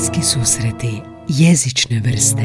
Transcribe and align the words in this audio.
Bliski 0.00 0.22
susreti 0.22 1.02
jezične 1.28 2.00
vrste 2.04 2.42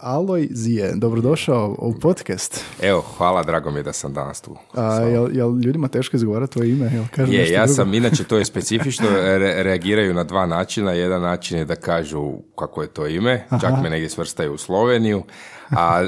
Aloj 0.00 0.48
Zije, 0.50 0.92
dobrodošao 0.94 1.76
u 1.78 1.94
podcast. 1.94 2.64
Evo, 2.82 3.04
hvala, 3.16 3.42
drago 3.42 3.70
mi 3.70 3.78
je 3.78 3.82
da 3.82 3.92
sam 3.92 4.14
danas 4.14 4.40
tu. 4.40 4.56
A, 4.74 5.00
jel, 5.00 5.36
jel 5.36 5.58
ljudima 5.64 5.88
teško 5.88 6.16
izgovarati 6.16 6.52
tvoje 6.52 6.70
ime? 6.70 6.90
Jel 6.94 7.04
kažu 7.14 7.32
Je, 7.32 7.38
nešto 7.38 7.54
ja 7.54 7.64
drugo? 7.64 7.74
sam, 7.74 7.94
inače 7.94 8.24
to 8.24 8.38
je 8.38 8.44
specifično, 8.44 9.06
re- 9.10 9.62
reagiraju 9.62 10.14
na 10.14 10.24
dva 10.24 10.46
načina. 10.46 10.92
Jedan 10.92 11.22
način 11.22 11.58
je 11.58 11.64
da 11.64 11.76
kažu 11.76 12.32
kako 12.58 12.82
je 12.82 12.88
to 12.88 13.06
ime, 13.06 13.46
čak 13.60 13.72
me 13.82 13.90
negdje 13.90 14.08
svrstaju 14.08 14.54
u 14.54 14.58
Sloveniju, 14.58 15.22
a 15.70 16.04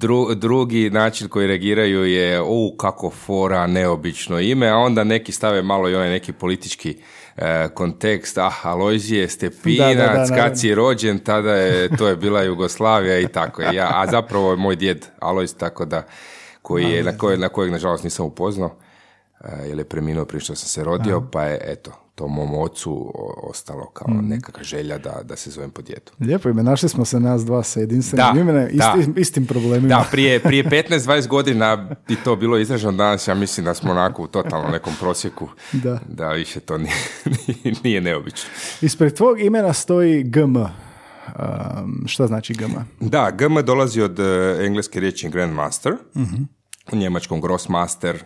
dru- 0.00 0.34
drugi 0.34 0.90
način 0.90 1.28
koji 1.28 1.46
reagiraju 1.46 2.04
je 2.04 2.42
u 2.42 2.76
kako 2.76 3.10
fora, 3.10 3.66
neobično 3.66 4.40
ime, 4.40 4.68
a 4.68 4.76
onda 4.76 5.04
neki 5.04 5.32
stave 5.32 5.62
malo 5.62 5.88
i 5.88 5.94
onaj 5.94 6.10
neki 6.10 6.32
politički 6.32 6.96
e, 7.36 7.68
kontekst, 7.74 8.38
ah, 8.38 8.52
Alojzije, 8.62 9.28
Stepinac, 9.28 9.78
Da, 9.88 9.94
da, 9.94 10.06
da, 10.06 10.12
naravno. 10.12 10.36
kad 10.36 10.60
si 10.60 10.74
rođen, 10.74 11.18
tada 11.18 11.54
je, 11.54 11.96
to 11.96 12.08
je 12.08 12.16
bila 12.16 12.42
Jugoslavija 12.42 13.18
i 13.20 13.28
tako. 13.28 13.62
Ja, 13.62 13.90
a 13.94 14.06
zapravo 14.10 14.50
je 14.50 14.56
moj 14.56 14.76
djed 14.76 15.06
Alojz, 15.20 15.54
tako 15.54 15.84
da, 15.84 16.06
koji 16.62 16.84
je, 16.84 17.02
na, 17.02 17.18
koje, 17.18 17.38
na 17.38 17.48
kojeg 17.48 17.72
nažalost 17.72 18.04
nisam 18.04 18.26
upoznao, 18.26 18.76
jer 19.64 19.78
je 19.78 19.84
preminuo 19.84 20.24
prije 20.24 20.40
što 20.40 20.54
sam 20.54 20.68
se 20.68 20.84
rodio, 20.84 21.22
pa 21.22 21.42
je, 21.42 21.58
eto, 21.62 21.90
to 22.14 22.28
mom 22.28 22.54
ocu 22.54 23.12
ostalo 23.42 23.86
kao 23.86 24.06
Mhm. 24.10 24.28
nekakva 24.28 24.62
želja 24.62 24.98
da, 24.98 25.20
da 25.22 25.36
se 25.36 25.50
zovem 25.50 25.70
po 25.70 25.82
djedu. 25.82 26.12
Lijepo 26.20 26.48
ime, 26.48 26.62
našli 26.62 26.88
smo 26.88 27.04
se 27.04 27.20
nas 27.20 27.44
dva 27.44 27.62
sa 27.62 27.80
jedinstvenim 27.80 28.36
imenom, 28.38 28.68
isti- 28.68 29.12
istim 29.16 29.46
problemima. 29.46 29.88
Da, 29.88 30.04
prije, 30.10 30.40
prije 30.40 30.64
15-20 30.64 31.28
godina 31.28 31.76
bi 32.08 32.16
to 32.16 32.36
bilo 32.36 32.58
izraženo, 32.58 32.92
danas 32.92 33.28
ja 33.28 33.34
mislim 33.34 33.66
da 33.66 33.74
smo 33.74 33.90
onako 33.90 34.22
u 34.22 34.28
totalnom 34.28 34.72
nekom 34.72 34.92
prosjeku, 35.00 35.48
Da. 35.74 35.98
da 36.08 36.28
više 36.28 36.60
to 36.60 36.78
nije, 36.78 36.94
nije 37.84 38.00
neobično. 38.00 38.50
Ispred 38.80 39.14
tvog 39.14 39.40
imena 39.40 39.72
stoji 39.72 40.22
GM. 40.22 40.56
Um, 40.56 40.68
šta 42.06 42.26
znači 42.26 42.54
GM? 42.54 42.72
Da, 43.00 43.30
GM 43.30 43.56
dolazi 43.56 44.00
od 44.02 44.18
e, 44.18 44.24
engleske 44.60 45.00
riječi 45.00 45.28
Grandmaster, 45.28 45.92
Mhm. 46.16 46.42
u 46.92 46.96
njemačkom 46.96 47.40
Grossmaster 47.40 48.24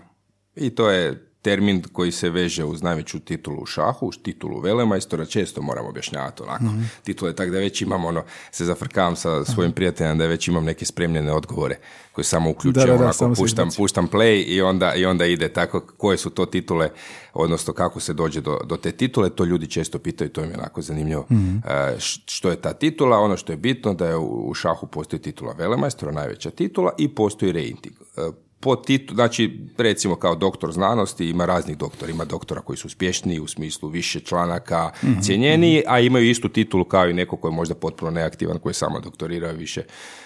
i 0.59 0.71
to 0.71 0.91
je 0.91 1.25
termin 1.43 1.83
koji 1.93 2.13
se 2.13 2.31
veže 2.31 2.65
uz 2.65 2.83
najveću 2.83 3.21
titulu 3.21 3.63
u 3.63 3.67
šahu, 3.67 4.07
uz 4.07 4.19
titulu 4.23 4.61
velemajstora, 4.61 5.25
često 5.25 5.63
moram 5.63 5.87
objašnjavati 5.87 6.43
onako. 6.43 6.65
Mhm. 6.65 6.83
Titule 7.05 7.33
tak 7.33 7.51
da 7.51 7.59
već 7.59 7.83
imam 7.83 8.05
ono, 8.05 8.23
se 8.51 8.65
zafrkavam 8.65 9.17
sa 9.17 9.45
svojim 9.45 9.73
prijateljem 9.73 10.19
da 10.19 10.27
već 10.27 10.49
imam 10.49 10.65
neke 10.65 10.85
spremljene 10.85 11.33
odgovore 11.33 11.77
koje 12.13 12.25
samo 12.25 12.51
uključujem, 12.51 12.89
onako 12.91 13.13
samo 13.13 13.35
puštam, 13.35 13.69
puštam 13.77 14.09
play 14.09 14.45
i 14.47 14.61
onda, 14.63 14.95
i 14.95 15.05
onda 15.07 15.27
ide 15.27 15.49
tako 15.49 15.81
koje 15.81 16.17
su 16.17 16.31
to 16.31 16.47
titule, 16.47 16.91
odnosno 17.35 17.73
kako 17.73 18.01
se 18.01 18.13
dođe 18.13 18.41
do, 18.41 18.61
do 18.65 18.77
te 18.77 18.93
titule, 18.93 19.31
to 19.31 19.45
ljudi 19.45 19.67
često 19.67 19.99
pitaju, 19.99 20.31
to 20.31 20.45
im 20.45 20.51
je 20.51 20.57
onako 20.59 20.83
zanimljivo. 20.83 21.27
Mhm. 21.33 21.57
Š- 21.99 22.23
što 22.27 22.51
je 22.51 22.57
ta 22.57 22.73
titula? 22.73 23.19
Ono 23.19 23.37
što 23.37 23.53
je 23.53 23.57
bitno 23.57 23.95
da 23.95 24.07
je 24.07 24.17
u, 24.17 24.49
u 24.51 24.55
šahu 24.55 24.87
postoji 24.87 25.23
titula 25.23 25.53
velemajstora, 25.53 26.13
najveća 26.13 26.51
titula 26.51 26.93
i 26.99 27.15
postoji 27.15 27.53
rating. 27.53 27.95
E, 28.17 28.48
po 28.61 28.77
titu, 28.77 29.15
znači 29.15 29.61
recimo 29.79 30.17
kao 30.17 30.35
doktor 30.35 30.73
znanosti 30.73 31.29
ima 31.29 31.47
raznih 31.47 31.79
doktora, 31.79 32.11
ima 32.11 32.25
doktora 32.25 32.61
koji 32.61 32.77
su 32.77 32.87
uspješniji 32.87 33.41
u 33.41 33.47
smislu 33.47 33.89
više 33.89 34.21
članaka, 34.21 34.91
Mhm, 35.05 35.21
cijenjeniji, 35.21 35.83
a 35.87 36.01
imaju 36.01 36.31
istu 36.31 36.49
titulu 36.49 36.85
kao 36.85 37.09
i 37.09 37.13
neko 37.13 37.37
koji 37.37 37.53
je 37.53 37.57
možda 37.57 37.75
potpuno 37.75 38.11
neaktivan, 38.11 38.59
koji 38.59 38.75
samo 38.75 39.01
doktorira 39.01 39.51
više 39.51 39.83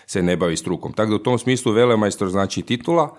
se 0.07 0.23
ne 0.23 0.37
bavi 0.37 0.57
strukom. 0.57 0.93
Tako 0.93 1.11
da 1.11 1.17
u 1.17 1.19
tom 1.19 1.39
smislu 1.39 1.73
velemajstor 1.73 2.31
znači 2.31 2.63
titula, 2.63 3.17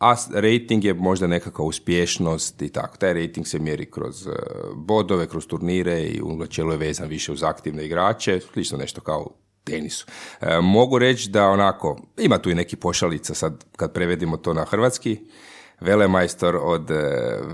a 0.00 0.14
rating 0.32 0.84
je 0.84 0.94
možda 0.94 1.26
nekakva 1.26 1.64
uspješnost 1.64 2.62
i 2.62 2.68
tako. 2.68 2.96
Taj 2.96 3.14
rating 3.14 3.46
se 3.46 3.58
mjeri 3.58 3.90
kroz 3.90 4.26
e, 4.26 4.30
bodove, 4.74 5.28
kroz 5.28 5.46
turnire 5.46 6.02
i 6.02 6.22
u 6.22 6.36
načelu 6.36 6.72
je 6.72 6.78
vezan 6.78 7.08
više 7.08 7.32
uz 7.32 7.42
aktivne 7.42 7.86
igrače, 7.86 8.40
slično 8.52 8.78
nešto 8.78 9.00
kao 9.00 9.30
tenisu. 9.66 10.06
E, 10.40 10.60
mogu 10.60 10.98
reći 10.98 11.30
da 11.30 11.48
onako, 11.48 11.98
ima 12.16 12.38
tu 12.38 12.50
i 12.50 12.54
neki 12.54 12.76
pošalica 12.76 13.34
sad 13.34 13.64
kad 13.76 13.92
prevedimo 13.92 14.36
to 14.36 14.54
na 14.54 14.64
hrvatski, 14.64 15.18
velemajstor 15.80 16.58
od 16.62 16.90
e, 16.90 16.94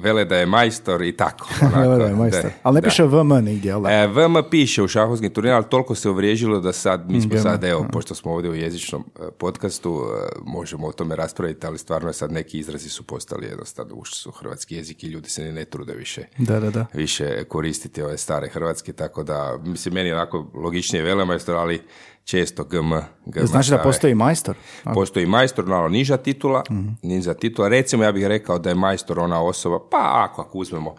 vele 0.00 0.24
da 0.24 0.36
je 0.36 0.46
majstor 0.46 1.02
i 1.02 1.16
tako. 1.16 1.48
Onako, 1.62 1.98
Da, 1.98 2.08
da, 2.08 2.16
majstor. 2.16 2.50
Ali 2.62 2.74
ne 2.74 2.80
da. 2.80 2.84
piše 2.84 3.04
VM 3.04 3.44
nigdje, 3.44 3.72
da? 3.72 3.90
E, 3.92 4.06
VM 4.06 4.34
piše 4.50 4.82
u 4.82 4.88
šahovskim 4.88 5.30
turnirima, 5.30 5.56
ali 5.56 5.68
toliko 5.68 5.94
se 5.94 6.10
uvriježilo 6.10 6.60
da 6.60 6.72
sad, 6.72 7.10
mi 7.10 7.20
smo 7.20 7.38
sad, 7.38 7.64
evo, 7.64 7.86
pošto 7.92 8.14
smo 8.14 8.32
ovdje 8.32 8.50
u 8.50 8.54
jezičnom 8.54 9.04
e, 9.20 9.30
podcastu, 9.38 10.00
e, 10.00 10.40
možemo 10.44 10.86
o 10.86 10.92
tome 10.92 11.16
raspraviti, 11.16 11.66
ali 11.66 11.78
stvarno 11.78 12.08
je 12.08 12.12
sad 12.12 12.32
neki 12.32 12.58
izrazi 12.58 12.88
su 12.88 13.02
postali 13.02 13.46
jednostavno 13.46 13.94
ušli 13.94 14.16
su 14.16 14.30
hrvatski 14.30 14.76
jezik 14.76 15.04
i 15.04 15.06
ljudi 15.06 15.28
se 15.28 15.44
ni 15.44 15.52
ne 15.52 15.64
trude 15.64 15.94
više 15.94 16.22
Da, 16.38 16.60
da, 16.60 16.70
da. 16.70 16.86
više 16.94 17.44
koristiti 17.44 18.02
ove 18.02 18.18
stare 18.18 18.48
hrvatske, 18.48 18.92
tako 18.92 19.22
da, 19.22 19.58
mislim, 19.64 19.94
meni 19.94 20.08
je 20.08 20.14
onako 20.14 20.50
logičnije 20.54 21.04
velemajstor, 21.04 21.56
ali 21.56 21.82
često 22.24 22.64
GM, 22.64 22.92
GM 23.26 23.46
Znači 23.46 23.70
da 23.70 23.78
postoji 23.78 24.14
majstor? 24.14 24.56
Postoji 24.94 25.26
majstor, 25.26 25.66
malo 25.66 25.88
niža 25.88 26.16
titula, 26.16 26.62
Mhm. 26.70 26.88
niža 27.02 27.34
titula. 27.34 27.68
Recimo, 27.68 28.04
ja 28.04 28.12
bih 28.12 28.26
rekao 28.26 28.58
da 28.58 28.68
je 28.68 28.74
majstor 28.74 29.18
ona 29.20 29.42
osoba, 29.42 29.78
pa 29.90 30.28
ako, 30.28 30.42
ako 30.42 30.58
uzmemo 30.58 30.94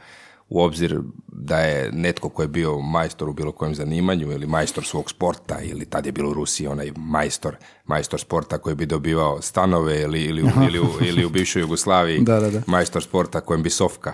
u 0.50 0.62
obzir 0.62 1.00
da 1.28 1.58
je 1.58 1.92
netko 1.92 2.30
ko 2.30 2.42
je 2.42 2.48
bio 2.48 2.80
majstor 2.80 3.30
u 3.30 3.34
bilo 3.34 3.52
kojem 3.52 3.76
zanimanju 3.76 4.32
ili 4.32 4.48
majstor 4.48 4.84
svog 4.86 5.10
sporta 5.10 5.60
ili 5.60 5.86
tad 5.86 6.06
je 6.06 6.12
bilo 6.12 6.30
u 6.30 6.34
Rusiji 6.34 6.68
onaj 6.68 6.92
majstor, 6.96 7.56
majstor 7.86 8.20
sporta 8.20 8.58
koji 8.58 8.76
bi 8.76 8.86
dobivao 8.86 9.42
stanove 9.42 10.02
ili, 10.02 10.22
ili, 10.22 10.44
u, 10.44 10.50
ili, 10.68 10.80
u, 10.80 10.86
ili 11.02 11.26
u 11.26 11.30
bivšoj 11.30 11.62
Jugoslaviji 11.62 12.20
Da, 12.30 12.40
da, 12.40 12.50
da. 12.50 12.62
majstor 12.68 13.04
sporta 13.04 13.42
kojem 13.42 13.64
bi 13.64 13.70
Sofka 13.70 14.14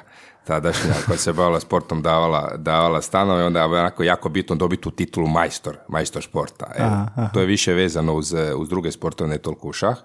tadašnja 0.50 0.94
koja 1.06 1.18
se 1.18 1.34
bavila 1.34 1.60
sportom 1.60 2.02
davala, 2.02 2.52
davala 2.58 3.02
stanove, 3.02 3.46
onda 3.46 3.60
je 3.60 3.66
onako 3.66 4.04
jako 4.04 4.30
bitno 4.30 4.56
dobiti 4.56 4.84
tu 4.84 4.92
titulu 4.92 5.28
majstor, 5.28 5.78
majstor 5.88 6.24
sporta. 6.24 6.66
E, 6.76 6.82
To 7.34 7.40
je 7.40 7.46
više 7.46 7.74
vezano 7.74 8.14
uz, 8.14 8.34
uz 8.56 8.70
druge 8.70 8.92
sportove, 8.92 9.30
ne 9.30 9.38
toliko 9.38 9.68
u 9.68 9.74
šah. 9.74 9.98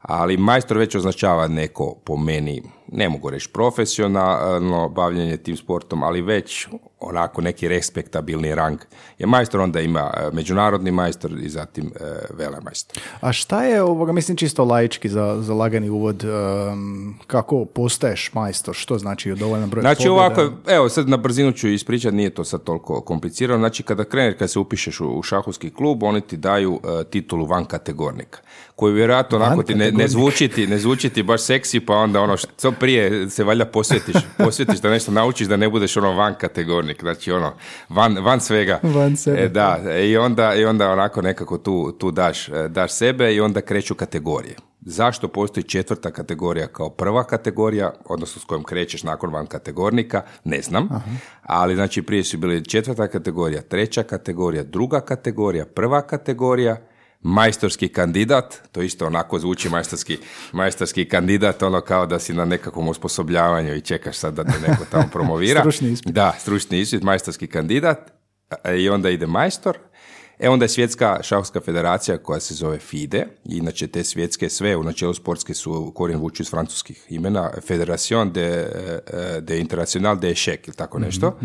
Ali 0.00 0.36
majstor 0.36 0.78
već 0.78 0.94
označava 0.94 1.48
neko 1.48 1.94
po 2.04 2.16
meni, 2.16 2.62
ne 2.92 3.08
mogu 3.08 3.30
reći 3.30 3.48
profesionalno 3.52 4.88
bavljenje 4.88 5.36
tim 5.36 5.56
sportom, 5.56 6.02
ali 6.02 6.22
već 6.22 6.68
onako 7.02 7.40
neki 7.40 7.68
respektabilni 7.68 8.54
rang. 8.54 8.78
Je 9.18 9.26
majstor 9.26 9.60
onda 9.60 9.80
ima 9.80 10.10
e, 10.16 10.30
međunarodni 10.32 10.90
majstor 10.90 11.30
i 11.42 11.48
zatim 11.48 11.86
e, 11.86 12.04
velemajstor. 12.34 13.02
A 13.20 13.32
šta 13.32 13.64
je 13.64 13.82
ovoga, 13.82 14.12
mislim 14.12 14.36
čisto 14.36 14.64
laički 14.64 15.08
za, 15.08 15.36
za 15.40 15.54
lagani 15.54 15.90
uvod, 15.90 16.24
um, 16.24 17.18
kako 17.26 17.64
postaješ 17.64 18.30
majstor, 18.34 18.74
što 18.74 18.98
znači 18.98 19.34
dovoljan 19.34 19.70
broj 19.70 19.80
Znači 19.80 20.08
pobjeda? 20.08 20.12
ovako, 20.12 20.52
evo 20.66 20.88
sad 20.88 21.08
na 21.08 21.16
brzinu 21.16 21.52
ću 21.52 21.68
ispričati, 21.68 22.16
nije 22.16 22.30
to 22.30 22.44
sad 22.44 22.62
toliko 22.62 23.00
komplicirano. 23.00 23.58
Znači 23.58 23.82
kada 23.82 24.04
kreneš, 24.04 24.34
kad 24.38 24.50
se 24.50 24.58
upišeš 24.58 25.00
u, 25.00 25.08
u 25.08 25.22
šahovski 25.22 25.70
klub, 25.70 26.02
oni 26.02 26.20
ti 26.20 26.36
daju 26.36 26.80
e, 27.00 27.04
titulu 27.04 27.46
van 27.46 27.64
kategornika, 27.64 28.38
koju 28.76 28.94
vjerojatno 28.94 29.36
onako 29.38 29.62
ti 29.62 29.74
ne, 29.74 29.92
ne, 29.92 30.08
zvuči 30.08 30.48
ti, 30.48 30.66
ne 30.66 30.78
zvuči 30.78 31.10
ti 31.10 31.22
baš 31.22 31.42
seksi, 31.42 31.80
pa 31.80 31.94
onda 31.94 32.20
ono 32.20 32.36
što 32.36 32.72
prije 32.72 33.30
se 33.30 33.44
valjda 33.44 33.64
posvetiš, 33.64 34.16
posvetiš 34.38 34.80
da 34.80 34.90
nešto 34.90 35.12
naučiš 35.12 35.48
da 35.48 35.56
ne 35.56 35.68
budeš 35.68 35.96
ono 35.96 36.12
van 36.12 36.34
kategornik, 36.34 36.91
znači 37.00 37.32
ono 37.32 37.52
van, 37.88 38.18
van 38.18 38.40
svega. 38.40 38.80
Van 38.82 39.16
sebe. 39.16 39.42
E, 39.42 39.48
da, 39.48 39.78
i 40.02 40.16
onda, 40.16 40.54
i 40.54 40.64
onda 40.64 40.90
onako 40.90 41.22
nekako 41.22 41.58
tu, 41.58 41.92
tu 41.92 42.10
daš, 42.10 42.48
e, 42.48 42.68
daš 42.68 42.92
sebe 42.92 43.34
i 43.34 43.40
onda 43.40 43.60
kreću 43.60 43.94
kategorije. 43.94 44.56
Zašto 44.80 45.28
postoji 45.28 45.64
četvrta 45.64 46.10
kategorija 46.10 46.66
kao 46.66 46.90
prva 46.90 47.24
kategorija, 47.24 47.92
odnosno 48.04 48.40
s 48.40 48.44
kojom 48.44 48.62
krećeš 48.64 49.02
nakon 49.02 49.32
van 49.32 49.46
kategornika, 49.46 50.22
ne 50.44 50.62
znam. 50.62 50.88
Ali 51.42 51.74
znači 51.74 52.02
prije 52.02 52.24
su 52.24 52.38
bili 52.38 52.64
četvrta 52.64 53.08
kategorija, 53.08 53.62
treća 53.62 54.02
kategorija, 54.02 54.62
druga 54.62 55.00
kategorija, 55.00 55.66
prva 55.66 56.02
kategorija, 56.02 56.76
majstorski 57.22 57.88
kandidat, 57.88 58.60
to 58.72 58.82
isto 58.82 59.06
onako 59.06 59.38
zvuči 59.38 59.68
majstorski, 59.68 60.18
majstorski 60.52 61.04
kandidat, 61.08 61.62
ono 61.62 61.80
kao 61.80 62.06
da 62.06 62.18
si 62.18 62.34
na 62.34 62.44
nekakvom 62.44 62.88
osposobljavanju 62.88 63.74
i 63.74 63.80
čekaš 63.80 64.16
sad 64.16 64.34
da 64.34 64.44
te 64.44 64.68
neko 64.68 64.84
tamo 64.90 65.08
promovira. 65.12 65.60
Stručni 65.70 65.92
ispit. 65.92 66.12
Da, 66.12 66.34
stručni 66.40 66.80
ispit, 66.80 67.02
majstorski 67.02 67.46
kandidat 67.46 67.98
i 68.78 68.88
onda 68.88 69.10
ide 69.10 69.26
majstor. 69.26 69.78
E 70.38 70.48
onda 70.48 70.64
je 70.64 70.68
svjetska 70.68 71.18
šahovska 71.22 71.60
federacija 71.60 72.18
koja 72.18 72.40
se 72.40 72.54
zove 72.54 72.78
FIDE, 72.78 73.26
inače 73.44 73.86
te 73.86 74.04
svjetske 74.04 74.48
sve 74.48 74.76
u 74.76 74.82
načelu 74.82 75.14
sportske 75.14 75.54
su 75.54 75.92
korijen 75.94 76.20
vuču 76.20 76.42
iz 76.42 76.50
francuskih 76.50 77.06
imena, 77.08 77.50
Federation 77.66 78.32
de, 78.32 78.70
e, 79.06 79.40
de 79.40 79.60
International 79.60 80.18
de 80.18 80.30
Échec 80.30 80.66
ili 80.66 80.76
tako 80.76 80.98
nešto, 80.98 81.38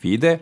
FIDE. 0.00 0.38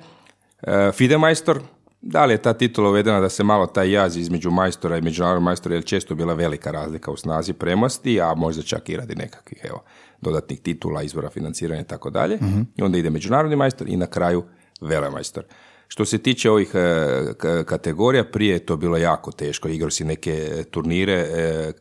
E, 0.63 0.93
FIDE 0.93 1.19
majstor, 1.19 1.63
da 2.09 2.25
li 2.25 2.35
je 2.35 2.43
ta 2.43 2.53
titula 2.53 2.91
uvedena 2.91 3.21
da 3.21 3.29
se 3.29 3.45
malo 3.45 3.67
taj 3.67 3.91
jaz 3.91 4.17
između 4.17 4.51
majstora 4.51 4.99
i 4.99 5.03
međunarodnog 5.03 5.43
majstora, 5.43 5.75
jer 5.75 5.85
često 5.85 6.15
bila 6.15 6.35
velika 6.35 6.71
razlika 6.71 7.11
u 7.11 7.17
snazi 7.17 7.53
premosti, 7.53 8.21
a 8.21 8.35
možda 8.35 8.63
čak 8.63 8.89
i 8.89 8.97
radi 8.97 9.15
nekakvih 9.15 9.61
evo, 9.65 9.83
dodatnih 10.21 10.61
titula, 10.61 11.03
izvora 11.03 11.31
financiranja 11.31 11.81
i 11.81 11.85
tako 11.85 12.11
dalje. 12.11 12.39
I 12.77 12.83
onda 12.83 12.99
ide 12.99 13.11
međunarodni 13.11 13.57
majstor 13.57 13.89
i 13.89 13.97
na 13.97 14.07
kraju 14.07 14.45
velemajstor. 14.81 15.45
Što 15.89 16.05
se 16.05 16.19
tiče 16.19 16.51
ovih 16.51 16.71
e, 16.75 17.65
kategorija, 17.65 18.25
prije 18.25 18.53
je 18.53 18.67
to 18.67 18.77
bilo 18.77 18.97
jako 18.97 19.33
teško. 19.33 19.69
Igrao 19.69 19.91
si 19.91 20.05
neke 20.05 20.65
turnire, 20.71 21.13
e, 21.13 21.73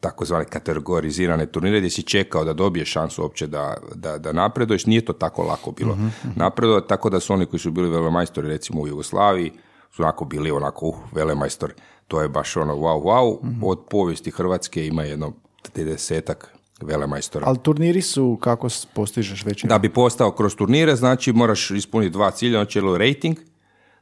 takozvane 0.00 0.44
kategorizirane 0.44 1.46
turnire 1.46 1.78
gdje 1.78 1.90
si 1.90 2.02
čekao 2.02 2.44
da 2.44 2.52
dobiješ 2.52 2.92
šansu 2.92 3.22
uopće 3.22 3.46
da, 3.46 3.76
da, 3.94 4.18
da 4.18 4.32
napreduješ, 4.32 4.86
nije 4.86 5.04
to 5.04 5.12
tako 5.12 5.42
lako 5.42 5.70
bilo 5.70 5.92
uh 5.92 5.98
napredovati, 6.36 6.88
tako 6.88 7.10
da 7.10 7.20
su 7.20 7.32
oni 7.32 7.46
koji 7.46 7.60
su 7.60 7.70
bili 7.70 7.90
velemajstori 7.90 8.48
recimo 8.48 8.80
u 8.80 8.88
Jugoslaviji, 8.88 9.52
su 9.96 10.02
onako 10.02 10.24
bili 10.24 10.50
onako, 10.50 10.86
uh, 10.86 10.96
velemajstor, 11.12 11.72
to 12.08 12.22
je 12.22 12.28
baš 12.28 12.56
ono 12.56 12.74
wow, 12.74 13.02
wow, 13.02 13.38
od 13.62 13.86
povijesti 13.90 14.30
Hrvatske 14.30 14.86
ima 14.86 15.02
jedno 15.02 15.32
30 15.74 16.34
velemajstora. 16.80 17.46
Ali 17.46 17.58
turniri 17.58 18.02
su 18.02 18.38
kako 18.42 18.68
postižeš 18.94 19.44
veći? 19.44 19.66
Da 19.66 19.78
bi 19.78 19.92
postao 19.92 20.30
kroz 20.30 20.56
turnire, 20.56 20.96
znači 20.96 21.32
moraš 21.32 21.70
ispuniti 21.70 22.12
dva 22.12 22.30
cilja, 22.30 22.58
načelo 22.58 22.98
rating, 22.98 23.36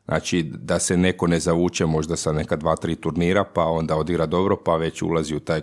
znači 0.05 0.43
da 0.43 0.79
se 0.79 0.97
neko 0.97 1.27
ne 1.27 1.41
zavuče 1.41 1.87
možda 1.87 2.17
sa 2.17 2.33
neka 2.33 2.57
dva, 2.57 2.77
tri 2.77 2.95
turnira, 2.95 3.45
pa 3.45 3.65
onda 3.65 3.97
odigra 3.97 4.27
dobro, 4.27 4.57
pa 4.57 4.77
već 4.77 5.03
ulazi 5.03 5.37
u 5.37 5.41
taj 5.41 5.61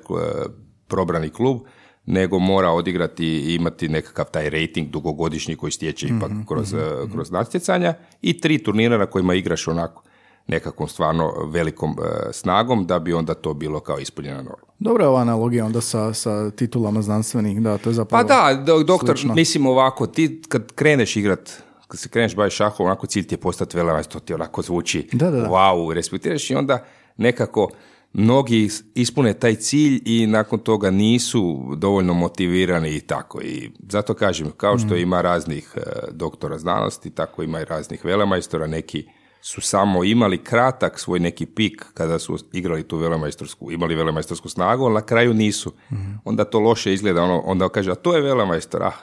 probrani 0.88 1.30
klub, 1.30 1.62
nego 2.06 2.40
mora 2.40 2.70
odigrati 2.70 3.26
i 3.26 3.56
imati 3.56 3.90
nekakav 3.90 4.26
taj 4.32 4.50
rating 4.50 4.90
dugogodišnji 4.90 5.56
koji 5.56 5.72
stječe 5.72 6.08
ipak 6.08 6.32
mhm, 6.32 6.42
kroz, 6.48 6.74
mhm, 6.74 6.84
mhm. 7.04 7.12
kroz 7.12 7.32
natjecanja 7.32 7.94
i 8.22 8.42
tri 8.42 8.64
turnira 8.64 8.98
na 8.98 9.06
kojima 9.06 9.34
igraš 9.34 9.68
onako 9.68 10.04
nekakvom 10.48 10.90
stvarno 10.90 11.34
velikom 11.46 11.92
e, 11.92 12.34
snagom 12.34 12.86
da 12.86 13.00
bi 13.00 13.14
onda 13.14 13.34
to 13.34 13.54
bilo 13.54 13.80
kao 13.80 14.00
ispunjena 14.00 14.38
norma. 14.38 14.72
Dobra 14.80 15.04
je 15.04 15.10
ova 15.10 15.22
analogija 15.22 15.66
onda 15.66 15.82
sa, 15.82 16.14
sa 16.14 16.52
titulama 16.52 17.02
znanstvenih, 17.02 17.62
da, 17.62 17.78
to 17.78 17.90
je 17.90 17.94
zapravo 17.94 18.28
Pa 18.28 18.28
da, 18.28 18.64
doktor, 18.84 19.20
mislim 19.36 19.66
ovako, 19.66 20.08
ti 20.08 20.42
kad 20.50 20.72
kreneš 20.72 21.16
igrat 21.16 21.52
kad 21.92 22.00
se 22.00 22.10
kreneš 22.10 22.36
baviti 22.36 22.56
šahom, 22.56 22.86
onako 22.86 23.08
cilj 23.08 23.28
ti 23.28 23.36
je 23.36 23.40
postati 23.40 23.78
velemajstor, 23.78 24.22
to 24.22 24.26
ti 24.26 24.34
onako 24.34 24.62
zvuči 24.62 25.10
da, 25.14 25.32
da, 25.32 25.40
da. 25.42 25.50
wow, 25.50 25.94
respektiraš 25.94 26.50
i 26.50 26.56
onda 26.56 26.86
nekako 27.18 27.70
mnogi 28.14 28.70
ispune 28.96 29.34
taj 29.34 29.56
cilj 29.56 30.02
i 30.06 30.28
nakon 30.28 30.60
toga 30.60 30.92
nisu 30.92 31.76
dovoljno 31.78 32.14
motivirani 32.14 32.96
i 32.96 33.00
tako. 33.00 33.42
I 33.42 33.72
zato 33.90 34.14
kažem, 34.14 34.52
kao 34.58 34.78
što 34.78 34.96
mm. 34.96 34.98
ima 34.98 35.22
raznih 35.22 35.74
e, 35.76 35.82
doktora 36.12 36.58
znanosti, 36.58 37.10
tako 37.10 37.44
ima 37.44 37.62
i 37.62 37.66
raznih 37.66 38.06
velemajstora, 38.06 38.68
neki 38.68 39.08
su 39.42 39.62
samo 39.62 40.04
imali 40.04 40.44
kratak 40.44 41.00
svoj 41.00 41.20
neki 41.20 41.46
pik 41.46 41.86
kada 41.94 42.20
su 42.20 42.38
igrali 42.52 42.84
tu 42.84 42.98
velemajstorsku, 42.98 43.72
imali 43.72 43.96
velemajstorsku 43.96 44.50
snagu, 44.50 44.86
ali 44.86 44.94
na 44.94 45.02
kraju 45.02 45.34
nisu. 45.34 45.74
Mhm. 45.92 46.12
Onda 46.26 46.44
to 46.44 46.60
loše 46.60 46.94
izgleda, 46.94 47.24
ono, 47.24 47.40
onda 47.40 47.70
kaže, 47.70 47.92
a 47.92 47.96
to 47.96 48.16
je 48.16 48.22
velemajstor, 48.22 48.84
ah, 48.84 48.94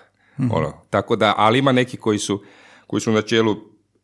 mhm. 0.41 0.51
ono, 0.53 0.73
tako 0.91 1.17
da, 1.17 1.35
ali 1.37 1.59
ima 1.59 1.73
neki 1.73 1.97
koji 1.97 2.19
su, 2.19 2.43
koji 2.87 3.01
su 3.01 3.13
na 3.13 3.23
čelu 3.23 3.57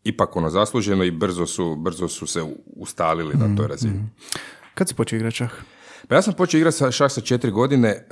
ipak 0.04 0.36
ono 0.36 0.50
zasluženo 0.50 1.04
i 1.04 1.10
brzo 1.10 1.46
su, 1.46 1.76
brzo 1.76 2.08
su 2.08 2.26
se 2.26 2.40
ustalili 2.76 3.34
na 3.34 3.46
toj 3.56 3.64
mhm. 3.64 3.66
razini. 3.66 4.00
Kad 4.74 4.88
si 4.88 4.94
počeo 4.94 5.16
igrati 5.16 5.36
pa 6.08 6.14
ja 6.14 6.22
sam 6.22 6.34
počeo 6.34 6.58
igrati 6.58 6.76
sa 6.76 6.90
šah 6.90 7.12
sa 7.12 7.20
četiri 7.20 7.50
godine, 7.50 7.88
e, 7.88 8.04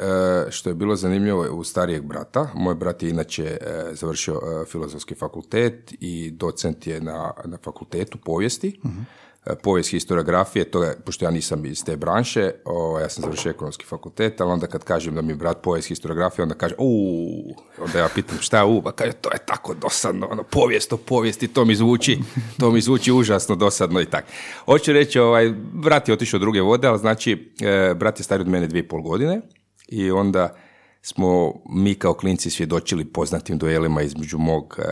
što 0.50 0.70
je 0.70 0.74
bilo 0.74 0.96
zanimljivo 0.96 1.46
u 1.52 1.64
starijeg 1.64 2.04
brata. 2.04 2.48
Moj 2.54 2.74
brat 2.74 3.02
je 3.02 3.10
inače 3.10 3.44
e, 3.44 3.58
završio 3.92 4.34
e, 4.34 4.64
filozofski 4.64 5.14
fakultet 5.14 5.94
i 6.00 6.30
docent 6.30 6.86
je 6.86 7.00
na, 7.00 7.32
na 7.44 7.58
fakultetu 7.64 8.18
povijesti. 8.18 8.80
uh 8.84 8.90
E, 8.90 9.21
povijest 9.62 9.90
historiografije, 9.90 10.64
to 10.64 10.84
je, 10.84 10.96
pošto 11.04 11.24
ja 11.24 11.30
nisam 11.30 11.66
iz 11.66 11.84
te 11.84 11.96
branše, 11.96 12.50
o, 12.64 12.98
ja 13.00 13.08
sam 13.08 13.22
završio 13.22 13.50
ekonomski 13.50 13.84
fakultet, 13.84 14.40
ali 14.40 14.50
onda 14.50 14.66
kad 14.66 14.84
kažem 14.84 15.14
da 15.14 15.22
mi 15.22 15.34
brat 15.34 15.62
povijest 15.62 15.88
historiografije, 15.88 16.42
onda 16.42 16.54
kaže, 16.54 16.74
uuu, 16.78 17.54
onda 17.78 17.98
ja 17.98 18.08
pitam 18.14 18.38
šta 18.40 18.64
u, 18.64 18.82
pa 18.82 18.92
kaže, 18.92 19.12
to 19.12 19.32
je 19.32 19.38
tako 19.46 19.74
dosadno, 19.74 20.28
ono, 20.30 20.42
povijest 20.42 20.92
o 20.92 20.96
povijesti, 20.96 21.48
to 21.48 21.64
mi 21.64 21.74
zvuči, 21.74 22.18
to 22.60 22.70
mi 22.70 22.80
zvuči 22.80 23.12
užasno 23.12 23.56
dosadno 23.56 24.00
i 24.00 24.06
tak. 24.06 24.24
Hoću 24.64 24.92
reći, 24.92 25.18
ovaj, 25.18 25.52
brat 25.72 26.08
je 26.08 26.14
otišao 26.14 26.40
druge 26.40 26.60
vode, 26.60 26.88
ali 26.88 26.98
znači, 26.98 27.52
e, 27.62 27.94
brat 27.94 28.20
je 28.20 28.24
stariji 28.24 28.42
od 28.42 28.50
mene 28.50 28.66
dvije 28.66 28.82
i 28.82 28.88
pol 28.88 29.02
godine 29.02 29.40
i 29.88 30.10
onda 30.10 30.56
smo 31.02 31.52
mi 31.68 31.94
kao 31.94 32.14
klinci 32.14 32.50
svjedočili 32.50 33.04
poznatim 33.04 33.58
duelima 33.58 34.02
između 34.02 34.38
mog 34.38 34.78
e, 34.78 34.82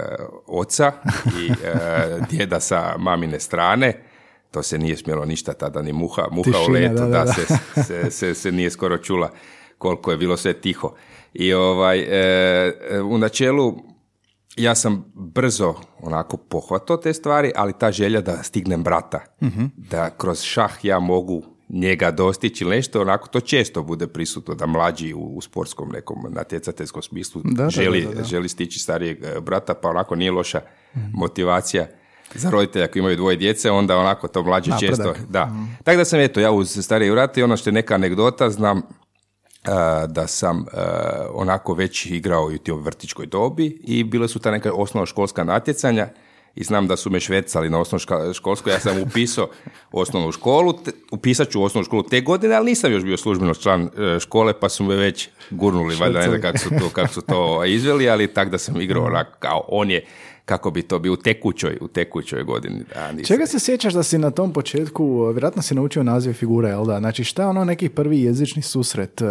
oca 0.46 0.92
i 1.40 1.50
djeda 2.30 2.60
sa 2.60 2.94
mamine 2.98 3.40
strane, 3.40 4.09
to 4.50 4.62
se 4.62 4.78
nije 4.78 4.96
smjelo 4.96 5.24
ništa 5.24 5.52
tada, 5.52 5.82
ni 5.82 5.92
muha, 5.92 6.22
muha 6.30 6.58
u 6.68 6.72
letu, 6.72 6.94
da, 6.94 7.06
da, 7.06 7.32
Se, 7.32 7.46
se, 7.82 8.10
se, 8.10 8.34
se, 8.34 8.52
nije 8.52 8.70
skoro 8.70 8.98
čula 8.98 9.30
koliko 9.78 10.10
je 10.10 10.16
bilo 10.16 10.36
sve 10.36 10.52
tiho. 10.52 10.94
I 11.34 11.52
ovaj, 11.52 11.98
e, 11.98 12.08
e, 12.90 13.00
u 13.00 13.18
načelu 13.18 13.74
ja 14.56 14.74
sam 14.74 15.04
brzo 15.14 15.74
onako 16.00 16.36
pohvatao 16.36 16.96
te 16.96 17.12
stvari, 17.12 17.52
ali 17.56 17.72
ta 17.78 17.92
želja 17.92 18.20
da 18.20 18.42
stignem 18.42 18.82
brata, 18.82 19.20
mhm. 19.42 19.64
da 19.76 20.10
kroz 20.10 20.42
šah 20.42 20.84
ja 20.84 20.98
mogu 20.98 21.42
njega 21.68 22.10
dostići 22.10 22.64
ili 22.64 22.76
nešto, 22.76 23.00
onako 23.00 23.28
to 23.28 23.40
često 23.40 23.82
bude 23.82 24.06
prisutno 24.06 24.54
da 24.54 24.66
mlađi 24.66 25.14
u, 25.14 25.20
u 25.20 25.40
sportskom 25.40 25.88
nekom 25.88 26.18
natjecateljskom 26.28 27.02
smislu 27.02 27.42
želi, 27.68 28.08
želi 28.24 28.48
stići 28.48 28.78
starijeg 28.78 29.24
e, 29.24 29.40
brata, 29.40 29.74
pa 29.74 29.88
onako 29.88 30.16
nije 30.16 30.30
loša 30.30 30.60
mhm. 30.96 31.06
motivacija 31.12 31.86
za 32.34 32.50
roditelja 32.50 32.86
koji 32.86 33.00
imaju 33.00 33.16
dvoje 33.16 33.36
djece, 33.36 33.70
onda 33.70 33.98
onako 33.98 34.28
to 34.28 34.42
mlađe 34.42 34.72
često. 34.80 35.14
Da. 35.28 35.46
Mm. 35.46 35.78
Tako 35.84 35.96
da 35.96 36.04
sam 36.04 36.20
eto, 36.20 36.40
ja 36.40 36.50
uz 36.50 36.78
starije 36.84 37.10
vrate, 37.10 37.44
ono 37.44 37.56
što 37.56 37.70
je 37.70 37.74
neka 37.74 37.94
anegdota, 37.94 38.50
znam 38.50 38.82
da 40.08 40.26
sam 40.26 40.64
onako 41.34 41.74
već 41.74 42.06
igrao 42.06 42.52
i 42.52 42.54
u 42.54 42.58
toj 42.58 42.80
vrtičkoj 42.80 43.26
dobi 43.26 43.80
i 43.84 44.04
bile 44.04 44.28
su 44.28 44.38
ta 44.38 44.50
neka 44.50 44.72
osnovnoškolska 44.72 45.44
natjecanja 45.44 46.08
i 46.54 46.64
znam 46.64 46.86
da 46.86 46.96
su 46.96 47.10
me 47.10 47.20
švecali 47.20 47.70
na 47.70 47.80
osnovno 47.80 48.32
školsko, 48.32 48.70
ja 48.70 48.80
sam 48.80 49.02
upisao 49.02 49.48
osnovnu 49.92 50.32
školu, 50.32 50.74
upisat 51.12 51.50
ću 51.50 51.62
osnovnu 51.62 51.84
školu 51.84 52.02
te 52.02 52.20
godine, 52.20 52.54
ali 52.54 52.66
nisam 52.66 52.92
još 52.92 53.02
bio 53.02 53.16
službeno 53.16 53.54
član 53.54 53.82
e, 53.82 54.20
škole, 54.20 54.60
pa 54.60 54.68
su 54.68 54.84
me 54.84 54.96
već 54.96 55.28
gurnuli, 55.50 55.96
valjda 55.96 56.18
ne 56.18 56.28
znam 56.28 56.40
kako 56.40 56.58
su 56.58 56.68
to, 56.68 56.88
kako 56.92 57.12
su 57.12 57.22
to 57.22 57.64
izveli, 57.64 58.10
ali 58.10 58.34
tak 58.34 58.50
da 58.50 58.58
sam 58.58 58.80
igrao 58.80 59.04
onako 59.04 59.32
kao 59.38 59.64
on 59.68 59.90
je 59.90 60.04
kako 60.50 60.70
bi 60.70 60.82
to 60.82 60.98
bio 60.98 61.12
u 61.12 61.16
tekućoj, 61.16 61.78
u 61.80 61.88
tekućoj 61.88 62.42
godini. 62.42 62.84
A, 62.96 63.22
Čega 63.24 63.46
se 63.46 63.58
sjećaš 63.58 63.94
da 63.94 64.02
si 64.02 64.18
na 64.18 64.30
tom 64.30 64.52
početku, 64.52 65.26
vjerojatno 65.32 65.62
si 65.62 65.74
naučio 65.74 66.02
naziv 66.02 66.32
figure, 66.32 66.68
jel 66.68 66.84
da? 66.84 66.98
Znači 66.98 67.24
šta 67.24 67.42
je 67.42 67.48
ono 67.48 67.64
neki 67.64 67.88
prvi 67.88 68.22
jezični 68.22 68.62
susret 68.62 69.20
uh, 69.20 69.28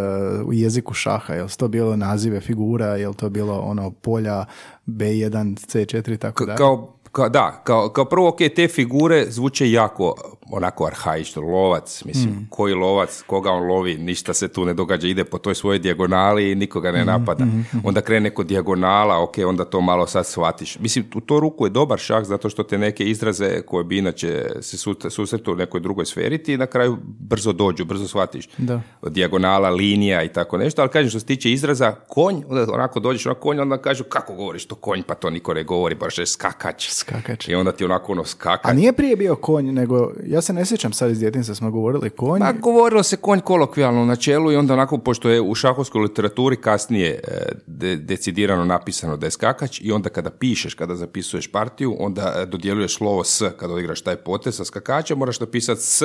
u 0.48 0.54
jeziku 0.54 0.94
šaha? 0.94 1.34
Jel 1.34 1.48
to 1.58 1.68
bilo 1.68 1.96
nazive 1.96 2.40
figura, 2.42 2.96
jel 2.96 3.14
to 3.14 3.30
bilo 3.30 3.60
ono 3.60 3.92
polja 3.92 4.46
B1, 4.88 5.56
C4, 5.56 6.18
tako 6.18 6.46
da? 6.46 6.56
Kao 6.56 7.00
kao, 7.12 7.30
da, 7.30 7.62
kao, 7.64 7.90
kao 7.90 8.06
prvo, 8.06 8.28
ok, 8.28 8.38
te 8.56 8.68
figure 8.68 9.26
zvuče 9.30 9.72
jako 9.72 10.16
onako 10.52 10.86
arhaično, 10.86 11.42
lovac, 11.42 12.04
mislim, 12.06 12.34
mm. 12.34 12.48
koji 12.50 12.74
lovac, 12.74 13.24
koga 13.28 13.52
on 13.52 13.64
lovi, 13.64 13.98
ništa 13.98 14.34
se 14.34 14.48
tu 14.48 14.66
ne 14.66 14.74
događa, 14.74 15.08
ide 15.08 15.24
po 15.24 15.38
toj 15.38 15.56
svojoj 15.56 15.80
dijagonali 15.80 16.52
i 16.52 16.56
nikoga 16.56 16.92
ne 16.92 17.04
mm, 17.04 17.08
napada. 17.08 17.46
Mm, 17.46 17.66
onda 17.84 18.02
krene 18.02 18.30
neko 18.30 18.44
dijagonala, 18.44 19.24
ok, 19.24 19.36
onda 19.46 19.66
to 19.66 19.82
malo 19.82 20.08
sad 20.08 20.26
shvatiš. 20.26 20.80
Mislim, 20.80 21.06
u 21.16 21.22
to 21.22 21.40
ruku 21.40 21.66
je 21.66 21.70
dobar 21.70 22.00
šah 22.00 22.24
zato 22.24 22.50
što 22.50 22.64
te 22.64 22.78
neke 22.78 23.06
izraze 23.06 23.62
koje 23.62 23.84
bi 23.84 23.98
inače 23.98 24.46
se 24.62 24.78
susretu 25.10 25.52
u 25.52 25.56
nekoj 25.56 25.80
drugoj 25.80 26.06
sferi 26.06 26.38
ti 26.38 26.58
na 26.58 26.66
kraju 26.66 26.98
brzo 27.20 27.54
dođu, 27.54 27.86
brzo 27.86 28.08
shvatiš. 28.08 28.50
Da. 28.58 28.82
Dijagonala, 29.08 29.70
linija 29.70 30.24
i 30.24 30.34
tako 30.34 30.58
nešto, 30.58 30.82
ali 30.82 30.92
kažem 30.92 31.10
što 31.10 31.20
se 31.20 31.26
tiče 31.26 31.52
izraza 31.52 31.92
konj, 31.92 32.44
onda 32.50 32.74
onako 32.74 33.00
dođeš 33.00 33.26
na 33.26 33.34
konj, 33.34 33.60
onda 33.60 33.78
kažu 33.78 34.04
kako 34.04 34.34
govoriš 34.34 34.66
to 34.66 34.76
konj, 34.76 35.02
pa 35.08 35.16
to 35.16 35.30
niko 35.30 35.54
ne 35.54 35.64
govori, 35.64 35.96
baš 35.96 36.18
je 36.18 36.26
skakač. 36.26 36.90
Skakač. 36.90 37.48
I 37.48 37.56
onda 37.56 37.72
ti 37.72 37.86
onako 37.86 38.12
ono 38.12 38.26
skakač. 38.26 38.72
A 38.72 38.74
nije 38.74 38.94
prije 38.94 39.16
bio 39.16 39.36
konj, 39.36 39.72
nego 39.72 40.12
ja 40.26 40.39
se 40.42 40.54
ne 40.54 40.66
sjećam 40.66 40.94
sad 40.94 41.12
iz 41.12 41.20
djetinjstva 41.20 41.56
smo 41.56 41.72
govorili 41.72 42.10
konj. 42.10 42.40
Pa 42.40 42.52
govorilo 42.52 43.04
se 43.04 43.18
konj 43.18 43.40
kolokvijalno 43.40 44.06
na 44.06 44.16
čelu 44.16 44.52
i 44.52 44.56
onda 44.56 44.74
onako, 44.74 44.98
pošto 44.98 45.30
je 45.30 45.42
u 45.42 45.56
šahovskoj 45.56 46.02
literaturi 46.02 46.56
kasnije 46.56 47.20
e, 47.28 47.96
decidirano 47.96 48.66
napisano 48.66 49.18
da 49.18 49.28
je 49.28 49.32
skakač 49.32 49.82
i 49.82 49.92
onda 49.92 50.10
kada 50.10 50.30
pišeš, 50.30 50.74
kada 50.74 50.96
zapisuješ 50.96 51.52
partiju, 51.52 51.96
onda 52.00 52.34
e, 52.36 52.46
dodjeljuješ 52.46 52.98
slovo 52.98 53.24
s 53.24 53.42
kada 53.58 53.74
odigraš 53.74 54.02
taj 54.02 54.16
potez 54.16 54.56
sa 54.56 54.66
skakača, 54.66 55.16
moraš 55.16 55.40
napisati 55.40 55.82
s, 55.82 56.02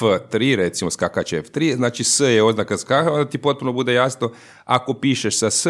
f3, 0.00 0.56
recimo 0.56 0.90
skakač 0.90 1.32
f3, 1.32 1.76
znači 1.76 2.04
s 2.04 2.20
je 2.20 2.42
oznaka 2.42 2.78
skakača, 2.78 3.12
onda 3.12 3.30
ti 3.30 3.38
potpuno 3.38 3.72
bude 3.72 3.94
jasno, 3.94 4.32
ako 4.64 4.94
pišeš 4.94 5.38
sa 5.38 5.50
s, 5.50 5.66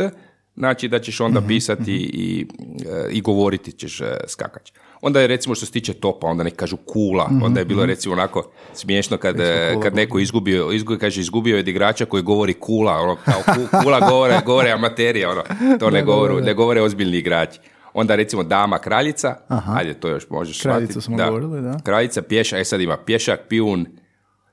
znači 0.56 0.88
da 0.88 0.98
ćeš 0.98 1.20
onda 1.20 1.40
mhm, 1.40 1.48
pisati 1.48 1.82
mhm. 1.82 1.92
i, 1.92 2.46
e, 2.86 3.08
i 3.10 3.20
govoriti 3.20 3.72
ćeš 3.72 4.00
skakač. 4.26 4.70
Onda 5.00 5.20
je 5.20 5.26
recimo 5.26 5.54
što 5.54 5.66
se 5.66 5.72
tiče 5.72 5.94
topa, 5.94 6.26
onda 6.26 6.44
neki 6.44 6.56
kažu 6.56 6.76
kula, 6.76 7.28
mm 7.30 7.42
onda 7.42 7.60
je 7.60 7.64
bilo 7.64 7.86
recimo 7.86 8.12
onako 8.12 8.50
smiješno 8.74 9.16
kad, 9.16 9.36
kad 9.82 9.94
neko 9.94 10.18
izgubio, 10.18 10.72
izgubio, 10.72 10.98
kaže 10.98 11.20
izgubio 11.20 11.56
je 11.56 11.62
igrača 11.62 12.04
koji 12.04 12.22
govori 12.22 12.54
kula, 12.54 12.92
ono, 12.92 13.16
kao 13.24 13.54
kula 13.82 14.00
govore, 14.00 14.40
govore 14.46 14.70
amaterija, 14.70 15.30
ono, 15.30 15.42
to 15.78 15.90
ne, 15.90 16.02
govore, 16.02 16.34
ne 16.34 16.54
govore 16.54 16.82
ozbiljni 16.82 17.16
igrači. 17.16 17.60
Onda 17.94 18.14
recimo 18.14 18.42
dama 18.42 18.78
kraljica, 18.78 19.36
Aha. 19.48 19.74
ajde 19.76 19.94
to 19.94 20.08
još 20.08 20.30
možeš 20.30 20.62
Kraljicu 20.62 21.00
smo 21.00 21.16
da. 21.16 21.26
govorili, 21.26 21.62
da. 21.62 21.78
Kraljica, 21.84 22.22
pješak, 22.22 22.60
e 22.60 22.64
sad 22.64 22.80
ima 22.80 22.96
pješak, 22.96 23.40
pijun, 23.48 23.86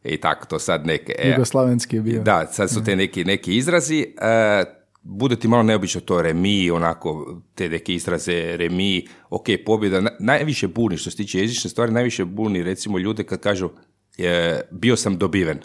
i 0.03 0.17
tako 0.17 0.45
to 0.45 0.59
sad 0.59 0.85
neke... 0.85 1.15
E, 1.19 1.29
Jugoslavenski 1.29 1.95
je 1.95 2.01
bio. 2.01 2.23
Da, 2.23 2.47
sad 2.47 2.69
su 2.69 2.83
te 2.83 2.95
neki, 2.95 3.23
neki 3.23 3.57
izrazi. 3.57 4.01
E, 4.21 4.63
bude 5.07 5.35
ti 5.35 5.47
malo 5.47 5.63
neobično 5.63 6.01
to 6.01 6.21
remi, 6.21 6.71
onako, 6.71 7.11
te 7.55 7.69
neke 7.69 7.93
izraze 7.93 8.57
remi, 8.57 9.07
ok, 9.29 9.45
pobjeda, 9.65 10.01
najviše 10.19 10.67
buni 10.67 10.97
što 10.97 11.11
se 11.11 11.17
tiče 11.17 11.39
jezične 11.39 11.69
stvari, 11.69 11.91
najviše 11.91 12.25
buni 12.25 12.63
recimo 12.63 12.97
ljude 12.97 13.23
kad 13.23 13.39
kažu 13.39 13.69
je, 14.17 14.61
bio 14.71 14.95
sam 14.95 15.17
dobiven. 15.17 15.59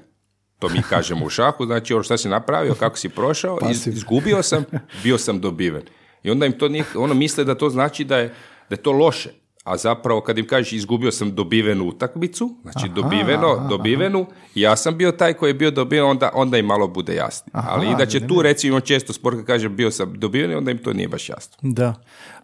To 0.59 0.69
mi 0.69 0.83
kažemo 0.91 1.27
u 1.27 1.31
šahu, 1.31 1.67
znači 1.67 1.95
ono 1.95 2.03
što 2.03 2.17
si 2.17 2.29
napravio, 2.29 2.75
kako 2.75 2.99
si 2.99 3.09
prošao, 3.09 3.59
iz- 3.63 3.69
Pasiv. 3.69 3.93
izgubio 3.93 4.43
sam, 4.43 4.65
bio 5.03 5.19
sam 5.19 5.41
dobiven. 5.41 5.83
I 6.23 6.31
onda 6.31 6.47
im 6.47 6.53
to 6.53 6.69
nije, 6.69 6.85
ono 6.95 7.15
misle 7.15 7.45
da 7.45 7.55
to 7.55 7.71
znači 7.71 8.05
da 8.05 8.19
je, 8.19 8.29
da 8.69 8.75
je 8.75 8.83
to 8.83 8.93
loše. 8.93 9.31
A 9.65 9.77
zapravo 9.77 10.21
kad 10.21 10.39
im 10.39 10.47
kažeš 10.47 10.73
izgubio 10.73 11.13
sam 11.13 11.35
dobivenu 11.35 11.85
utakmicu, 11.85 12.51
znači 12.63 12.89
dobiveno, 12.95 13.67
dobivenu, 13.69 14.27
i 14.55 14.61
ja 14.61 14.77
sam 14.77 14.97
bio 14.97 15.13
taj 15.13 15.33
koji 15.33 15.51
je 15.51 15.55
bio 15.55 15.71
dobiven, 15.71 16.05
onda, 16.05 16.31
onda 16.35 16.59
im 16.59 16.67
malo 16.67 16.89
bude 16.89 17.15
jasnije. 17.15 17.53
Ali 17.53 17.87
inače 17.87 18.27
tu 18.27 18.43
recimo 18.43 18.81
često 18.81 19.13
sport 19.13 19.37
kad 19.37 19.47
kaže 19.47 19.69
bio 19.69 19.91
sam 19.91 20.15
dobiven, 20.19 20.57
onda 20.57 20.71
im 20.71 20.79
to 20.79 20.93
nije 20.93 21.09
baš 21.09 21.29
jasno. 21.29 21.57
Da. 21.63 21.95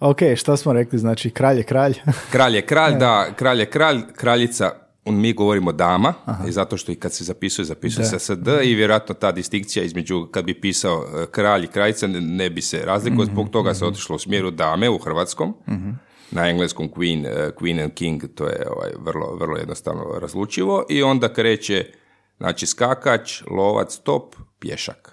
Ok, 0.01 0.19
šta 0.37 0.57
smo 0.57 0.73
rekli? 0.73 0.99
Znači, 0.99 1.31
kralj 1.31 1.57
je 1.57 1.63
kralj. 1.63 1.95
Kralj 2.33 2.57
je 2.57 2.67
kralj, 2.67 2.95
da, 2.99 3.27
kralj 3.37 3.61
je 3.61 3.67
kralj, 3.67 4.01
kraljica, 4.17 4.71
mi 5.05 5.33
govorimo 5.33 5.73
dama, 5.73 6.15
i 6.49 6.53
zato 6.53 6.77
što 6.77 6.93
i 6.93 6.95
kad 6.95 7.13
se 7.13 7.25
zapisuje, 7.25 7.65
zapisuje 7.65 8.05
se 8.07 8.19
SD 8.19 8.49
i 8.65 8.75
vjerojatno 8.75 9.15
ta 9.15 9.33
distinkcija 9.33 9.85
između, 9.85 10.27
kad 10.31 10.45
bi 10.45 10.61
pisao 10.61 11.05
e, 11.23 11.27
kralj 11.31 11.65
i 11.65 11.67
kraljica, 11.67 12.07
ne, 12.07 12.21
ne 12.21 12.51
bi 12.51 12.63
se 12.63 12.83
razlikovao, 12.85 13.27
zbog 13.27 13.51
toga 13.51 13.75
se 13.75 13.87
otišlo 13.87 14.17
u 14.17 14.19
smjeru 14.19 14.51
dame 14.51 14.91
u 14.91 14.99
hrvatskom, 14.99 15.55
na 16.31 16.49
engleskom 16.51 16.89
queen, 16.91 17.27
e, 17.27 17.51
queen 17.61 17.83
and 17.83 17.95
king, 17.95 18.25
to 18.35 18.47
je 18.47 18.67
ovaj, 18.71 18.91
vrlo, 18.99 19.37
vrlo 19.37 19.57
jednostavno 19.57 20.05
razlučivo 20.21 20.85
i 20.89 21.03
onda 21.03 21.33
kreće 21.33 21.93
Znači 22.39 22.67
skakač, 22.67 23.43
lovac, 23.51 23.99
top, 23.99 24.35
pješak. 24.59 25.13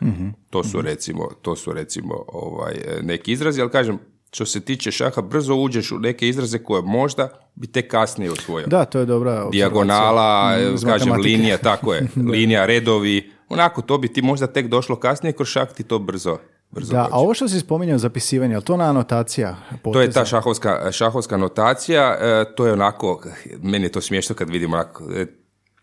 To 0.49 0.63
su 0.63 0.81
recimo, 0.81 1.29
to 1.41 1.55
su 1.55 1.73
recimo 1.73 2.25
ovaj, 2.27 2.73
e, 2.73 2.99
neki 3.01 3.31
izrazi, 3.31 3.61
ali 3.61 3.69
kažem, 3.69 3.99
što 4.31 4.45
se 4.45 4.59
tiče 4.59 4.91
šaha, 4.91 5.21
brzo 5.21 5.55
uđeš 5.55 5.91
u 5.91 5.99
neke 5.99 6.27
izraze 6.27 6.59
koje 6.59 6.81
možda 6.81 7.29
bi 7.55 7.67
te 7.67 7.87
kasnije 7.87 8.31
osvojio. 8.31 8.67
Da, 8.67 8.85
to 8.85 8.99
je 8.99 9.05
dobra. 9.05 9.49
Dijagonala, 9.51 10.57
Mm, 10.57 10.85
kažem, 10.85 11.13
linija, 11.13 11.57
tako 11.57 11.93
je, 11.93 12.07
linija, 12.31 12.65
redovi, 12.65 13.31
onako, 13.49 13.81
to 13.81 13.97
bi 13.97 14.07
ti 14.07 14.21
možda 14.21 14.47
tek 14.47 14.67
došlo 14.67 14.95
kasnije, 14.95 15.33
kroz 15.33 15.47
šah 15.47 15.73
ti 15.73 15.83
to 15.83 15.99
brzo, 15.99 16.37
brzo 16.73 16.93
Da, 16.93 17.01
dođe. 17.01 17.09
a 17.13 17.17
ovo 17.17 17.33
što 17.33 17.47
si 17.47 17.59
spominjao 17.59 17.97
zapisivanje, 17.97 18.55
je 18.55 18.61
to 18.61 18.77
na 18.77 18.89
anotacija? 18.89 19.55
To 19.69 19.75
je 19.75 19.77
ta 19.77 19.81
poteza? 19.83 20.25
šahovska, 20.25 20.91
šahovska 20.91 21.37
notacija, 21.37 22.17
e, 22.21 22.55
to 22.55 22.65
je 22.65 22.73
onako, 22.73 23.21
meni 23.61 23.85
je 23.85 23.91
to 23.91 24.01
smiješno 24.01 24.35
kad 24.35 24.49
vidim 24.49 24.73
onako, 24.73 25.03
e, 25.15 25.25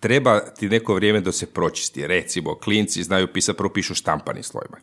treba 0.01 0.41
ti 0.41 0.69
neko 0.69 0.95
vrijeme 0.95 1.21
da 1.21 1.33
se 1.33 1.47
pročisti. 1.47 2.07
Recimo, 2.07 2.59
klinci 2.59 3.03
znaju 3.03 3.33
pisati, 3.33 3.57
prvo 3.57 3.73
pišu 3.73 3.95
štampanim 3.95 4.43
slojima. 4.43 4.77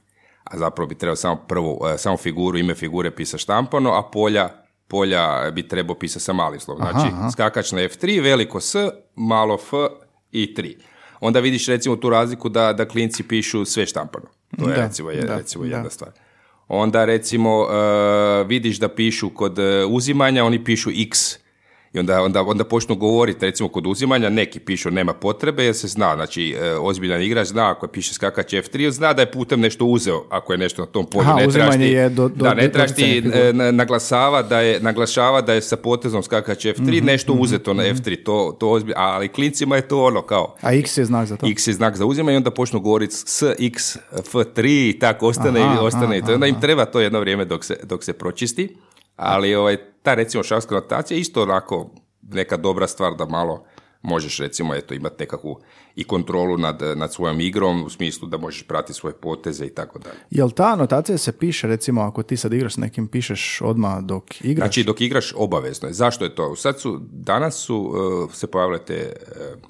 A 0.44 0.58
zapravo 0.58 0.88
bi 0.88 0.96
trebao 0.96 1.16
samo 1.16 1.36
prvu, 1.48 1.80
e, 1.94 1.98
samo 1.98 2.18
figuru, 2.18 2.58
ime 2.58 2.76
figure 2.76 3.12
pisa 3.12 3.38
štampano, 3.38 3.92
a 3.94 4.10
polja, 4.12 4.50
polja 4.88 5.52
bi 5.52 5.68
trebao 5.68 5.96
pisati 5.96 6.26
sa 6.26 6.34
malim 6.34 6.60
slovom. 6.60 6.88
Znači, 6.92 7.32
skakač 7.34 7.72
na 7.72 7.80
F3, 7.80 8.24
veliko 8.24 8.60
S, 8.60 8.76
malo 9.16 9.56
F 9.56 9.74
i 10.32 10.56
3. 10.58 10.78
Onda 11.20 11.40
vidiš 11.40 11.68
recimo 11.68 11.96
tu 11.96 12.10
razliku 12.10 12.50
da, 12.50 12.74
da 12.74 12.88
klinci 12.88 13.24
pišu 13.24 13.66
sve 13.66 13.86
štampano. 13.86 14.26
To 14.60 14.70
je 14.70 14.76
Da, 14.76 14.84
recimo, 14.84 15.12
je, 15.12 15.22
da, 15.22 15.38
recimo 15.38 15.64
da. 15.64 15.76
jedna 15.76 15.90
stvar. 15.90 16.12
Onda 16.68 17.06
recimo 17.06 17.68
e, 17.70 18.44
vidiš 18.44 18.80
da 18.80 18.88
pišu 18.90 19.30
kod 19.30 19.60
e, 19.60 19.86
uzimanja, 19.86 20.46
oni 20.46 20.64
pišu 20.64 20.90
x. 20.90 21.38
I 21.94 22.00
onda, 22.00 22.22
onda, 22.22 22.42
onda 22.44 22.64
počnu 22.64 22.96
govoriti, 22.96 23.40
recimo 23.42 23.70
kod 23.70 23.88
uzimanja, 23.88 24.30
neki 24.30 24.60
pišu 24.60 24.92
nema 24.92 25.14
potrebe 25.14 25.64
jer 25.64 25.76
se 25.76 25.88
zna, 25.88 26.16
znači 26.16 26.52
e, 26.54 26.72
ozbiljan 26.72 27.22
igrač 27.22 27.48
zna 27.48 27.72
ako 27.72 27.88
piše 27.88 28.14
skakač 28.14 28.54
F3, 28.54 28.90
zna 28.90 29.14
da 29.14 29.22
je 29.22 29.32
putem 29.32 29.60
nešto 29.60 29.86
uzeo 29.86 30.26
ako 30.30 30.54
je 30.54 30.58
nešto 30.58 30.82
na 30.82 30.88
tom 30.88 31.06
polju. 31.06 31.22
Aha, 31.22 31.34
ne 31.36 31.48
uzimanje 31.48 31.78
ti- 31.80 31.92
je 31.92 32.10
do- 32.10 32.28
do- 32.28 32.44
da, 32.44 32.54
ne 32.54 32.72
trebaš 32.72 32.96
ti 32.96 33.24
e, 33.26 33.54
na- 33.54 33.72
naglasava 33.72 34.42
da 34.42 34.60
je, 34.60 34.80
naglašava 34.80 35.42
da 35.42 35.54
je 35.54 35.62
sa 35.62 35.76
potezom 35.78 36.24
skakač 36.24 36.66
F3 36.66 36.82
Mhm, 36.94 37.06
nešto 37.06 37.34
uzeto 37.34 37.74
na 37.74 37.84
F3, 37.86 38.18
to, 38.18 38.58
to 38.60 38.68
ozbilj- 38.70 38.94
ali 38.96 39.28
klincima 39.30 39.76
je 39.76 39.82
to 39.84 40.04
ono 40.04 40.22
kao, 40.22 40.56
A 40.62 40.74
X 40.74 40.98
je 40.98 41.06
znak 41.06 41.28
za 41.28 41.38
to? 41.38 41.48
X 41.48 41.68
je 41.68 41.74
znak 41.74 41.96
za 41.96 42.06
uzimanje 42.06 42.34
i 42.34 42.38
onda 42.38 42.52
počnu 42.52 42.80
govoriti 42.80 43.16
s, 43.16 43.42
X, 43.60 43.98
F3 44.14 44.60
i 44.90 45.00
tako 45.00 45.28
ostane 45.28 45.60
Aha, 45.62 45.76
i 45.76 45.80
ostane. 45.80 46.18
i 46.18 46.22
to. 46.22 46.26
aha, 46.26 46.34
onda 46.34 46.48
im 46.48 46.62
treba 46.62 46.86
to 46.86 47.00
jedno 47.00 47.20
vrijeme 47.20 47.46
dok 47.46 47.66
se, 47.66 47.78
dok 47.84 48.04
se 48.04 48.14
pročisti, 48.14 48.76
ali 49.18 49.56
ovaj, 49.56 49.78
ta 50.04 50.14
recimo 50.14 50.44
šahska 50.44 50.76
notacija 50.76 51.16
je 51.16 51.22
isto 51.22 51.44
onako 51.44 51.90
neka 52.22 52.58
dobra 52.58 52.88
stvar 52.88 53.16
da 53.16 53.26
malo 53.26 53.66
možeš 54.02 54.40
recimo 54.40 54.76
eto 54.76 54.94
imati 54.94 55.16
nekakvu 55.20 55.60
i 55.96 56.04
kontrolu 56.04 56.58
nad, 56.58 56.82
nad 56.96 57.14
svojom 57.14 57.42
igrom 57.42 57.84
u 57.84 57.90
smislu 57.90 58.28
da 58.28 58.38
možeš 58.38 58.64
pratiti 58.64 58.94
svoje 58.94 59.14
poteze 59.14 59.66
i 59.66 59.70
tako 59.70 60.00
dalje. 60.00 60.16
Jel 60.30 60.50
ta 60.50 60.64
anotacija 60.64 61.18
se 61.18 61.32
piše, 61.32 61.68
recimo, 61.68 62.02
ako 62.02 62.24
ti 62.24 62.38
sad 62.38 62.54
igraš 62.54 62.74
s 62.74 62.78
nekim, 62.78 63.08
pišeš 63.08 63.62
odmah 63.62 64.04
dok 64.04 64.24
igraš? 64.42 64.66
Znači 64.66 64.84
dok 64.84 65.02
igraš 65.02 65.34
obavezno 65.36 65.88
je. 65.88 65.94
Zašto 65.94 66.24
je 66.26 66.36
to? 66.36 66.56
Sad 66.56 66.80
su, 66.80 67.00
danas 67.12 67.56
su 67.56 67.78
uh, 67.78 68.34
se 68.34 68.48
pojavile 68.48 68.80
te 68.86 69.16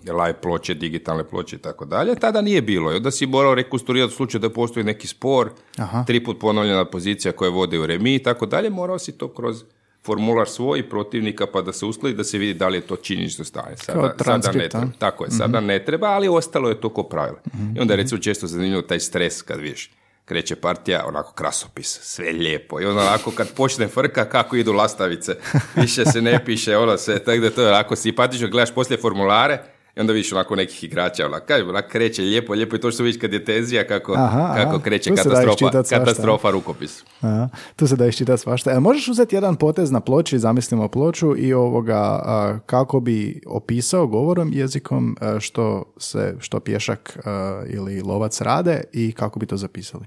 uh, 0.05 0.15
live 0.15 0.41
ploče, 0.41 0.74
digitalne 0.74 1.24
ploče 1.24 1.55
i 1.55 1.60
tako 1.60 1.86
dalje. 1.86 2.15
Tada 2.15 2.41
nije 2.41 2.62
bilo. 2.62 2.91
I 2.91 2.96
onda 2.96 3.12
si 3.12 3.25
morao 3.25 3.55
rekonstruirati 3.55 4.13
u 4.13 4.15
slučaju 4.15 4.41
da 4.41 4.50
postoji 4.50 4.84
neki 4.84 5.07
spor, 5.07 5.50
Aha. 5.77 6.03
tri 6.07 6.24
put 6.24 6.39
ponovljena 6.39 6.86
pozicija 6.86 7.31
koja 7.31 7.51
vode 7.51 7.79
u 7.79 7.86
remi 7.86 8.15
i 8.15 8.24
tako 8.24 8.46
dalje. 8.46 8.69
Morao 8.69 9.00
si 9.00 9.12
to 9.12 9.34
kroz 9.34 9.63
formular 10.08 10.48
svoj 10.48 10.90
protivnika 10.90 11.48
pa 11.54 11.62
da 11.62 11.74
se 11.74 11.86
uskladi 11.86 12.16
da 12.16 12.24
se 12.24 12.38
vidi 12.38 12.54
da 12.54 12.68
li 12.68 12.78
je 12.78 12.82
to 12.82 12.96
činjenično 12.96 13.46
stanje. 13.46 13.78
Sada, 13.78 14.14
Kao 14.18 14.40
sada 14.40 14.52
ne 14.52 14.70
treba. 14.70 14.88
Tako 15.00 15.26
je, 15.26 15.32
sada 15.32 15.60
ne 15.60 15.86
treba, 15.86 16.08
ali 16.08 16.28
ostalo 16.28 16.70
je 16.70 16.82
to 16.82 16.90
ko 16.90 17.04
pravilo. 17.04 17.40
I 17.76 17.80
onda 17.80 17.94
je 17.94 17.98
recimo 17.98 18.22
često 18.22 18.48
zanimljivo 18.48 18.82
taj 18.82 19.00
stres 19.00 19.42
kad 19.42 19.60
vidiš 19.60 19.92
kreće 20.26 20.56
partija, 20.56 21.06
onako 21.08 21.34
krasopis, 21.34 22.00
sve 22.02 22.32
lijepo. 22.32 22.82
I 22.82 22.86
onda 22.86 23.02
onako 23.02 23.32
kad 23.32 23.54
počne 23.54 23.88
frka, 23.88 24.26
kako 24.30 24.56
idu 24.56 24.74
lastavice, 24.74 25.36
više 25.76 26.06
se 26.06 26.22
ne 26.22 26.46
piše, 26.46 26.78
ono 26.78 26.98
se, 26.98 27.20
tako 27.20 27.40
da 27.40 27.50
to 27.50 27.62
je 27.62 27.68
onako 27.68 27.96
simpatično, 27.96 28.50
gledaš 28.50 28.74
poslije 28.74 29.02
formulare, 29.02 29.60
i 29.98 30.00
onda 30.00 30.13
vidiš 30.13 30.34
onako 30.34 30.56
nekih 30.56 30.84
igrača, 30.84 31.25
onako, 31.25 31.46
kaj, 31.46 31.62
onako 31.62 31.89
kreće 31.89 32.22
lijepo, 32.22 32.54
lijepo 32.54 32.75
i 32.75 32.80
to 32.80 32.92
što 32.92 33.04
vidiš 33.04 33.22
kad 33.22 33.34
je 33.34 33.46
tenzija, 33.46 33.88
kako, 33.88 34.13
Aha, 34.13 34.54
kako 34.56 34.75
aha, 34.75 34.84
kreće 34.84 35.10
katastrofa, 35.16 35.84
katastrofa 35.89 36.50
rukopis. 36.50 37.04
Aha, 37.22 37.50
tu 37.75 37.88
se 37.88 37.96
da 37.96 38.08
iščitati 38.08 38.42
svašta. 38.42 38.72
E, 38.72 38.80
možeš 38.80 39.08
uzeti 39.08 39.36
jedan 39.36 39.56
potez 39.56 39.92
na 39.92 40.00
ploči, 40.00 40.39
zamislimo 40.39 40.88
ploču 40.88 41.38
i 41.38 41.54
ovoga 41.54 42.22
a, 42.25 42.60
kako 42.66 43.00
bi 43.00 43.42
opisao 43.48 44.08
govorom 44.08 44.51
jezikom 44.54 45.18
a, 45.22 45.39
što 45.39 45.94
se 45.98 46.36
što 46.39 46.60
pješak 46.60 47.18
a, 47.25 47.63
ili 47.68 48.01
lovac 48.01 48.42
rade 48.42 48.84
i 48.94 49.12
kako 49.12 49.39
bi 49.39 49.46
to 49.46 49.58
zapisali. 49.58 50.06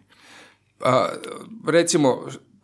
A, 0.80 1.08
recimo, 1.66 2.18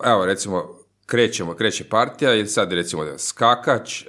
evo 0.05 0.27
recimo, 0.27 0.86
krećemo, 1.07 1.55
kreće 1.55 1.85
partija 1.85 2.35
i 2.35 2.47
sad 2.47 2.73
recimo 2.73 3.05
skakač 3.19 4.03
e, 4.03 4.07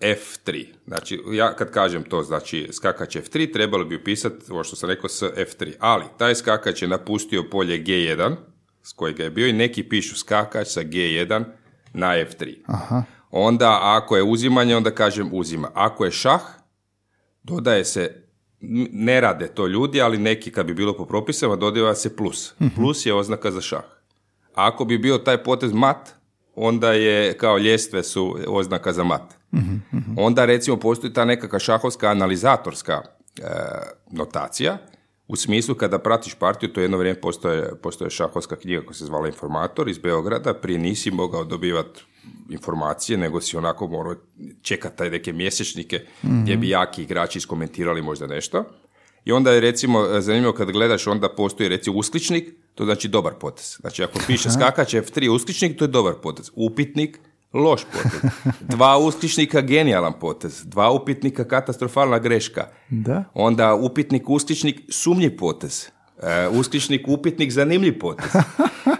F3. 0.00 0.66
Znači, 0.86 1.20
ja 1.32 1.56
kad 1.56 1.70
kažem 1.70 2.02
to, 2.02 2.22
znači 2.22 2.68
skakač 2.72 3.16
F3, 3.16 3.52
trebalo 3.52 3.84
bi 3.84 3.96
upisati, 3.96 4.52
ovo 4.52 4.64
što 4.64 4.76
sam 4.76 4.88
rekao, 4.88 5.08
s 5.08 5.22
F3. 5.22 5.72
Ali, 5.78 6.04
taj 6.18 6.34
skakač 6.34 6.82
je 6.82 6.88
napustio 6.88 7.44
polje 7.50 7.84
G1, 7.84 8.36
s 8.82 8.92
kojega 8.92 9.24
je 9.24 9.30
bio 9.30 9.46
i 9.46 9.52
neki 9.52 9.88
pišu 9.88 10.16
skakač 10.16 10.66
sa 10.66 10.80
G1 10.80 11.44
na 11.92 12.06
F3. 12.06 12.54
Aha. 12.66 13.02
Onda, 13.30 13.78
ako 13.82 14.16
je 14.16 14.22
uzimanje, 14.22 14.76
onda 14.76 14.90
kažem 14.90 15.30
uzima. 15.32 15.70
Ako 15.74 16.04
je 16.04 16.10
šah, 16.10 16.42
dodaje 17.42 17.84
se, 17.84 18.22
ne 18.90 19.20
rade 19.20 19.48
to 19.48 19.66
ljudi, 19.66 20.00
ali 20.00 20.18
neki 20.18 20.50
kad 20.50 20.66
bi 20.66 20.74
bilo 20.74 20.96
po 20.96 21.04
propisama, 21.04 21.56
dodaje 21.56 21.94
se 21.94 22.16
plus. 22.16 22.54
Plus 22.76 23.06
je 23.06 23.14
oznaka 23.14 23.50
za 23.50 23.60
šah. 23.60 23.84
Ako 24.54 24.84
bi 24.84 24.98
bio 24.98 25.18
taj 25.18 25.42
potez 25.44 25.72
mat, 25.72 26.16
onda 26.56 26.92
je 26.92 27.38
kao 27.38 27.58
ljestve 27.58 28.02
su 28.02 28.36
oznaka 28.46 28.92
za 28.92 29.04
mat. 29.04 29.34
Onda 30.16 30.44
recimo 30.44 30.76
postoji 30.76 31.12
ta 31.12 31.24
nekakva 31.24 31.58
šahovska 31.58 32.08
analizatorska 32.08 33.02
e, 33.02 33.42
notacija, 34.10 34.78
u 35.28 35.36
smislu 35.36 35.74
kada 35.74 35.98
pratiš 35.98 36.34
partiju, 36.34 36.72
to 36.72 36.80
jedno 36.80 36.98
vrijeme 36.98 37.20
postoje, 37.20 37.74
postoje 37.82 38.10
šahovska 38.10 38.56
knjiga 38.56 38.82
koja 38.82 38.94
se 38.94 39.04
zvala 39.04 39.26
Informator 39.26 39.88
iz 39.88 39.98
Beograda, 39.98 40.54
prije 40.54 40.78
nisi 40.78 41.10
mogao 41.10 41.44
dobivati 41.44 42.04
informacije, 42.50 43.18
nego 43.18 43.40
si 43.40 43.56
onako 43.56 43.86
morao 43.86 44.14
čekati 44.62 44.96
taj 44.96 45.10
neke 45.10 45.32
mjesečnike 45.32 46.00
gdje 46.22 46.56
bi 46.56 46.68
jaki 46.68 47.02
igrači 47.02 47.38
iskomentirali 47.38 48.02
možda 48.02 48.26
nešto. 48.26 48.64
I 49.24 49.32
onda 49.32 49.52
je 49.52 49.60
recimo 49.60 50.20
zanimljivo 50.20 50.52
kad 50.52 50.70
gledaš, 50.70 51.06
onda 51.06 51.28
postoji 51.28 51.68
recimo 51.68 51.98
uskličnik, 51.98 52.54
to 52.76 52.84
znači 52.84 53.08
dobar 53.08 53.34
potez. 53.40 53.76
Znači 53.80 54.04
ako 54.04 54.18
piše 54.26 54.50
skakač 54.50 54.94
F3 54.94 55.28
uskličnik, 55.28 55.78
to 55.78 55.84
je 55.84 55.88
dobar 55.88 56.14
potez. 56.22 56.50
Upitnik, 56.54 57.18
loš 57.52 57.84
potez. 57.92 58.30
Dva 58.76 58.98
uskličnika, 58.98 59.60
genijalan 59.60 60.12
potez. 60.20 60.62
Dva 60.64 60.90
upitnika, 60.90 61.44
katastrofalna 61.44 62.18
greška. 62.18 62.68
Da. 62.88 63.24
Onda 63.34 63.74
upitnik, 63.74 64.30
uskličnik, 64.30 64.80
sumnjiv 64.88 65.36
potez. 65.36 65.88
E, 66.22 66.48
uskličnik, 66.48 67.08
upitnik, 67.08 67.52
zanimljiv 67.52 67.98
potez. 67.98 68.30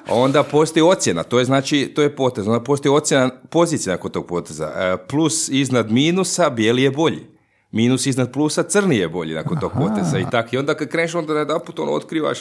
Onda 0.09 0.43
postoji 0.43 0.83
ocjena, 0.83 1.23
to 1.23 1.39
je 1.39 1.45
znači, 1.45 1.93
to 1.95 2.03
je 2.03 2.17
potez. 2.17 2.49
Onda 2.49 2.61
postoji 2.61 2.93
ocjena 2.95 3.31
pozicija 3.51 3.95
nakon 3.95 4.11
tog 4.11 4.27
poteza. 4.27 4.73
E, 4.77 5.07
plus 5.09 5.49
iznad 5.49 5.91
minusa, 5.91 6.51
bijeli 6.51 6.83
je 6.83 6.91
bolji. 6.91 7.27
Minus 7.71 8.07
iznad 8.07 8.33
plusa, 8.33 8.63
crni 8.63 8.97
je 8.97 9.09
bolji 9.09 9.35
nakon 9.35 9.61
tog 9.61 9.73
poteza. 9.73 10.19
I 10.19 10.25
tako. 10.31 10.49
I 10.53 10.59
onda 10.59 10.75
kad 10.75 10.89
kreneš, 10.89 11.15
onda 11.15 11.35
najedanput 11.35 11.79
ono 11.79 11.93
otkrivaš, 11.93 12.39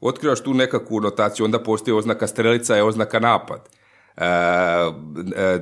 otkrivaš 0.00 0.40
tu 0.40 0.54
nekakvu 0.54 1.00
notaciju, 1.00 1.44
onda 1.44 1.62
postoji 1.62 1.96
oznaka 1.96 2.26
strelica 2.26 2.76
je 2.76 2.82
oznaka 2.82 3.20
napad. 3.20 3.68
e, 4.16 5.58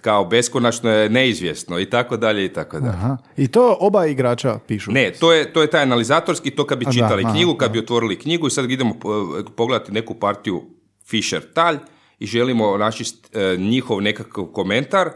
kao 0.00 0.24
beskonačno 0.24 0.90
je 0.90 1.08
neizvjesno 1.08 1.80
i 1.80 1.90
tako 1.90 2.16
dalje 2.16 2.44
i 2.44 2.52
tako 2.52 2.80
dalje. 2.80 2.92
Aha. 2.92 3.16
I 3.36 3.48
to 3.48 3.76
oba 3.80 4.06
igrača 4.06 4.58
pišu? 4.66 4.92
Ne, 4.92 5.12
to 5.12 5.32
je, 5.32 5.52
to 5.52 5.62
je 5.62 5.70
taj 5.70 5.82
analizatorski, 5.82 6.50
to 6.50 6.66
kad 6.66 6.78
bi 6.78 6.84
A, 6.84 6.88
da, 6.88 6.92
čitali 6.92 7.24
aha, 7.24 7.32
knjigu, 7.32 7.54
kad 7.54 7.72
bi 7.72 7.78
otvorili 7.78 8.18
knjigu 8.18 8.46
i 8.46 8.50
sad 8.50 8.70
idemo 8.70 8.90
e, 8.90 8.94
pogledati 9.56 9.92
neku 9.92 10.14
partiju 10.14 10.62
Fischer-Talj 11.10 11.78
i 12.18 12.26
želimo 12.26 12.76
naći 12.76 13.04
e, 13.32 13.56
njihov 13.56 14.02
nekakav 14.02 14.44
komentar 14.44 15.10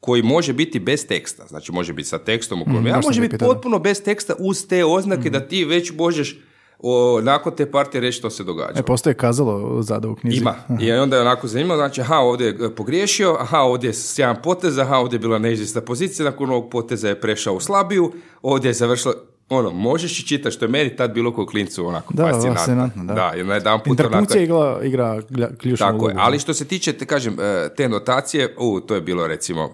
koji 0.00 0.22
može 0.22 0.52
biti 0.52 0.80
bez 0.80 1.06
teksta. 1.06 1.46
Znači 1.46 1.72
može 1.72 1.92
biti 1.92 2.08
sa 2.08 2.18
tekstom 2.18 2.62
u 2.62 2.64
kojem, 2.64 2.84
baš 2.84 2.92
a 2.92 3.02
sam 3.02 3.08
može 3.08 3.20
biti 3.20 3.36
da. 3.36 3.46
potpuno 3.46 3.78
bez 3.78 4.02
teksta 4.02 4.34
uz 4.38 4.66
te 4.68 4.84
oznake 4.84 5.30
da 5.30 5.40
ti 5.40 5.64
već 5.64 5.92
možeš 5.92 6.38
o, 6.78 7.20
nakon 7.22 7.52
te 7.56 7.70
partije 7.70 8.00
reći 8.00 8.18
što 8.18 8.30
se 8.30 8.44
događa. 8.44 8.80
E, 8.80 8.82
postoje 8.82 9.14
kazalo 9.14 9.82
zada 9.82 10.08
u 10.08 10.14
knjizi. 10.14 10.38
Ima. 10.38 10.54
I 10.80 10.92
onda 10.92 11.16
je 11.16 11.22
onako 11.22 11.46
zanimljivo, 11.48 11.76
znači, 11.76 12.00
aha, 12.00 12.16
ovdje 12.16 12.46
je 12.46 12.74
pogriješio, 12.74 13.36
aha, 13.40 13.60
ovdje 13.60 13.88
je 13.88 13.94
sjajan 13.94 14.36
potez, 14.42 14.78
aha, 14.78 14.96
ovdje 14.96 15.16
je 15.16 15.20
bila 15.20 15.38
neizvjesna 15.38 15.80
pozicija, 15.80 16.24
nakon 16.30 16.50
ovog 16.50 16.70
poteza 16.70 17.08
je 17.08 17.20
prešao 17.20 17.54
u 17.54 17.60
slabiju, 17.60 18.12
ovdje 18.42 18.68
je 18.68 18.72
završilo, 18.74 19.14
ono, 19.48 19.70
možeš 19.70 20.20
i 20.20 20.26
čitati, 20.26 20.54
što 20.54 20.64
je 20.64 20.68
meni 20.68 20.96
tad 20.96 21.12
bilo 21.12 21.34
kao 21.34 21.46
klincu 21.46 21.86
onako 21.86 22.14
Da, 22.14 22.24
fascinantno. 22.54 23.04
da. 23.04 23.14
Da, 23.14 23.44
na 23.44 23.54
jedan 23.54 23.78
put 23.78 23.86
Interpunkcija 23.86 24.42
igra, 24.42 24.78
igra 24.82 25.22
ključnu 25.58 25.86
tako 25.86 26.08
je, 26.08 26.14
ulogu. 26.14 26.20
ali 26.20 26.38
što 26.38 26.54
se 26.54 26.64
tiče, 26.64 26.92
te 26.92 27.06
kažem, 27.06 27.36
e, 27.40 27.68
te 27.76 27.88
notacije, 27.88 28.54
u, 28.58 28.80
to 28.80 28.94
je 28.94 29.00
bilo 29.00 29.26
recimo 29.26 29.70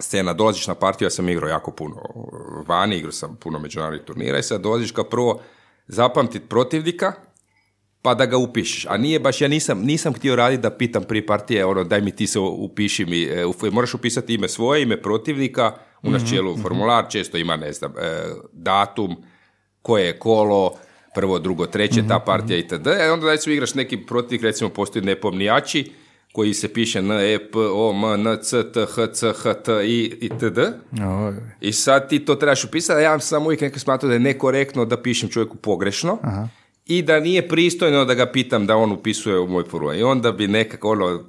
scena, 0.00 0.32
dolaziš 0.32 0.66
na 0.66 0.74
partiju, 0.74 1.06
ja 1.06 1.10
sam 1.10 1.28
igrao 1.28 1.48
jako 1.48 1.70
puno 1.70 1.96
vani, 2.66 2.96
igrao 2.96 3.12
sam 3.12 3.36
puno 3.36 3.58
međunarodnih 3.58 4.02
turnira 4.02 4.38
i 4.38 4.42
sad 4.42 4.60
dolaziš 4.60 4.90
kao 4.92 5.04
prvo 5.04 5.40
zapamtit 5.92 6.42
protivnika, 6.48 7.12
pa 8.02 8.14
da 8.14 8.26
ga 8.26 8.36
upišeš. 8.36 8.86
A 8.88 8.96
nije 8.96 9.20
baš, 9.20 9.40
ja 9.40 9.48
nisam, 9.48 9.80
nisam 9.82 10.14
htio 10.14 10.36
raditi 10.36 10.62
da 10.62 10.70
pitam 10.70 11.04
prije 11.04 11.26
partije, 11.26 11.64
ono, 11.64 11.84
daj 11.84 12.00
mi 12.00 12.16
ti 12.16 12.26
se 12.26 12.38
upiši 12.38 13.04
mi, 13.04 13.22
e, 13.22 13.44
moraš 13.70 13.94
upisati 13.94 14.34
ime 14.34 14.48
svoje, 14.48 14.82
ime 14.82 15.02
protivnika, 15.02 15.72
u 16.02 16.10
Mhm, 16.10 16.12
načelu 16.12 16.56
formular, 16.56 17.04
često 17.10 17.36
ima, 17.38 17.56
ne 17.56 17.72
znam, 17.72 17.92
e, 17.98 18.24
datum, 18.52 19.16
koje 19.82 20.06
je 20.06 20.18
kolo, 20.18 20.74
prvo, 21.14 21.38
drugo, 21.38 21.66
treće, 21.66 22.00
Mhm, 22.00 22.08
ta 22.08 22.18
partija 22.18 22.58
itd. 22.58 22.86
E, 22.86 23.10
onda 23.12 23.26
daj 23.26 23.38
se 23.38 23.52
igraš 23.52 23.74
neki 23.74 23.96
protivnik, 23.96 24.42
recimo 24.42 24.70
postoji 24.70 25.04
nepomnijači, 25.04 25.92
koji 26.32 26.54
se 26.54 26.72
piše 26.72 26.98
N, 26.98 27.10
E, 27.10 27.38
P, 27.52 27.58
O, 27.58 27.90
M, 27.90 28.26
N, 28.26 28.38
C, 28.42 28.72
T, 28.72 28.86
H, 28.94 29.06
C, 29.12 29.32
H, 29.42 29.54
T, 29.54 29.72
I, 29.86 30.18
itd. 30.20 30.58
Oj, 31.02 31.34
I 31.60 31.72
sad 31.72 32.08
ti 32.08 32.24
to 32.24 32.34
trebaš 32.34 32.64
upisati, 32.64 32.98
a 32.98 33.00
ja 33.00 33.18
sam 33.18 33.46
uvijek 33.46 33.60
nekako 33.60 33.80
smatrao 33.80 34.08
da 34.08 34.14
je 34.14 34.20
nekorektno 34.20 34.84
da 34.84 35.02
pišem 35.02 35.28
čovjeku 35.28 35.56
pogrešno 35.56 36.18
i 36.86 37.02
da 37.02 37.20
nije 37.20 37.48
pristojno 37.48 38.04
da 38.04 38.14
ga 38.14 38.26
pitam 38.26 38.66
da 38.66 38.76
on 38.76 38.92
upisuje 38.92 39.38
u 39.38 39.48
moj 39.48 39.64
prvo. 39.64 39.94
I 39.94 40.02
onda 40.02 40.32
bi 40.32 40.48
nekako 40.48 40.90
ono, 40.90 41.24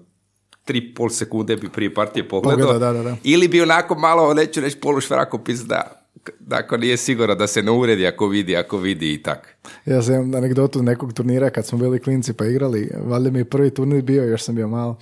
tri 0.66 0.94
pol 0.94 1.10
sekunde 1.10 1.56
bi 1.56 1.70
prije 1.70 1.94
partije 1.94 2.28
pogledao. 2.28 2.68
Pogledao, 2.68 2.94
da, 2.94 3.04
da, 3.04 3.10
da. 3.10 3.18
Ili 3.24 3.48
bi 3.48 3.62
onako 3.62 3.96
malo, 3.96 4.34
neću 4.34 4.62
reći 4.62 4.80
polušvrak 4.80 5.34
pisao 5.46 6.03
da 6.26 6.32
da 6.40 6.56
ako 6.56 6.78
nije 6.78 6.98
sigurno 6.98 7.36
da 7.36 7.48
se 7.48 7.64
ne 7.64 7.72
uredi 7.72 8.08
ako 8.08 8.28
vidi, 8.28 8.58
ako 8.58 8.78
vidi 8.78 9.14
i 9.14 9.24
tak. 9.24 9.56
Ja 9.86 10.02
sam 10.02 10.14
imam 10.16 10.36
anegdotu 10.36 10.84
nekog 10.84 11.14
turnira 11.14 11.50
kad 11.50 11.66
smo 11.66 11.78
bili 11.78 12.00
klinci 12.00 12.34
pa 12.34 12.46
igrali, 12.46 12.92
valjda 12.98 13.32
mi 13.32 13.40
je 13.40 13.46
prvi 13.46 13.70
turnir 13.70 14.02
bio, 14.02 14.24
još 14.24 14.42
sam 14.42 14.56
bio 14.56 14.68
malo, 14.68 14.98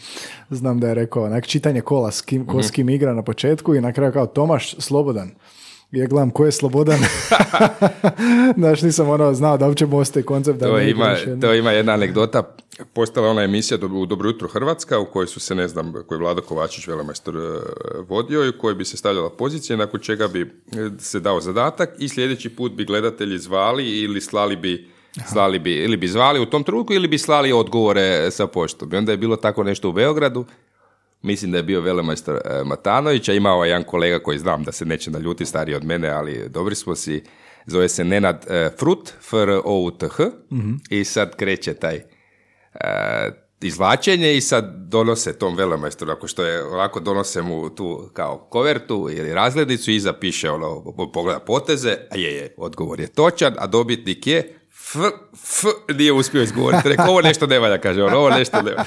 znam 0.50 0.80
da 0.80 0.88
je 0.88 0.94
rekao, 0.94 1.24
onak 1.24 1.48
čitanje 1.48 1.82
kola 1.82 2.12
s 2.12 2.22
kim, 2.22 2.42
Mhm. 2.42 2.52
ko 2.52 2.64
s 2.64 2.72
kim 2.72 2.90
igra 2.90 3.14
na 3.14 3.24
početku 3.24 3.76
i 3.76 3.82
na 3.82 3.94
kraju 3.94 4.12
kao 4.14 4.26
Tomaš 4.26 4.76
Slobodan. 4.78 5.30
Ja 5.92 6.08
gledam 6.08 6.30
ko 6.30 6.46
je 6.46 6.52
Slobodan. 6.52 7.00
Znaš, 8.58 8.82
nisam 8.82 9.10
ono 9.10 9.34
znao 9.34 9.58
da 9.58 9.68
uopće 9.68 9.88
postoji 9.88 10.24
koncept 10.24 10.60
da 10.60 10.66
To 10.66 10.80
ima, 10.80 11.16
to 11.42 11.54
ima 11.54 11.72
jedna 11.72 11.94
anegdota. 11.94 12.44
Postala 12.94 13.28
ona 13.28 13.44
emisija 13.44 13.78
u 13.94 14.06
Dobro 14.06 14.30
jutro 14.30 14.48
Hrvatska 14.48 15.00
u 15.00 15.06
kojoj 15.06 15.28
su 15.28 15.40
se, 15.40 15.56
ne 15.56 15.68
znam, 15.68 15.94
koji 16.08 16.18
je 16.18 16.20
Vlado 16.20 16.42
Kovačić 16.42 16.88
velemajstor 16.88 17.36
e, 17.36 17.40
vodio 18.08 18.46
i 18.46 18.50
u 18.50 18.58
kojoj 18.60 18.76
bi 18.76 18.86
se 18.86 18.98
stavljala 18.98 19.30
pozicija 19.30 19.78
nakon 19.78 20.00
čega 20.00 20.28
bi 20.28 20.42
e, 20.42 20.46
se 21.00 21.20
dao 21.20 21.42
zadatak 21.42 21.90
i 22.00 22.10
sljedeći 22.10 22.50
put 22.50 22.72
bi 22.72 22.86
gledatelji 22.86 23.38
zvali 23.38 24.00
ili 24.00 24.22
slali 24.22 24.56
bi 24.56 24.90
slali 25.32 25.60
bi, 25.60 25.76
ili 25.76 25.98
bi 25.98 26.08
zvali 26.08 26.40
u 26.40 26.46
tom 26.46 26.64
trenutku 26.64 26.94
ili 26.94 27.08
bi 27.08 27.18
slali 27.18 27.52
odgovore 27.52 28.32
sa 28.32 28.48
poštom. 28.48 28.94
I 28.94 28.98
onda 28.98 29.12
je 29.12 29.18
bilo 29.18 29.36
tako 29.36 29.64
nešto 29.64 29.90
u 29.90 29.94
Beogradu, 29.94 30.46
mislim 31.22 31.52
da 31.52 31.58
je 31.58 31.64
bio 31.64 31.82
velemajstor 31.82 32.36
e, 32.36 32.64
Matanović, 32.64 33.30
a 33.30 33.34
imao 33.34 33.64
je 33.64 33.70
jedan 33.70 33.84
kolega 33.84 34.20
koji 34.20 34.40
znam 34.40 34.64
da 34.64 34.72
se 34.72 34.86
neće 34.86 35.12
naljuti 35.12 35.46
stariji 35.46 35.76
od 35.76 35.84
mene, 35.84 36.10
ali 36.10 36.50
dobri 36.50 36.76
smo 36.76 36.96
si, 36.96 37.24
zove 37.66 37.90
se 37.90 38.04
Nenad 38.04 38.46
Frut, 38.80 39.10
F-R-O-U-T-H, 39.10 40.32
i 40.90 41.04
sad 41.04 41.36
kreće 41.36 41.74
taj 41.74 42.02
izvlačenje 43.62 44.38
i 44.38 44.42
sad 44.42 44.66
donose 44.78 45.34
tom 45.34 45.56
velemajstru, 45.56 46.12
ako 46.12 46.28
što 46.28 46.44
je 46.44 46.64
ovako 46.64 47.00
donose 47.00 47.42
mu 47.42 47.70
tu 47.70 48.10
kao 48.14 48.38
kovertu 48.38 49.10
ili 49.12 49.34
razglednicu 49.34 49.92
i 49.92 49.96
iza 49.96 50.14
piše 50.14 50.52
ono, 50.52 50.94
pogleda 51.14 51.40
poteze, 51.40 51.98
a 52.12 52.18
je, 52.18 52.36
je, 52.36 52.54
odgovor 52.58 53.00
je 53.00 53.08
točan, 53.08 53.54
a 53.58 53.68
dobitnik 53.68 54.28
je 54.28 54.58
F, 54.72 54.96
F, 55.34 55.64
nije 55.96 56.12
uspio 56.14 56.42
izgovoriti. 56.42 56.90
Rekao, 56.90 57.10
ovo 57.10 57.22
nešto 57.22 57.48
ne 57.48 57.60
valja, 57.60 57.78
kaže 57.78 58.04
on, 58.04 58.14
ovo 58.14 58.30
nešto 58.30 58.62
ne 58.62 58.72
valja. 58.72 58.86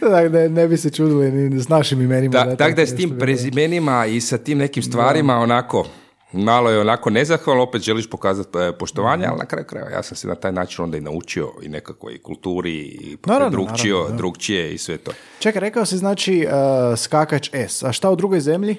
Dakle, 0.00 0.28
ne, 0.28 0.48
ne 0.48 0.68
bi 0.68 0.76
se 0.76 0.90
čudili 0.90 1.30
ni 1.30 1.60
s 1.60 1.68
našim 1.68 2.00
imenima. 2.00 2.44
Da, 2.44 2.56
tako 2.56 2.74
da 2.74 2.80
je 2.80 2.86
s 2.86 2.96
tim 2.96 3.18
prezimenima 3.18 4.06
i 4.06 4.20
sa 4.20 4.38
tim 4.38 4.58
nekim 4.58 4.82
stvarima 4.82 5.38
onako, 5.38 5.86
malo 6.32 6.70
je 6.70 6.80
onako 6.80 7.10
nezahvalno, 7.10 7.62
opet 7.62 7.82
želiš 7.82 8.10
pokazati 8.10 8.58
e, 8.58 8.72
poštovanje, 8.78 9.26
ali 9.26 9.38
na 9.38 9.46
kraju 9.46 9.66
krajeva 9.66 9.90
ja 9.90 10.02
sam 10.02 10.16
se 10.16 10.28
na 10.28 10.34
taj 10.34 10.52
način 10.52 10.84
onda 10.84 10.96
i 10.96 11.00
naučio 11.00 11.52
i 11.62 11.68
nekakvoj 11.68 12.22
kulturi 12.22 12.74
i 12.78 13.16
Naravno, 13.26 13.50
drugčio, 13.50 13.96
naravno, 13.96 14.16
drugčije 14.16 14.74
i 14.74 14.78
sve 14.78 14.98
to. 14.98 15.10
Čekaj, 15.38 15.60
rekao 15.60 15.86
si 15.86 15.96
znači 15.96 16.46
uh, 16.46 16.98
skakač 16.98 17.50
S, 17.52 17.82
a 17.82 17.92
šta 17.92 18.10
u 18.10 18.16
drugoj 18.16 18.40
zemlji? 18.40 18.76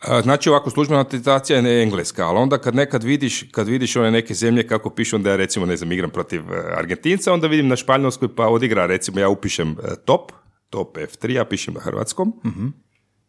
A, 0.00 0.22
Znači 0.22 0.48
ovako 0.48 0.70
službena 0.70 1.02
notizacija 1.02 1.58
je 1.58 1.82
engleska, 1.82 2.26
ali 2.26 2.38
onda 2.38 2.58
kad 2.58 2.74
nekad 2.74 3.04
vidiš, 3.04 3.44
kad 3.50 3.68
vidiš 3.68 3.96
one 3.96 4.10
neke 4.10 4.34
zemlje 4.34 4.66
kako 4.66 4.90
pišu, 4.90 5.16
onda 5.16 5.30
ja 5.30 5.36
recimo 5.36 5.66
ne 5.66 5.76
znam 5.76 5.92
igram 5.92 6.10
protiv 6.10 6.40
e, 6.52 6.74
Argentinca, 6.76 7.32
onda 7.32 7.46
vidim 7.46 7.68
na 7.68 7.76
Španjolskoj 7.76 8.34
pa 8.34 8.48
odigra 8.48 8.86
recimo 8.86 9.20
ja 9.20 9.28
upišem 9.28 9.70
e, 9.70 9.96
top, 10.04 10.32
top 10.70 10.96
F3, 10.96 11.30
ja 11.30 11.44
pišem 11.44 11.74
na 11.74 11.80
hrvatskom, 11.80 12.32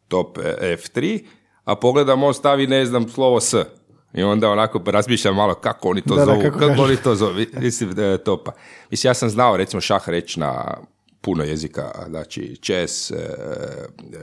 top 0.07 0.37
e, 0.37 0.77
F3, 0.77 1.23
a 1.71 1.75
pogledam 1.75 2.23
on 2.23 2.33
stavi 2.33 2.67
ne 2.67 2.85
znam 2.85 3.09
slovo 3.09 3.39
S. 3.39 3.53
I 4.13 4.23
onda 4.23 4.49
onako 4.49 4.81
razmišljam 4.85 5.35
malo 5.35 5.53
kako 5.53 5.89
oni 5.89 6.01
to 6.01 6.15
Da, 6.15 6.19
da, 6.19 6.25
zovu, 6.25 6.41
kako 6.41 6.59
kako, 6.59 6.69
kažu. 6.69 6.83
oni 6.83 6.95
to 6.97 7.15
zovu, 7.15 7.33
mislim 7.53 7.93
da 7.93 8.05
je 8.05 8.17
topa. 8.17 8.51
Mislim, 8.91 9.09
ja 9.09 9.13
sam 9.13 9.29
znao 9.29 9.57
recimo 9.57 9.81
šah 9.81 10.09
reći 10.09 10.39
na 10.39 10.77
puno 11.21 11.43
jezika, 11.43 11.91
znači 12.07 12.57
čes, 12.61 13.11
e, 13.11 13.15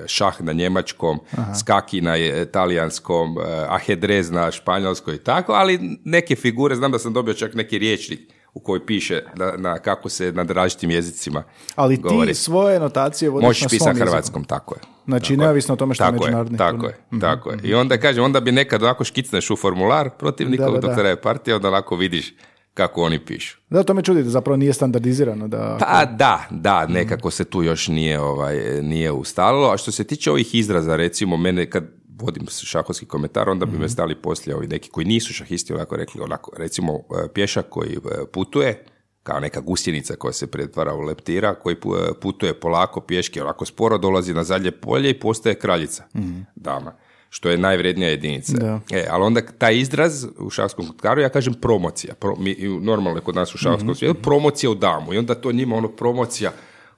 šah 0.07 0.43
na 0.43 0.53
njemačkom, 0.53 1.21
skaki 1.61 2.01
na 2.01 2.15
talijanskom, 2.53 3.39
e, 3.39 3.67
ajedrez 3.69 4.31
na 4.31 4.51
španjolskoj 4.51 5.15
i 5.15 5.19
tako, 5.19 5.53
ali 5.53 5.99
neke 6.05 6.37
figure, 6.37 6.77
znam 6.77 6.93
da 6.93 6.99
sam 6.99 7.13
dobio 7.13 7.35
čak 7.35 7.55
neki 7.55 7.79
riječnik 7.79 8.21
u 8.55 8.61
kojoj 8.61 8.87
piše 8.87 9.23
na, 9.37 9.53
na 9.57 9.79
kako 9.79 10.09
se 10.09 10.33
na 10.33 10.43
različitim 10.43 10.91
jezicima 10.91 11.43
Ali 11.75 11.97
ti 11.97 12.03
govori. 12.03 12.35
svoje 12.35 12.81
notacije 12.81 13.31
vodiš 13.31 13.47
Možeš 13.47 13.63
na 13.63 13.69
svom 13.69 13.79
pisati 13.79 13.91
jeziku. 13.91 14.07
hrvatskom, 14.07 14.45
tako 14.45 14.75
je. 14.75 14.81
Znači, 15.05 15.33
Tako 15.33 15.43
neovisno 15.43 15.73
o 15.73 15.77
tome 15.77 15.95
što 15.95 16.05
je 16.05 16.13
međunarodni 16.13 16.55
Je, 16.55 16.59
tako 16.59 16.87
je, 16.87 16.95
tako 17.21 17.51
je. 17.51 17.59
I 17.63 17.75
onda 17.75 17.99
kažem, 17.99 18.25
onda 18.25 18.41
bi 18.41 18.53
nekad 18.53 18.83
onako 18.83 19.05
škicneš 19.05 19.51
u 19.51 19.57
formular 19.57 20.11
protivnikov 20.11 20.73
Da, 20.73 20.89
da, 20.89 21.03
da. 21.03 21.17
partija, 21.17 21.57
onda 21.57 21.69
onako 21.69 21.97
vidiš 21.97 22.35
kako 22.75 23.03
oni 23.03 23.19
pišu. 23.19 23.59
Da, 23.71 23.83
to 23.83 23.95
me 23.95 24.03
čudi 24.03 24.23
da 24.23 24.31
zapravo 24.31 24.57
nije 24.57 24.73
standardizirano. 24.73 25.49
Da, 25.49 25.77
Pa 25.81 26.05
da, 26.07 26.45
da, 26.51 26.87
nekako 26.87 27.31
se 27.31 27.45
tu 27.45 27.63
još 27.63 27.89
nije, 27.89 28.21
ovaj, 28.21 28.57
nije 28.83 29.13
ustalilo. 29.13 29.71
A 29.71 29.77
što 29.77 29.93
se 29.93 30.05
tiče 30.05 30.31
ovih 30.31 30.55
izraza, 30.55 30.97
recimo, 30.97 31.37
mene 31.37 31.71
kad 31.71 31.98
vodim 32.21 32.47
šahovski 32.47 33.07
komentar, 33.07 33.49
onda 33.49 33.67
bi 33.67 33.79
me 33.79 33.89
stali 33.89 34.15
poslije 34.15 34.57
ovi 34.57 34.67
neki 34.67 34.91
koji 34.91 35.07
nisu 35.07 35.33
šahisti 35.33 35.73
onako 35.73 35.97
rekli, 35.97 36.21
onako, 36.21 36.51
recimo 36.57 36.93
e, 36.95 37.29
pješak 37.35 37.67
koji 37.69 37.93
e, 37.93 37.99
putuje, 38.33 38.85
kao 39.23 39.41
neka 39.41 39.61
gusjenica 39.61 40.17
koja 40.17 40.33
se 40.33 40.47
pretvara 40.47 40.95
u 40.95 41.01
leptira, 41.01 41.55
koji 41.55 41.77
pu- 41.77 42.15
putuje 42.21 42.61
polako 42.61 43.01
pješke, 43.01 43.43
onako 43.43 43.65
sporo 43.65 43.99
dolazi 43.99 44.35
na 44.35 44.45
zadnje 44.45 44.71
polje 44.71 45.11
i 45.11 45.21
postaje 45.21 45.55
kraljica, 45.55 46.05
dama, 46.55 46.93
što 47.31 47.51
je 47.51 47.59
najvrednija 47.59 48.11
jedinica. 48.11 48.53
Da. 48.57 48.81
E, 48.91 49.07
ali 49.11 49.25
onda 49.25 49.41
taj 49.59 49.79
izraz 49.79 50.27
u 50.39 50.51
šahskom 50.51 50.87
kotkaru, 50.87 51.21
ja 51.21 51.29
kažem 51.29 51.55
promocija. 51.55 52.15
Pro, 52.15 52.37
mi, 52.37 52.57
normalno 52.81 53.19
je 53.19 53.25
kod 53.25 53.35
nas 53.35 53.55
u 53.55 53.59
šahskom 53.59 53.95
svijetu, 53.95 54.23
promocija 54.23 54.71
u 54.71 54.75
damu. 54.75 55.15
I 55.15 55.19
onda 55.19 55.35
to 55.35 55.53
njima 55.53 55.77
ono 55.77 55.89
promocija, 55.89 56.53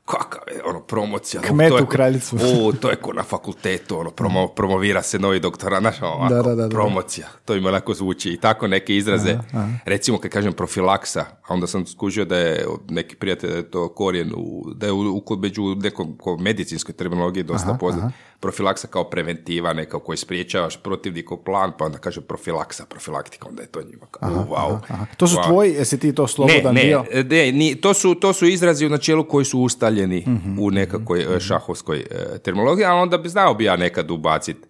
kakav 0.05 0.43
je 0.55 0.63
ono 0.65 0.81
promocija. 0.81 1.43
Kmet 1.43 1.69
to 1.69 1.77
je, 1.77 1.83
u 1.83 1.87
kraljicu. 1.87 2.37
O, 2.37 2.73
to 2.73 2.91
je 2.91 2.97
ko 2.97 3.13
na 3.13 3.23
fakultetu, 3.23 3.99
ono, 3.99 4.11
promo, 4.11 4.49
promovira 4.49 5.03
se 5.03 5.19
novi 5.19 5.41
doktorat, 5.41 5.81
znaš, 5.81 6.03
ovako, 6.03 6.35
Da, 6.35 6.43
da, 6.43 6.55
da, 6.55 6.63
da. 6.63 6.69
promocija. 6.69 7.27
To 7.45 7.55
im 7.55 7.67
onako 7.67 7.95
zvuči 7.95 8.31
i 8.31 8.37
tako 8.37 8.67
neke 8.67 8.97
izraze. 8.97 9.39
Recimo 9.85 10.19
kad 10.19 10.31
kažem 10.31 10.53
profilaksa, 10.53 11.21
a 11.21 11.55
onda 11.55 11.67
sam 11.67 11.87
skužio 11.87 12.25
da 12.25 12.37
je 12.37 12.67
neki 12.89 13.17
prijatelj 13.17 13.51
da 13.51 13.57
je 13.57 13.71
to 13.71 13.89
korijen, 13.89 14.33
u, 14.37 14.65
da 14.75 14.87
je 14.87 14.93
u, 14.93 15.23
u, 15.27 15.37
među 15.37 15.63
nekom 15.75 16.17
ko 16.19 16.37
medicinskoj 16.37 16.95
terminologiji 16.95 17.43
dosta 17.43 17.77
poznat. 17.81 18.13
Profilaksa 18.41 18.89
kao 18.89 19.05
preventiva, 19.05 19.73
neka 19.73 19.97
u 19.97 20.01
kojoj 20.01 20.17
spriječavaš 20.17 20.77
protivnikov 20.77 21.39
plan, 21.39 21.73
pa 21.79 21.85
onda 21.85 21.99
kaže 21.99 22.21
profilaksa, 22.21 22.85
profilaktika, 22.89 23.49
onda 23.49 23.63
je 23.63 23.69
to 23.69 23.83
njima 23.83 24.07
kao, 24.11 24.31
u, 24.31 24.53
wow. 24.53 24.79
Aha. 24.89 25.07
To 25.17 25.27
su 25.27 25.37
wow. 25.37 25.47
tvoji, 25.47 25.73
jesi 25.73 25.99
ti 25.99 26.15
to 26.15 26.27
slobodan 26.27 26.75
ne, 26.75 26.85
dio? 26.85 27.05
ne, 27.15 27.25
ne, 27.25 27.53
ni- 27.53 27.75
to, 27.75 27.95
su, 27.95 28.15
to 28.15 28.33
su 28.33 28.47
izrazi 28.47 28.87
u 28.87 28.89
načelu 28.89 29.25
koji 29.25 29.45
su 29.45 29.61
ustaljeni 29.61 30.01
postavljeni 30.01 30.61
u 30.61 30.71
nekakvoj 30.71 31.37
e, 31.37 31.41
šahovskoj 31.41 31.99
e, 31.99 32.39
terminologiji, 32.39 32.85
ali 32.85 33.01
onda 33.01 33.19
bi 33.19 33.29
znao 33.29 33.55
bi 33.55 33.65
ja 33.65 33.77
nekad 33.77 34.11
ubaciti 34.11 34.69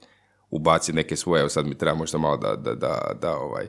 ubaciti 0.51 0.97
neke 0.97 1.17
svoje, 1.17 1.41
evo 1.41 1.49
sad 1.49 1.67
mi 1.67 1.79
treba 1.79 1.97
možda 1.97 2.19
malo 2.19 2.37
da, 2.37 2.57
da, 2.57 2.75
da, 2.75 3.13
da, 3.21 3.37
ovaj, 3.37 3.67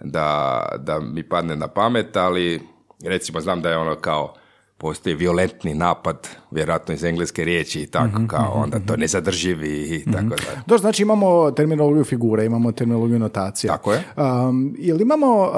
da, 0.00 0.62
da 0.78 1.00
mi 1.00 1.28
padne 1.28 1.56
na 1.56 1.68
pamet, 1.68 2.16
ali 2.16 2.60
recimo 3.04 3.40
znam 3.40 3.62
da 3.62 3.70
je 3.70 3.76
ono 3.76 3.94
kao 3.94 4.34
postoji 4.80 5.14
violentni 5.14 5.74
napad, 5.74 6.16
vjerojatno 6.50 6.94
iz 6.94 7.04
engleske 7.04 7.44
riječi 7.44 7.80
i 7.80 7.86
tako, 7.86 8.06
Mhm, 8.08 8.26
kao 8.26 8.52
onda 8.54 8.78
to 8.78 8.96
nezadrživi 8.96 9.68
i 9.86 10.04
tako 10.06 10.28
da. 10.28 10.62
To 10.64 10.78
znači 10.78 11.02
imamo 11.02 11.50
terminologiju 11.50 12.04
figure, 12.04 12.44
imamo 12.44 12.72
terminologiju 12.72 13.18
notacija. 13.18 13.72
Tako 13.72 13.92
je. 13.92 14.02
Um, 14.16 14.74
jel 14.78 15.00
imamo 15.00 15.40
uh, 15.40 15.50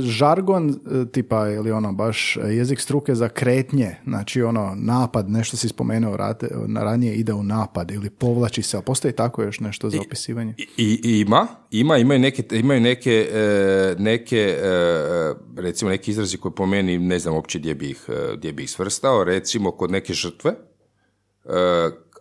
žargon 0.00 0.68
uh, 0.68 0.76
tipa 1.08 1.48
ili 1.48 1.70
ono 1.72 1.92
baš 1.92 2.14
jezik 2.38 2.80
struke 2.80 3.14
za 3.14 3.28
kretnje, 3.28 3.96
znači 4.04 4.42
ono 4.42 4.72
napad, 4.76 5.30
nešto 5.30 5.56
si 5.56 5.68
spomenuo 5.68 6.16
rate, 6.16 6.48
na 6.66 6.82
ranije 6.82 7.14
ide 7.14 7.32
u 7.32 7.42
napad 7.42 7.90
ili 7.90 8.10
povlači 8.10 8.62
se, 8.62 8.76
a 8.76 8.82
postoji 8.82 9.14
tako 9.14 9.42
još 9.42 9.60
nešto 9.60 9.90
za 9.90 10.00
opisivanje? 10.00 10.54
I, 10.58 10.66
i- 10.76 11.20
ima, 11.20 11.46
ima, 11.80 11.98
imaju 11.98 12.20
neke, 12.20 12.44
imaju 12.50 12.80
neke, 12.80 13.28
e, 13.32 13.94
neke 13.98 14.58
e, 14.62 15.34
recimo 15.56 15.90
neki 15.90 16.10
izrazi 16.10 16.36
koji 16.36 16.52
po 16.52 16.66
meni 16.66 16.98
ne 16.98 17.18
znam 17.18 17.34
uopće 17.34 17.58
gdje 17.58 17.74
bi 17.74 17.90
ih, 17.90 18.04
e, 18.08 18.36
gdje 18.36 18.52
bi 18.52 18.62
ih 18.62 18.70
svrstao, 18.70 19.24
recimo 19.24 19.70
kod 19.70 19.90
neke 19.90 20.12
žrtve, 20.12 20.54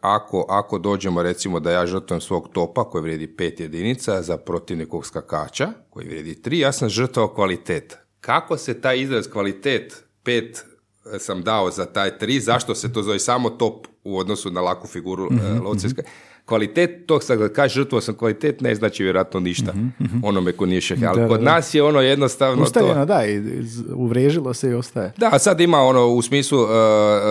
ako, 0.01 0.45
ako 0.49 0.77
dođemo 0.77 1.23
recimo 1.23 1.59
da 1.59 1.71
ja 1.71 1.85
žrtvujem 1.85 2.21
svog 2.21 2.49
topa 2.53 2.89
koji 2.89 3.01
vrijedi 3.01 3.27
pet 3.27 3.59
jedinica 3.59 4.21
za 4.21 4.37
protivnikog 4.37 5.05
skakača 5.05 5.69
koji 5.89 6.07
vrijedi 6.07 6.41
tri, 6.41 6.59
ja 6.59 6.71
sam 6.71 6.89
žrtvao 6.89 7.27
kvalitet. 7.27 7.97
Kako 8.21 8.57
se 8.57 8.81
taj 8.81 8.99
izraz 8.99 9.27
kvalitet 9.27 10.03
pet 10.23 10.65
sam 11.19 11.43
dao 11.43 11.71
za 11.71 11.85
taj 11.85 12.17
tri, 12.17 12.39
zašto 12.39 12.75
se 12.75 12.93
to 12.93 13.03
zove 13.03 13.19
samo 13.19 13.49
top 13.49 13.87
u 14.03 14.17
odnosu 14.17 14.51
na 14.51 14.61
laku 14.61 14.87
figuru 14.87 15.29
mm 15.31 15.65
lovcevska? 15.65 16.01
Kvalitet 16.45 17.05
tog, 17.07 17.23
sad 17.23 17.37
kad 17.39 17.53
kaže 17.53 17.73
žrtvovao 17.73 18.01
sam 18.01 18.15
kvalitet, 18.15 18.61
ne 18.61 18.75
znači 18.75 19.03
vjerojatno 19.03 19.39
ništa 19.39 19.73
onome 20.23 20.51
ko 20.51 20.65
nije. 20.65 20.81
Ali 21.07 21.21
Da, 21.21 21.27
kod 21.27 21.39
da, 21.39 21.45
da. 21.45 21.51
nas 21.55 21.73
je 21.73 21.83
ono 21.83 22.01
jednostavno 22.01 22.65
to... 22.65 23.05
da, 23.05 23.25
i 23.25 23.41
uvriježilo 23.95 24.53
se 24.53 24.69
i 24.69 24.73
ostaje. 24.73 25.13
Da, 25.17 25.39
sad 25.39 25.61
ima 25.61 25.77
ono 25.79 26.07
u 26.07 26.21
smislu 26.21 26.59
e, 26.59 26.65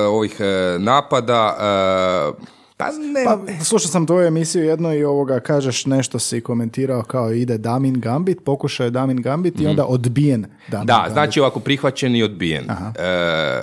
ovih 0.07 0.37
e, 0.41 0.77
napada, 0.79 1.57
e, 2.39 2.45
pa 2.77 2.85
ne, 2.87 3.25
Pa, 3.25 3.65
slušao 3.65 3.89
sam 3.89 4.07
tvoju 4.07 4.27
emisiju 4.27 4.65
jedno 4.65 4.95
i 4.95 5.05
ovoga 5.05 5.41
kažeš 5.41 5.87
nešto 5.87 6.19
si 6.19 6.41
komentirao 6.41 7.03
kao 7.03 7.33
ide 7.33 7.59
Damin 7.59 8.01
Gambit, 8.01 8.39
pokušao 8.45 8.85
je 8.85 8.91
Damin 8.91 9.23
Gambit 9.23 9.61
i 9.61 9.67
onda 9.67 9.85
odbijen 9.87 10.41
Damin 10.69 10.85
Mhm. 10.85 10.87
Da, 10.87 10.95
Gambit. 10.95 11.13
znači 11.13 11.41
ovako 11.41 11.61
prihvaćen 11.61 12.17
i 12.17 12.23
odbijen. 12.23 12.65
E, 12.71 13.63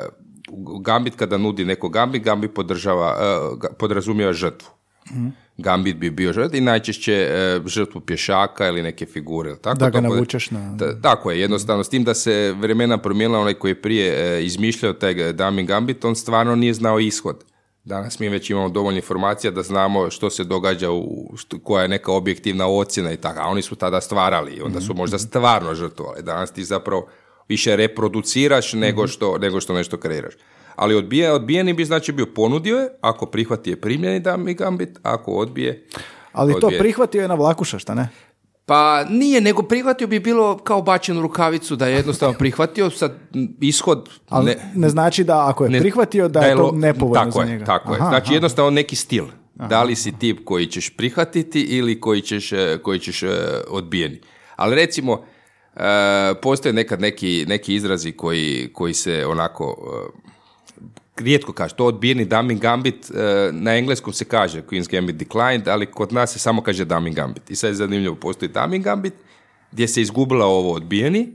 Gambit 0.81 1.15
kada 1.15 1.38
nudi 1.38 1.65
neko 1.65 1.89
Gambit, 1.89 2.23
Gambit 2.23 2.53
podržava, 2.53 3.17
e, 3.63 3.67
podrazumijeva 3.77 4.33
žrtvu. 4.33 4.69
Mhm. 5.07 5.27
Gambit 5.57 5.95
bi 5.95 6.09
bio 6.09 6.33
žrtva 6.33 6.57
i 6.57 6.62
najčešće 6.62 7.13
e, 7.13 7.62
žrtvu 7.65 8.01
pješaka 8.01 8.67
ili 8.67 8.81
neke 8.81 9.05
figure. 9.05 9.55
Tako, 9.55 9.77
Da 9.77 9.89
ga 9.91 10.01
navučeš 10.03 10.51
na... 10.51 10.77
Ta- 10.77 11.01
Tako 11.01 11.31
je, 11.31 11.39
jednostavno, 11.39 11.83
s 11.83 11.89
tim 11.89 12.03
da 12.03 12.13
se 12.13 12.53
vremena 12.53 12.97
promijenila, 12.97 13.39
onaj 13.39 13.53
koji 13.53 13.71
je 13.71 13.81
prije 13.81 14.07
e, 14.35 14.43
izmišljao 14.43 14.93
taj 14.93 15.33
Damin 15.33 15.65
Gambit, 15.65 16.05
on 16.05 16.15
stvarno 16.15 16.55
nije 16.55 16.73
znao 16.73 16.99
ishod. 16.99 17.43
Danas 17.83 18.19
mi 18.19 18.29
već 18.29 18.49
imamo 18.49 18.69
dovoljno 18.69 18.95
informacija 18.97 19.51
da 19.51 19.63
znamo 19.63 20.09
što 20.09 20.29
se 20.29 20.43
događa, 20.43 20.91
u, 20.91 21.03
što- 21.38 21.59
koja 21.59 21.81
je 21.81 21.88
neka 21.89 22.12
objektivna 22.12 22.67
ocjena 22.67 23.12
i 23.12 23.17
tako, 23.17 23.39
a 23.39 23.45
oni 23.45 23.62
su 23.62 23.75
tada 23.75 24.01
stvarali 24.01 24.62
onda 24.62 24.81
su 24.81 24.93
možda 24.93 25.17
stvarno 25.19 25.75
žrtvovali. 25.75 26.23
Danas 26.23 26.51
ti 26.51 26.63
zapravo 26.63 27.07
više 27.47 27.75
reproduciraš 27.75 28.73
nego, 28.73 29.07
što, 29.07 29.38
nego 29.38 29.62
što 29.62 29.73
nešto 29.73 29.97
kreiraš. 29.97 30.33
Ali 30.79 30.95
odbije, 30.95 31.31
odbijeni 31.31 31.73
bi 31.73 31.85
znači 31.85 32.11
bio 32.11 32.25
ponudio 32.25 32.77
je, 32.77 32.89
ako 33.01 33.25
prihvati 33.25 33.69
je 33.69 33.81
primljeni 33.81 34.19
Damin 34.19 34.55
Gambit, 34.55 34.99
ako 35.03 35.31
odbije... 35.31 35.87
Ali 36.31 36.53
to 36.53 36.67
odbije. 36.67 36.79
prihvatio 36.79 37.21
je 37.21 37.27
na 37.27 37.35
vlakuša, 37.35 37.79
šta 37.79 37.95
ne? 37.95 38.09
Pa 38.65 39.03
nije, 39.09 39.41
nego 39.41 39.61
prihvatio 39.61 40.07
bi 40.07 40.19
bilo 40.19 40.57
kao 40.57 40.81
bačen 40.81 41.17
u 41.17 41.21
rukavicu 41.21 41.75
da 41.75 41.87
je 41.87 41.95
jednostavno 41.95 42.37
prihvatio, 42.37 42.89
sad 42.89 43.11
ishod 43.61 44.09
Ali 44.29 44.45
ne, 44.45 44.71
ne, 44.75 44.89
znači 44.89 45.23
da 45.23 45.49
ako 45.49 45.63
je 45.63 45.69
ne- 45.69 45.79
prihvatio 45.79 46.27
da 46.27 46.39
je 46.39 46.55
to 46.55 46.71
nepovoljno 46.71 47.25
tako 47.25 47.39
za 47.39 47.41
je, 47.41 47.47
njega. 47.47 47.65
Tako 47.65 47.93
je, 47.93 47.99
Aha, 47.99 48.09
znači 48.09 48.27
aha. 48.27 48.33
jednostavno 48.33 48.71
neki 48.71 48.95
stil. 48.95 49.25
Da 49.55 49.83
li 49.83 49.95
si 49.95 50.11
tip 50.19 50.39
koji 50.45 50.65
ćeš 50.65 50.89
prihvatiti 50.97 51.61
ili 51.61 52.01
koji 52.01 52.21
ćeš, 52.21 52.51
e, 52.51 52.77
koji 52.83 52.99
ćeš 52.99 53.23
e, 53.23 53.27
odbijeni. 53.69 54.21
Ali 54.55 54.75
recimo, 54.75 55.23
e, 55.75 55.81
postoje 56.41 56.73
nekad 56.73 57.01
neki, 57.01 57.45
neki 57.47 57.75
izrazi 57.75 58.11
koji, 58.11 58.69
koji 58.73 58.93
se 58.93 59.25
onako 59.25 59.75
rijetko 61.21 61.53
kaže, 61.53 61.75
to 61.75 61.86
odbijeni 61.86 62.25
Damin 62.25 62.60
Gambit, 62.60 63.12
e, 63.12 63.49
na 63.51 63.75
engleskom 63.77 64.13
se 64.13 64.25
kaže 64.25 64.62
Queen's 64.62 64.91
Gambit 64.91 65.15
declined, 65.15 65.67
ali 65.67 65.86
kod 65.86 66.13
nas 66.13 66.34
se 66.34 66.39
samo 66.39 66.62
kaže 66.62 66.86
Damin 66.86 67.13
Gambit. 67.13 67.51
I 67.51 67.55
sad 67.55 67.69
je 67.69 67.75
zanimljivo, 67.75 68.15
postoji 68.15 68.49
Damin 68.49 68.82
Gambit, 68.82 69.13
gdje 69.71 69.88
se 69.88 70.01
izgubila 70.01 70.45
ovo 70.45 70.73
odbijeni 70.73 71.27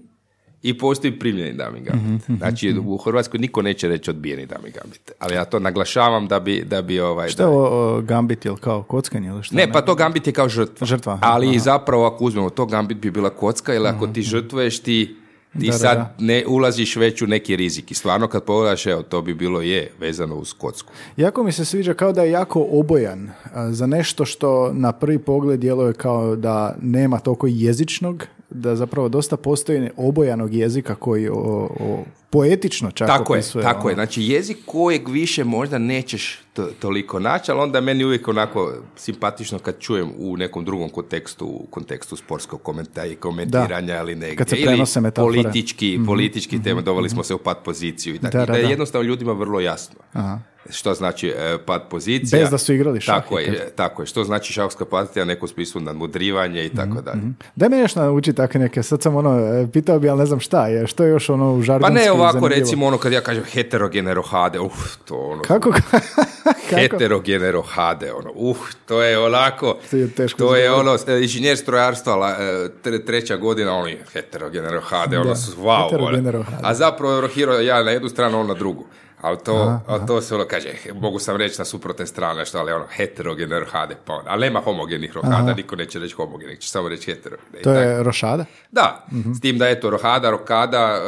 i 0.63 0.79
postoji 0.79 1.19
primljeni 1.19 1.53
Damin 1.53 1.85
Gambit. 1.85 2.39
Znači, 2.39 2.75
u 2.87 2.97
Hrvatskoj 2.97 3.41
niko 3.41 3.63
neće 3.63 3.89
reći 3.89 4.11
odbijeni 4.11 4.47
Damin 4.47 4.73
Gambit. 4.73 5.13
Ali 5.19 5.35
ja 5.35 5.45
to 5.45 5.59
naglašavam 5.59 6.27
da 6.27 6.41
bi, 6.41 6.65
da 6.67 6.83
bi 6.83 7.01
ovaj... 7.01 7.29
Šta 7.29 7.43
je 7.43 7.47
ovo 7.47 8.01
Gambit, 8.01 8.45
jel 8.45 8.57
kao 8.57 8.83
kockanje 8.83 9.29
ili 9.29 9.43
šta? 9.43 9.57
Ne, 9.57 9.73
pa 9.73 9.83
to 9.83 9.95
Gambit 9.95 10.27
je 10.27 10.33
kao 10.33 10.49
žrtva. 10.49 10.87
Žrtva, 10.87 11.19
Ali 11.23 11.49
aha. 11.49 11.59
zapravo 11.59 12.07
ako 12.07 12.25
uzmemo 12.25 12.51
to, 12.51 12.67
Gambit 12.67 12.99
bi 12.99 13.11
bila 13.11 13.31
kocka, 13.31 13.73
jer 13.73 13.87
ako 13.87 14.07
ti 14.07 14.23
žrtvuješ, 14.23 14.81
ti, 14.81 15.17
ti 15.61 15.67
Da, 15.67 15.73
da, 15.73 15.79
sad 15.79 15.97
da. 15.97 16.15
ne 16.19 16.45
ulaziš 16.47 16.97
već 16.97 17.23
u 17.23 17.27
neki 17.27 17.57
rizik. 17.57 17.91
I 17.91 17.95
stvarno 17.95 18.29
kad 18.29 18.45
pogledaš, 18.45 18.87
evo, 18.87 19.03
to 19.03 19.23
bi 19.23 19.35
bilo 19.35 19.61
je 19.61 19.91
vezano 20.01 20.37
uz 20.37 20.53
kocku. 20.53 20.93
Jako 21.17 21.43
mi 21.43 21.53
se 21.53 21.65
sviđa 21.65 21.95
kao 21.95 22.13
da 22.13 22.23
je 22.23 22.31
jako 22.31 22.69
obojan 22.71 23.31
za 23.71 23.87
nešto 23.87 24.25
što 24.25 24.73
na 24.73 24.93
prvi 24.93 25.19
pogled 25.19 25.61
djeluje 25.61 25.93
kao 25.93 26.37
da 26.37 26.77
nema 26.83 27.19
toliko 27.19 27.47
jezičnog, 27.47 28.27
da 28.55 28.77
zapravo 28.77 29.09
dosta 29.09 29.37
postoji 29.37 29.91
obojanog 29.97 30.55
jezika 30.55 30.95
koji 30.95 31.29
o, 31.29 31.35
o- 31.81 32.05
poetično 32.31 32.91
čak 32.91 33.09
Tako 33.09 33.35
je, 33.35 33.39
opisuje. 33.39 33.63
tako 33.63 33.81
ono. 33.81 33.89
je. 33.91 33.95
Znači 33.95 34.23
jezik 34.23 34.57
kojeg 34.67 35.09
više 35.09 35.45
možda 35.45 35.79
nećeš 35.79 36.41
to, 36.53 36.67
toliko 36.79 37.21
naći, 37.21 37.51
ali 37.51 37.61
onda 37.61 37.81
meni 37.81 38.05
uvijek 38.05 38.29
onako 38.29 38.73
simpatično 38.97 39.59
kad 39.59 39.79
čujem 39.79 40.11
u 40.19 40.37
nekom 40.37 40.65
drugom 40.65 40.89
kontekstu, 40.89 41.47
u 41.47 41.67
kontekstu 41.71 42.17
sportskog 42.17 42.63
komenta 42.63 43.07
i 43.07 43.15
komentiranja 43.15 44.01
ili 44.01 44.15
negdje. 44.15 44.37
Kad 44.37 44.49
se 44.49 44.57
ili 44.57 44.67
prenose 44.67 45.01
metafore. 45.01 45.43
politički, 45.43 46.01
politički 46.07 46.63
teme, 46.63 46.83
doveli 46.83 47.11
smo 47.11 47.23
se 47.25 47.35
u 47.35 47.39
pad 47.39 47.59
poziciju 47.65 48.15
i 48.15 48.19
tako. 48.19 48.33
Da, 48.33 48.47
da, 48.47 48.53
da 48.53 48.59
je 48.59 48.63
da. 48.63 48.69
jednostavno 48.69 49.09
ljudima 49.09 49.33
vrlo 49.33 49.61
jasno. 49.61 49.97
Aha. 50.13 50.39
Što 50.71 50.95
znači 50.95 51.29
e, 51.29 51.59
pad 51.59 51.83
pozicija. 51.91 52.41
Bez 52.41 52.51
da 52.51 52.59
su 52.59 52.75
igrali 52.75 53.01
šah 53.01 53.15
Tako 53.15 53.39
je, 53.39 53.71
tako 53.71 54.03
je. 54.03 54.07
Što 54.07 54.25
znači 54.25 54.53
šahska 54.53 54.85
pozicija, 54.85 55.25
neko 55.25 55.45
u 55.45 55.49
smislu 55.49 55.81
nadmudrivanje 55.81 56.63
i 56.63 56.69
Mhm, 56.69 56.77
tako 56.77 57.01
dalje. 57.03 57.21
Daj 57.57 57.69
me 57.69 57.79
još 57.79 57.95
nauči 57.95 58.33
takve 58.33 58.61
neke, 58.61 58.83
sad 58.83 59.03
sam 59.03 59.17
ono, 59.17 59.39
e, 59.41 59.67
pitao 59.73 59.99
bi, 59.99 60.09
ali 60.09 60.19
ne 60.19 60.27
znam 60.27 60.41
šta 60.41 60.67
je, 60.67 60.87
što 60.87 61.05
je 61.05 61.11
još 61.11 61.29
ono 61.31 61.53
u 61.53 61.59
Pa 61.59 61.63
žargonski 61.63 61.95
ne 61.97 62.13
ovako, 62.13 62.33
zanimljivo? 62.33 62.61
recimo 62.61 62.87
ono 62.87 62.99
kad 62.99 63.13
ja 63.13 63.21
kažem 63.21 63.45
heterogene 63.45 64.15
rohade, 64.15 64.61
uf, 64.61 64.73
to 64.99 65.17
ono... 65.17 65.43
Kako? 65.43 65.71
Kako? 66.71 66.77
heterogene 66.77 67.53
rohade, 67.53 68.13
ono, 68.13 68.31
uh, 68.35 68.57
to 68.87 69.03
je 69.03 69.19
onako, 69.19 69.77
To 69.91 69.97
je 69.97 70.11
teško 70.11 70.39
to 70.39 70.57
je 70.57 70.73
ono, 70.73 70.97
e, 71.09 71.21
inženjer 71.23 71.57
strojarstva, 71.57 72.15
la- 72.15 72.31
e, 72.33 72.69
tre- 72.85 73.07
treća 73.07 73.37
godina, 73.37 73.75
ono, 73.75 73.87
je 73.87 74.05
heterogene 74.13 74.71
rohade, 74.71 75.19
ono, 75.19 75.29
Da, 75.29 75.35
wow, 75.35 75.85
heterogene 75.85 76.29
ono. 76.31 76.45
a 76.63 76.75
zapravo 76.75 77.21
rohiro 77.21 77.53
ja 77.55 77.83
na 77.83 77.91
jednu 77.91 78.09
stranu, 78.09 78.41
on 78.41 78.47
na 78.47 78.55
drugu. 78.55 78.85
Ali 79.25 79.39
to, 79.39 79.55
a 79.87 79.99
to 79.99 80.21
se 80.21 80.35
ono 80.35 80.45
kaže, 80.45 80.69
mogu 80.95 81.19
sam 81.19 81.37
reći 81.37 81.59
na 81.59 81.65
suprotne 81.65 82.07
strane, 82.07 82.45
što, 82.45 82.59
ali 82.59 82.73
ono, 82.73 82.87
heterogene 82.87 83.61
rohade, 83.61 83.97
pa 84.05 84.13
ono, 84.13 84.25
ali 84.27 84.41
nema 84.41 84.61
homogenih 84.61 85.13
rohada, 85.13 85.55
niko 85.55 85.77
neće 85.77 85.99
reći 85.99 86.15
homogenih, 86.15 86.59
će 86.59 86.69
samo 86.69 86.89
reći 86.89 87.07
heterogene. 87.07 87.51
To 87.53 87.59
I 87.61 87.63
tako. 87.65 87.79
je 87.79 88.03
rošada? 88.03 88.45
Da, 88.71 89.07
Mhm. 89.13 89.33
s 89.33 89.41
tim 89.41 89.59
da 89.59 89.67
je 89.67 89.81
to 89.81 89.91
rohada, 89.91 90.31
rokada, 90.31 90.79
e, 90.97 91.01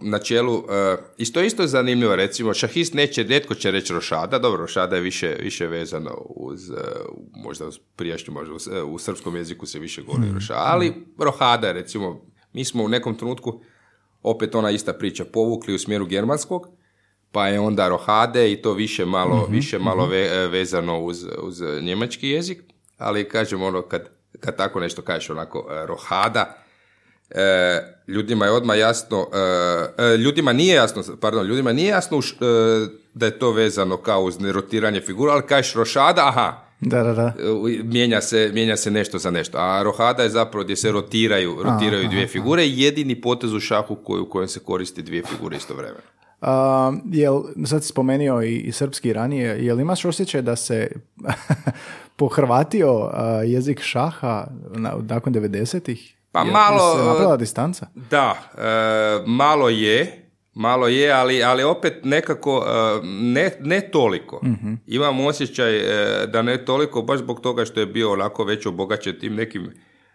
na 0.00 0.18
čelu, 0.18 0.64
e, 0.70 0.96
isto 1.18 1.40
isto 1.40 1.62
je 1.62 1.68
zanimljivo, 1.68 2.16
recimo, 2.16 2.54
šahist 2.54 2.94
neće, 2.94 3.22
rijetko 3.22 3.54
će 3.54 3.70
reći 3.70 3.92
rošada, 3.92 4.38
dobro, 4.38 4.60
rošada 4.60 4.96
je 4.96 5.02
više, 5.02 5.36
više 5.40 5.66
vezano 5.66 6.10
uz, 6.26 6.70
e, 6.70 6.74
možda 7.34 7.66
uz 7.66 7.78
prijašnju, 7.96 8.32
možda 8.32 8.54
uz, 8.54 8.68
u 8.86 8.98
srpskom 8.98 9.36
jeziku 9.36 9.66
se 9.66 9.78
više 9.78 10.02
govori 10.02 10.24
Mhm. 10.24 10.34
rošada, 10.34 10.62
ali 10.64 10.94
rohada, 11.18 11.72
recimo, 11.72 12.20
mi 12.52 12.64
smo 12.64 12.84
u 12.84 12.88
nekom 12.88 13.14
trenutku, 13.14 13.60
opet 14.22 14.54
ona 14.54 14.70
ista 14.70 14.92
priča, 14.92 15.24
povukli 15.24 15.74
u 15.74 15.78
smjeru 15.78 16.06
germanskog, 16.06 16.68
pa 17.32 17.48
je 17.48 17.60
onda 17.60 17.88
rohade 17.88 18.52
i 18.52 18.56
to 18.56 18.72
više 18.72 19.04
malo, 19.06 19.36
Mhm, 19.38 19.52
više 19.52 19.78
malo 19.78 20.06
ve- 20.06 20.30
e, 20.34 20.48
vezano 20.48 20.98
uz, 21.00 21.26
uz 21.38 21.60
njemački 21.82 22.28
jezik, 22.28 22.58
ali 22.98 23.28
kažem 23.28 23.62
ono, 23.62 23.82
kad, 23.82 24.08
kad 24.40 24.56
tako 24.56 24.80
nešto 24.80 25.02
kažeš 25.02 25.30
onako 25.30 25.66
e, 25.72 25.86
rohada, 25.86 26.56
e, 27.30 27.78
ljudima 28.08 28.44
je 28.44 28.52
odmah 28.52 28.78
jasno, 28.78 29.26
e, 29.98 30.04
e, 30.04 30.16
ljudima 30.16 30.52
nije 30.52 30.74
jasno, 30.74 31.16
pardon, 31.16 31.46
ljudima 31.46 31.72
nije 31.72 31.88
jasno 31.88 32.16
už, 32.18 32.30
e, 32.30 32.34
da 33.14 33.26
je 33.26 33.38
to 33.38 33.50
vezano 33.52 33.96
kao 33.96 34.22
uz 34.22 34.40
nerotiranje 34.40 35.00
figura, 35.00 35.32
ali 35.32 35.42
kažeš 35.44 35.74
rošada, 35.74 36.22
aha, 36.24 36.64
Da, 36.80 37.02
da, 37.02 37.12
da. 37.12 37.32
mijenja 37.84 38.20
se, 38.20 38.50
mijenja 38.54 38.76
se 38.76 38.90
nešto 38.90 39.18
za 39.18 39.30
nešto. 39.30 39.58
A 39.58 39.82
rohada 39.82 40.22
je 40.22 40.28
zapravo 40.28 40.64
gdje 40.64 40.76
se 40.76 40.92
rotiraju, 40.92 41.56
rotiraju 41.62 42.08
dvije 42.08 42.26
figure 42.28 42.64
i 42.64 42.80
jedini 42.80 43.14
potez 43.16 43.52
u 43.52 43.60
šahu 43.60 43.96
koji, 43.96 44.20
u 44.20 44.28
kojem 44.28 44.48
se 44.48 44.60
koristi 44.60 45.02
dvije 45.02 45.22
figure 45.24 45.56
istovremeno. 45.56 46.00
A, 46.40 46.92
jel, 47.04 47.42
sad 47.66 47.82
si 47.82 47.88
spomenuo 47.88 48.42
i, 48.42 48.56
i 48.56 48.72
srpski 48.72 49.12
ranije, 49.12 49.64
jel 49.64 49.80
imaš 49.80 50.04
osjećaj 50.04 50.42
da 50.42 50.56
se 50.56 50.90
pohrvatio 52.16 53.10
a, 53.12 53.42
jezik 53.44 53.80
šaha 53.80 54.46
na, 54.70 54.92
nakon 55.08 55.34
90-ih? 55.34 56.14
Pa 56.32 56.40
Jel 56.40 56.52
malo, 56.52 56.96
se 56.96 57.04
napravila 57.04 57.36
distanca? 57.36 57.86
Da, 57.94 58.34
e, 58.58 59.22
malo 59.26 59.68
je, 59.68 60.28
malo 60.54 60.88
je, 60.88 61.12
ali, 61.12 61.42
ali 61.42 61.62
opet 61.62 62.04
nekako 62.04 62.64
e, 62.66 63.06
ne, 63.06 63.50
ne 63.60 63.80
toliko. 63.80 64.40
Imam 64.86 65.20
osjećaj 65.20 65.76
e, 65.76 66.26
da 66.26 66.42
ne 66.42 66.64
toliko, 66.64 67.02
baš 67.02 67.18
zbog 67.18 67.40
toga 67.40 67.64
što 67.64 67.80
je 67.80 67.86
bio 67.86 68.12
onako 68.12 68.44
već 68.44 68.66
obogaćen 68.66 69.18
tim 69.20 69.34
nekim 69.34 69.70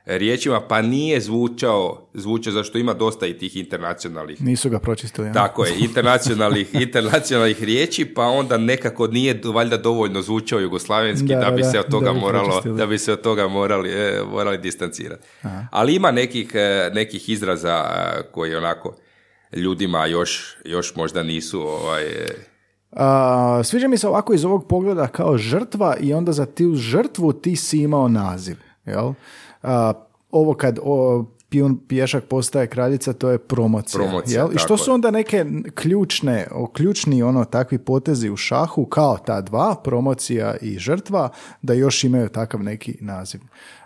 riječima, 0.06 0.62
pa 0.62 0.82
nije 0.82 1.22
zvučao, 1.22 2.08
zvučao, 2.14 2.54
zašto 2.54 2.78
ima 2.78 2.94
dosta 2.94 3.26
i 3.26 3.38
tih 3.38 3.58
internacionalnih 3.58 4.42
Nisu 4.42 4.70
ga 4.70 4.80
pročistili. 4.80 5.28
ja? 5.28 5.34
tako 5.34 5.66
je, 5.66 5.74
internacionalnih, 5.80 6.76
internacionalnih 6.86 7.64
riječi, 7.64 8.06
pa 8.06 8.24
onda 8.24 8.58
nekako 8.58 9.08
nije 9.08 9.42
valjda 9.54 9.78
dovoljno 9.78 10.22
zvučao 10.22 10.60
jugoslavenski 10.60 11.28
da, 11.28 11.40
Da, 11.40 11.52
bi 11.52 11.62
da, 11.62 11.72
se 11.72 11.80
od 11.80 11.86
da 11.86 11.92
toga 11.92 12.14
bi 12.14 12.20
moralo, 12.20 12.48
pročistili. 12.48 12.78
da 12.78 12.86
bi 12.86 12.98
se 12.98 13.14
od 13.14 13.22
toga 13.22 13.48
morali, 13.48 13.90
e, 13.90 14.22
morali 14.32 14.58
distancirati. 14.58 15.24
Ali 15.72 15.96
ima 15.96 16.12
nekih, 16.12 16.52
e, 16.54 16.90
nekih 16.94 17.30
izraza 17.30 17.86
e, 17.86 18.22
koji 18.32 18.56
onako 18.56 18.96
ljudima 19.56 20.06
još, 20.06 20.58
još 20.66 20.96
možda 20.96 21.24
nisu 21.24 21.62
ovaj, 21.62 22.04
A, 22.92 23.62
sviđa 23.64 23.88
mi 23.88 23.98
se 23.98 24.08
ovako 24.08 24.34
iz 24.34 24.46
ovog 24.46 24.68
pogleda 24.68 25.08
kao 25.08 25.38
žrtva 25.38 25.96
i 26.00 26.14
onda 26.14 26.32
za 26.32 26.46
tu 26.46 26.76
žrtvu 26.76 27.34
ti 27.34 27.56
si 27.56 27.78
imao 27.78 28.08
naziv. 28.08 28.56
Jel? 28.86 29.14
A, 29.64 29.94
ovo 30.32 30.54
kad 30.54 30.80
o, 30.84 31.26
pijun 31.50 31.80
pješak 31.88 32.24
postaje 32.24 32.68
kraljica, 32.68 33.14
to 33.14 33.30
je 33.30 33.38
promocija. 33.38 34.04
Promocija, 34.04 34.42
jel? 34.42 34.54
I 34.54 34.58
što 34.58 34.78
su 34.78 34.92
onda 34.92 35.12
neke 35.12 35.46
ključne, 35.76 36.48
o, 36.52 36.68
ključni 36.68 37.24
ono 37.24 37.46
takvi 37.46 37.78
potezi 37.78 38.30
u 38.30 38.36
šahu 38.36 38.86
kao 38.86 39.18
ta 39.18 39.42
dva, 39.42 39.76
promocija 39.84 40.56
i 40.62 40.80
žrtva, 40.80 41.30
da 41.62 41.74
još 41.74 42.04
imaju 42.04 42.30
takav 42.30 42.64
neki 42.64 42.98
naziv. 43.02 43.42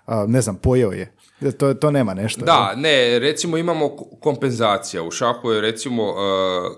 A, 0.05 0.25
ne 0.27 0.41
znam, 0.41 0.55
pojeo 0.55 0.91
je. 0.91 1.13
To, 1.57 1.73
to 1.73 1.91
nema 1.91 2.13
nešto. 2.13 2.45
Da, 2.45 2.73
ne, 2.75 3.19
recimo 3.19 3.57
imamo 3.57 3.95
kompenzacija. 4.19 5.03
U 5.03 5.11
šahu 5.11 5.51
je 5.51 5.61
recimo 5.61 6.13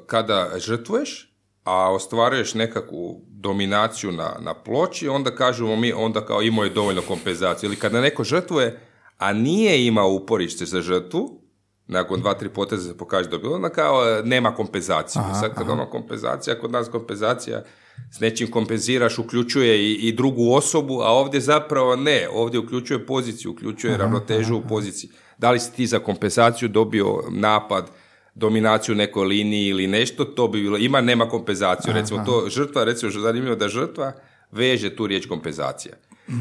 kada 0.05 0.49
žrtvuješ, 0.57 1.33
a 1.63 1.91
ostvaruješ 1.91 2.53
nekakvu 2.53 3.21
dominaciju 3.41 4.12
na, 4.12 4.36
na 4.39 4.54
ploči, 4.54 5.08
onda 5.08 5.36
kažemo 5.36 5.75
mi, 5.75 5.93
onda 5.93 6.25
kao 6.25 6.41
imao 6.41 6.63
je 6.63 6.69
dovoljno 6.69 7.02
kompenzacije. 7.02 7.67
Ili 7.67 7.75
kada 7.75 8.02
neko 8.02 8.23
žrtvuje, 8.23 8.80
a 9.17 9.34
nije 9.34 9.86
imao 9.86 10.10
uporište 10.10 10.65
za 10.65 10.82
žrtvu, 10.82 11.41
nakon 11.88 12.19
dva, 12.19 12.34
tri 12.34 12.49
poteza 12.49 12.91
se 12.91 12.97
pokaže 12.97 13.30
da 13.30 13.36
je 13.36 13.39
bilo, 13.39 13.56
onda 13.56 13.69
kao 13.69 14.10
e, 14.10 14.23
nema 14.23 14.56
kompenzacije. 14.56 15.23
I 15.32 15.36
Sad 15.39 15.56
kad 15.56 15.69
ono 15.69 15.89
kompenzacija, 15.89 16.60
kod 16.60 16.71
nas 16.71 16.89
kompenzacija 16.89 17.63
s 18.12 18.19
nečim 18.19 18.52
kompenziraš, 18.52 19.19
uključuje 19.19 19.91
i, 19.91 19.93
i 19.93 20.12
drugu 20.12 20.54
osobu, 20.54 21.02
a 21.02 21.08
ovdje 21.08 21.41
zapravo 21.41 21.95
ne, 21.95 22.28
ovdje 22.34 22.60
uključuje 22.60 23.06
poziciju, 23.06 23.52
uključuje 23.52 23.97
ravnotežu 23.97 24.58
u 24.58 24.67
poziciji. 24.69 25.10
Da 25.38 25.52
li 25.52 25.60
si 25.60 25.73
ti 25.73 25.88
za 25.88 25.99
kompenzaciju 25.99 26.69
dobio 26.69 27.23
napad, 27.30 27.91
dominaciju 28.39 28.95
nekoj 28.95 29.28
liniji 29.28 29.67
ili 29.67 29.88
nešto, 29.88 30.25
to 30.25 30.47
bi 30.47 30.62
bilo, 30.62 30.78
ima, 30.78 31.02
nema 31.02 31.30
kompenzaciju. 31.30 31.93
Recimo 31.93 32.23
to 32.25 32.45
žrtva, 32.49 32.84
recimo 32.84 33.12
zanimljivo 33.12 33.56
da 33.56 33.67
žrtva 33.67 34.13
veže 34.52 34.95
tu 34.95 35.08
riječ 35.08 35.25
kompenzacija. 35.25 35.95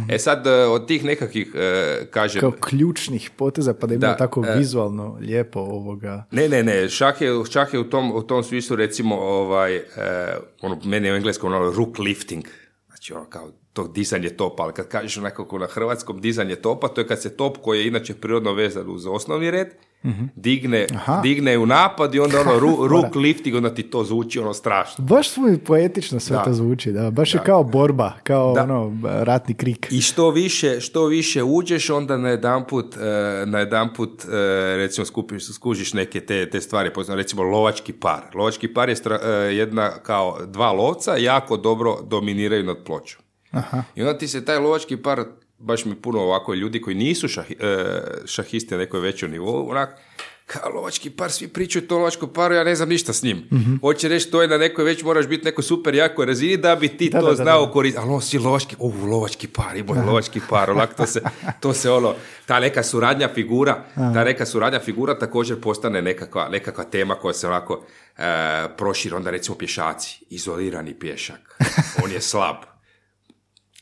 E 0.09 0.19
sad, 0.19 0.47
e, 0.47 0.51
od 0.51 0.87
tih 0.87 1.05
nekakvih, 1.05 1.53
e, 1.55 2.07
kažem, 2.11 2.41
Kao 2.41 2.53
ključnih 2.61 3.31
poteza, 3.37 3.75
pa 3.75 3.87
da 3.87 3.95
ima 3.95 4.01
Da, 4.01 4.17
tako 4.17 4.45
e, 4.47 4.59
vizualno 4.59 5.19
lijepo 5.21 5.61
ovoga. 5.61 6.25
Ne, 6.31 6.49
ne, 6.49 6.63
ne, 6.63 6.89
šah 6.89 7.21
je, 7.21 7.31
šah 7.51 7.75
je 7.75 7.81
u, 7.81 7.85
tom, 7.85 8.13
u 8.13 8.23
tom 8.23 8.43
smislu 8.43 8.77
recimo 8.77 9.17
ovaj, 9.17 9.81
ono, 10.63 10.81
meni 10.85 11.09
je 11.09 11.13
u 11.13 11.17
engleskom 11.17 11.53
ono 11.53 11.71
rook 11.71 11.99
lifting, 11.99 12.45
znači 12.87 13.13
ono 13.13 13.25
kao 13.25 13.51
to 13.73 13.89
dizanje 13.89 14.29
topa, 14.29 14.63
ali 14.63 14.73
kad 14.73 14.89
kažeš 14.89 15.19
onako 15.19 15.59
na 15.59 15.67
hrvatskom 15.67 16.21
dizanje 16.21 16.57
topa, 16.57 16.89
to 16.89 17.01
je 17.01 17.07
kad 17.07 17.23
se 17.23 17.37
top 17.37 17.57
koji 17.57 17.79
je 17.79 17.87
inače 17.87 18.15
prirodno 18.15 18.53
vezan 18.53 18.85
uz 18.89 19.07
osnovni 19.07 19.51
red, 19.51 19.69
digne, 20.37 20.87
Aha. 20.95 21.21
digne 21.21 21.59
u 21.59 21.67
napad 21.67 22.15
i 22.15 22.21
onda 22.21 22.41
ono 22.41 22.59
ru, 22.61 22.89
rook 22.89 23.15
lifting, 23.15 23.57
onda 23.57 23.75
ti 23.75 23.83
to 23.83 24.05
zvuči 24.05 24.39
ono 24.39 24.55
strašno. 24.55 25.05
Baš 25.05 25.29
svoj 25.29 25.59
poetično 25.59 26.21
sve 26.21 26.37
Da. 26.37 26.43
to 26.43 26.53
zvuči, 26.53 26.93
da. 26.93 27.11
Baš 27.11 27.35
je 27.35 27.41
kao 27.41 27.65
borba, 27.65 28.13
kao 28.23 28.53
Da. 28.53 28.63
ono 28.63 28.93
ratni 29.03 29.55
krik. 29.55 29.87
I 29.91 30.01
što 30.01 30.31
više, 30.31 30.81
što 30.81 31.07
više 31.07 31.43
uđeš, 31.43 31.91
onda 31.91 32.17
na 32.17 32.29
jedanput, 32.29 32.97
e, 32.97 33.01
na 33.47 33.59
jedanput 33.59 34.25
e, 34.25 34.29
recimo 34.77 35.05
skupiš, 35.05 35.45
skužiš 35.47 35.93
neke 35.93 36.21
te, 36.21 36.51
te 36.51 36.61
stvari, 36.61 36.93
poznam, 36.93 37.17
recimo 37.17 37.43
lovački 37.43 37.93
par. 37.93 38.23
Lovački 38.35 38.69
par 38.69 38.89
je 38.89 38.97
stra- 38.97 39.21
e, 39.23 39.55
jedna 39.55 39.91
kao 39.93 40.39
dva 40.47 40.73
lovca, 40.73 41.13
jako 41.13 41.57
dobro 41.57 41.97
dominiraju 42.03 42.65
nad 42.65 42.77
pločom. 42.79 43.23
Aha. 43.51 43.83
I 43.95 44.03
onda 44.03 44.19
ti 44.19 44.29
se 44.29 44.45
taj 44.45 44.59
lovački 44.59 44.97
par, 44.97 45.25
baš 45.59 45.85
mi 45.85 45.95
puno 45.95 46.21
ovako 46.21 46.55
ljudi 46.55 46.81
koji 46.81 46.97
nisu 46.97 47.29
šahi- 47.29 47.57
e, 47.61 48.01
šahisti 48.27 48.75
na 48.75 48.79
nekoj 48.79 49.01
većoj 49.01 49.29
nivou, 49.29 49.71
onak, 49.71 49.97
kao 50.47 50.71
lovački 50.71 51.11
par, 51.11 51.33
svi 51.33 51.49
pričaju 51.49 51.87
to 51.87 51.97
lovačkom 51.99 52.33
paru, 52.33 52.55
ja 52.55 52.65
ne 52.65 52.75
znam 52.75 52.89
ništa 52.89 53.13
s 53.13 53.23
njim. 53.23 53.49
Hoće 53.81 54.09
reći, 54.09 54.31
to 54.31 54.43
je 54.43 54.49
na 54.49 54.59
nekoj 54.59 54.85
već, 54.85 55.03
moraš 55.03 55.27
biti 55.27 55.45
neko 55.45 55.63
super 55.63 55.95
jakoj 55.95 56.27
razini 56.27 56.57
da 56.57 56.77
bi 56.77 56.89
ti 56.89 57.11
Da, 57.11 57.21
to 57.21 57.25
da, 57.25 57.31
da, 57.31 57.37
znao 57.37 57.67
koristiti. 57.67 58.03
Ali 58.03 58.13
on 58.13 58.23
si 58.23 58.39
lovački, 58.39 58.77
uh, 58.79 59.03
lovački 59.03 59.49
par, 59.49 59.77
imao 59.77 59.97
je 59.97 60.03
lovački 60.03 60.41
par, 60.51 60.71
onak, 60.71 60.95
to 60.95 61.07
se, 61.07 61.21
to 61.61 61.73
se 61.73 61.91
ono, 61.91 62.15
ta 62.47 62.61
neka 62.61 62.83
suradnja 62.83 63.29
figura, 63.29 63.85
ta 63.95 64.25
neka 64.25 64.47
suradnja 64.47 64.81
figura 64.81 65.19
također 65.19 65.61
postane 65.61 66.03
nekakva, 66.03 66.49
nekakva 66.49 66.85
tema 66.85 67.15
koja 67.15 67.35
se 67.35 67.47
onako 67.49 67.85
e, 68.19 68.23
proširi, 68.77 69.15
onda 69.15 69.31
recimo 69.31 69.57
pješaci, 69.57 70.25
izolirani 70.31 70.95
pješak, 70.95 71.59
on 72.05 72.13
je 72.13 72.21
slab, 72.21 72.57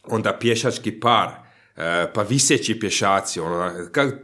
onda 0.09 0.33
pješački 0.33 1.01
par, 1.01 1.29
e, 1.77 2.13
pa 2.15 2.23
viseći 2.23 2.81
pješaci, 2.81 3.41
ono, 3.41 3.73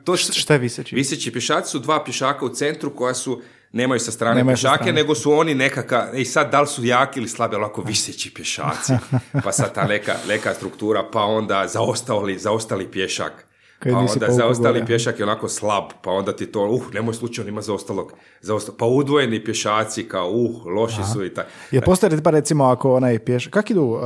to 0.05 0.17
Šta 0.17 0.53
je 0.53 0.59
viseći? 0.59 0.95
Viseći 0.95 1.33
pješaci 1.33 1.71
su 1.71 1.79
dva 1.79 2.05
pješaka 2.05 2.45
u 2.45 2.49
centru 2.49 2.97
koja 2.97 3.15
su 3.15 3.43
nemaju 3.73 4.01
sa 4.01 4.11
strane 4.11 4.35
Nemaju 4.35 4.57
sa 4.57 4.61
pješake, 4.61 4.83
strane. 4.83 4.93
nego 4.93 5.15
su 5.15 5.33
oni 5.33 5.55
nekaka, 5.55 6.13
i 6.15 6.25
sad 6.25 6.51
da 6.51 6.61
li 6.61 6.67
su 6.67 6.85
jaki 6.85 7.21
ili 7.21 7.29
slabi, 7.29 7.55
ali 7.57 7.65
ovako 7.65 7.83
viseći 7.83 8.35
pješaci, 8.35 8.93
pa 9.45 9.53
sad 9.53 9.75
ta 9.75 9.85
neka, 9.85 10.15
neka 10.29 10.55
struktura, 10.55 11.09
pa 11.13 11.25
onda 11.25 11.67
zaostali, 11.69 12.39
zaostali 12.39 12.91
pješak, 12.91 13.47
Kaj 13.83 13.93
pa 13.93 13.99
onda 13.99 14.27
zaostali 14.29 14.75
gore. 14.75 14.87
pješak 14.87 15.19
je 15.19 15.25
onako 15.25 15.49
slab, 15.49 15.85
pa 16.03 16.11
onda 16.11 16.33
ti 16.33 16.47
to, 16.47 16.61
uh, 16.63 16.95
nemoj 16.95 17.15
slučajno 17.15 17.49
ima 17.49 17.61
zaostalog, 17.63 18.13
zaosta- 18.41 18.73
pa 18.73 18.87
udvojeni 18.87 19.45
pješaci, 19.45 20.05
kao, 20.05 20.29
uh, 20.29 20.51
loši 20.67 21.01
su 21.05 21.25
i 21.25 21.35
tak. 21.35 21.47
Je 21.71 21.81
postoje 21.81 22.23
pa 22.23 22.31
recimo 22.31 22.65
ako 22.65 22.95
onaj 22.95 23.19
pješ... 23.19 23.47
Kak 23.47 23.71
idu 23.71 23.83
uh, 23.83 24.01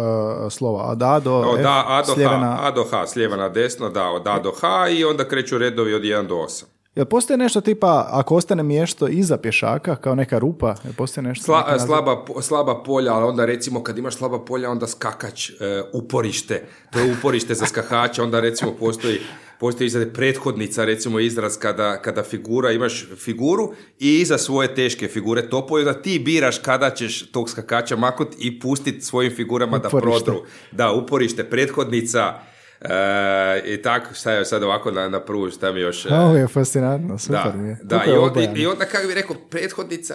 slova? 0.51 0.85
Od 0.85 1.03
A 1.03 1.21
do 1.21 1.35
Od 1.35 1.61
F? 1.61 1.67
A, 1.67 1.85
A 1.89 2.03
do 2.05 2.15
H, 2.15 2.39
na- 2.39 2.59
A 2.61 2.71
do 2.71 2.85
H, 2.85 3.07
s 3.07 3.17
lijeva 3.17 3.37
na 3.37 3.49
desno, 3.49 3.89
da, 3.91 4.05
od 4.05 4.27
A 4.27 4.39
do 4.39 4.53
H 4.53 4.67
i 4.91 5.05
onda 5.05 5.25
kreću 5.25 5.59
redovi 5.59 5.95
od 5.95 6.03
1 6.03 6.27
do 6.27 6.35
8. 6.37 6.65
Jel 6.95 7.07
postoji 7.07 7.37
nešto 7.37 7.61
tipa, 7.61 8.09
ako 8.11 8.37
ostane 8.37 8.63
mjesto 8.63 9.09
iza 9.09 9.37
pješaka, 9.37 9.97
kao 9.97 10.15
neka 10.15 10.39
rupa, 10.39 10.75
jel 10.85 10.93
postoji 10.95 11.25
nešto? 11.25 11.53
Sla- 11.53 11.79
slaba, 11.79 12.17
slaba 12.41 12.83
polja, 12.83 13.15
ali 13.15 13.25
onda 13.25 13.45
recimo 13.45 13.83
kad 13.83 13.99
imaš 13.99 14.17
slaba 14.17 14.39
polja, 14.41 14.71
onda 14.71 14.87
skakač, 14.87 15.51
e, 15.51 15.55
uporište, 15.93 16.63
to 16.91 16.99
je 16.99 17.13
uporište 17.13 17.55
za 17.55 17.67
skakača, 17.67 18.23
onda 18.23 18.41
recimo 18.41 18.73
postoji, 18.73 19.21
postoji 19.61 19.87
iza 19.87 20.07
prethodnica, 20.15 20.85
recimo 20.85 21.21
izraz 21.21 21.59
kada, 21.59 22.03
kada 22.03 22.23
figura, 22.23 22.73
imaš 22.73 23.07
figuru 23.17 23.75
i 23.99 24.15
iza 24.21 24.39
svoje 24.39 24.75
teške 24.75 25.09
figure 25.09 25.49
topoju, 25.49 25.85
da 25.85 26.03
ti 26.03 26.19
biraš 26.19 26.59
kada 26.59 26.91
ćeš 26.91 27.31
tog 27.31 27.51
skakača 27.51 27.97
makut 27.97 28.29
i 28.39 28.61
pustiti 28.61 29.01
svojim 29.01 29.33
figurama 29.37 29.79
da 29.79 29.89
Uporište. 29.89 30.25
prodru. 30.25 30.47
Da, 30.73 30.93
uporište, 30.93 31.45
prethodnica, 31.45 32.35
e, 32.81 33.63
i 33.75 33.83
tako, 33.83 34.15
šta 34.15 34.33
je 34.33 34.45
sad 34.45 34.63
ovako 34.63 34.91
na, 34.91 35.09
na 35.09 35.21
prvu, 35.21 35.51
šta 35.51 35.73
mi 35.73 35.81
još... 35.81 36.07
e, 36.07 36.09
A, 36.11 36.21
Ovo 36.21 36.37
je 36.37 36.49
fascinantno, 36.49 37.19
super 37.19 37.41
da, 37.45 37.53
mi 37.57 37.69
je. 37.69 37.79
da 37.83 38.05
i, 38.07 38.11
onda, 38.11 38.41
i 38.57 38.67
onda 38.67 38.85
kako 38.85 39.07
bi 39.07 39.15
rekao, 39.15 39.37
prethodnica, 39.51 40.15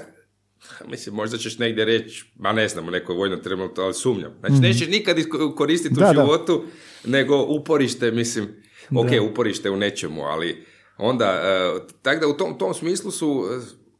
mislim, 0.88 1.16
možda 1.16 1.38
ćeš 1.38 1.58
negdje 1.58 1.86
reći, 1.86 2.34
ma 2.40 2.52
ne 2.54 2.68
znam, 2.68 2.88
u 2.88 2.92
nekoj 2.92 3.16
vojnom 3.16 3.40
trenutku, 3.40 3.82
ali 3.82 3.94
sumnjam. 3.94 4.32
Znači, 4.40 4.62
nećeš 4.62 4.88
nikad 4.88 5.18
koristiti. 5.56 5.96
Da, 5.96 6.10
u 6.10 6.14
da. 6.14 6.22
životu, 6.22 6.64
nego 7.06 7.46
uporište, 7.48 8.12
mislim, 8.12 8.48
ok, 9.00 9.32
uporište 9.32 9.70
u 9.70 9.78
nečemu, 9.78 10.22
ali 10.24 10.66
onda, 10.98 11.26
e, 11.26 11.80
tako 12.02 12.20
da 12.20 12.28
u 12.28 12.34
tom, 12.34 12.58
tom 12.58 12.74
smislu 12.74 13.12
su, 13.12 13.44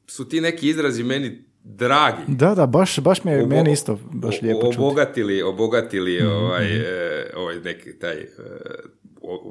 su 0.08 0.30
ti 0.30 0.42
neki 0.42 0.70
izrazi 0.70 1.04
meni 1.04 1.44
dragi. 1.64 2.22
Da, 2.28 2.56
da, 2.56 2.66
baš, 2.66 3.00
baš 3.00 3.24
mi 3.24 3.32
je, 3.32 3.44
Obo- 3.44 3.50
meni 3.56 3.72
isto 3.72 4.00
baš 4.12 4.42
lijepo 4.42 4.62
čuti. 4.62 4.78
Mhm, 4.78 4.84
Obogatili, 4.84 5.42
obogatili 5.42 6.22
ovaj, 6.22 6.76
e, 6.76 7.32
ovaj 7.36 7.60
neki 7.60 8.00
taj 8.00 8.18
e, 8.18 8.28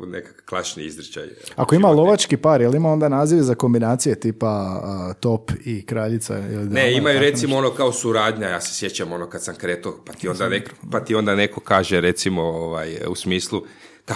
nekakav 0.07 0.45
klašni 0.45 0.85
izričaj. 0.85 1.29
Ako 1.57 1.75
ima 1.75 1.91
lovački 1.91 2.37
par, 2.37 2.61
jel 2.61 2.75
ima 2.75 2.93
onda 2.93 3.09
naziv 3.09 3.41
za 3.41 3.55
kombinacije 3.55 4.21
tipa 4.21 4.47
a, 4.47 5.13
top 5.21 5.51
i 5.65 5.87
kraljica? 5.87 6.39
Ili 6.39 6.49
dama, 6.65 6.71
Ne, 6.75 6.93
imaju 6.97 7.19
tako 7.19 7.31
recimo 7.31 7.57
ono 7.57 7.71
kao 7.71 7.93
suradnja, 7.93 8.49
ja 8.49 8.61
se 8.61 8.75
sjećam 8.75 9.13
ono 9.13 9.27
kad 9.29 9.43
sam 9.45 9.55
kretao, 9.55 9.95
pa 10.07 10.13
ti 10.13 10.29
onda, 10.29 10.51
pa 10.93 11.01
ti 11.01 11.15
onda 11.15 11.35
neko 11.35 11.61
kaže 11.61 12.01
recimo 12.01 12.43
ovaj, 12.43 12.97
u 13.09 13.15
smislu, 13.15 13.63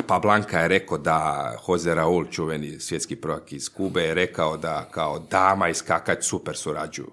pa 0.06 0.18
Blanka 0.18 0.60
je 0.60 0.68
rekao 0.68 0.98
da 0.98 1.50
Jose 1.68 1.94
Raul, 1.94 2.24
čuveni 2.30 2.80
svjetski 2.80 3.16
prvak 3.16 3.52
iz 3.52 3.68
Kube, 3.68 4.02
je 4.02 4.14
rekao 4.14 4.56
da 4.56 4.88
kao 4.90 5.18
dama 5.18 5.68
i 5.68 5.74
skakač 5.74 6.24
super 6.24 6.56
surađuju. 6.56 7.10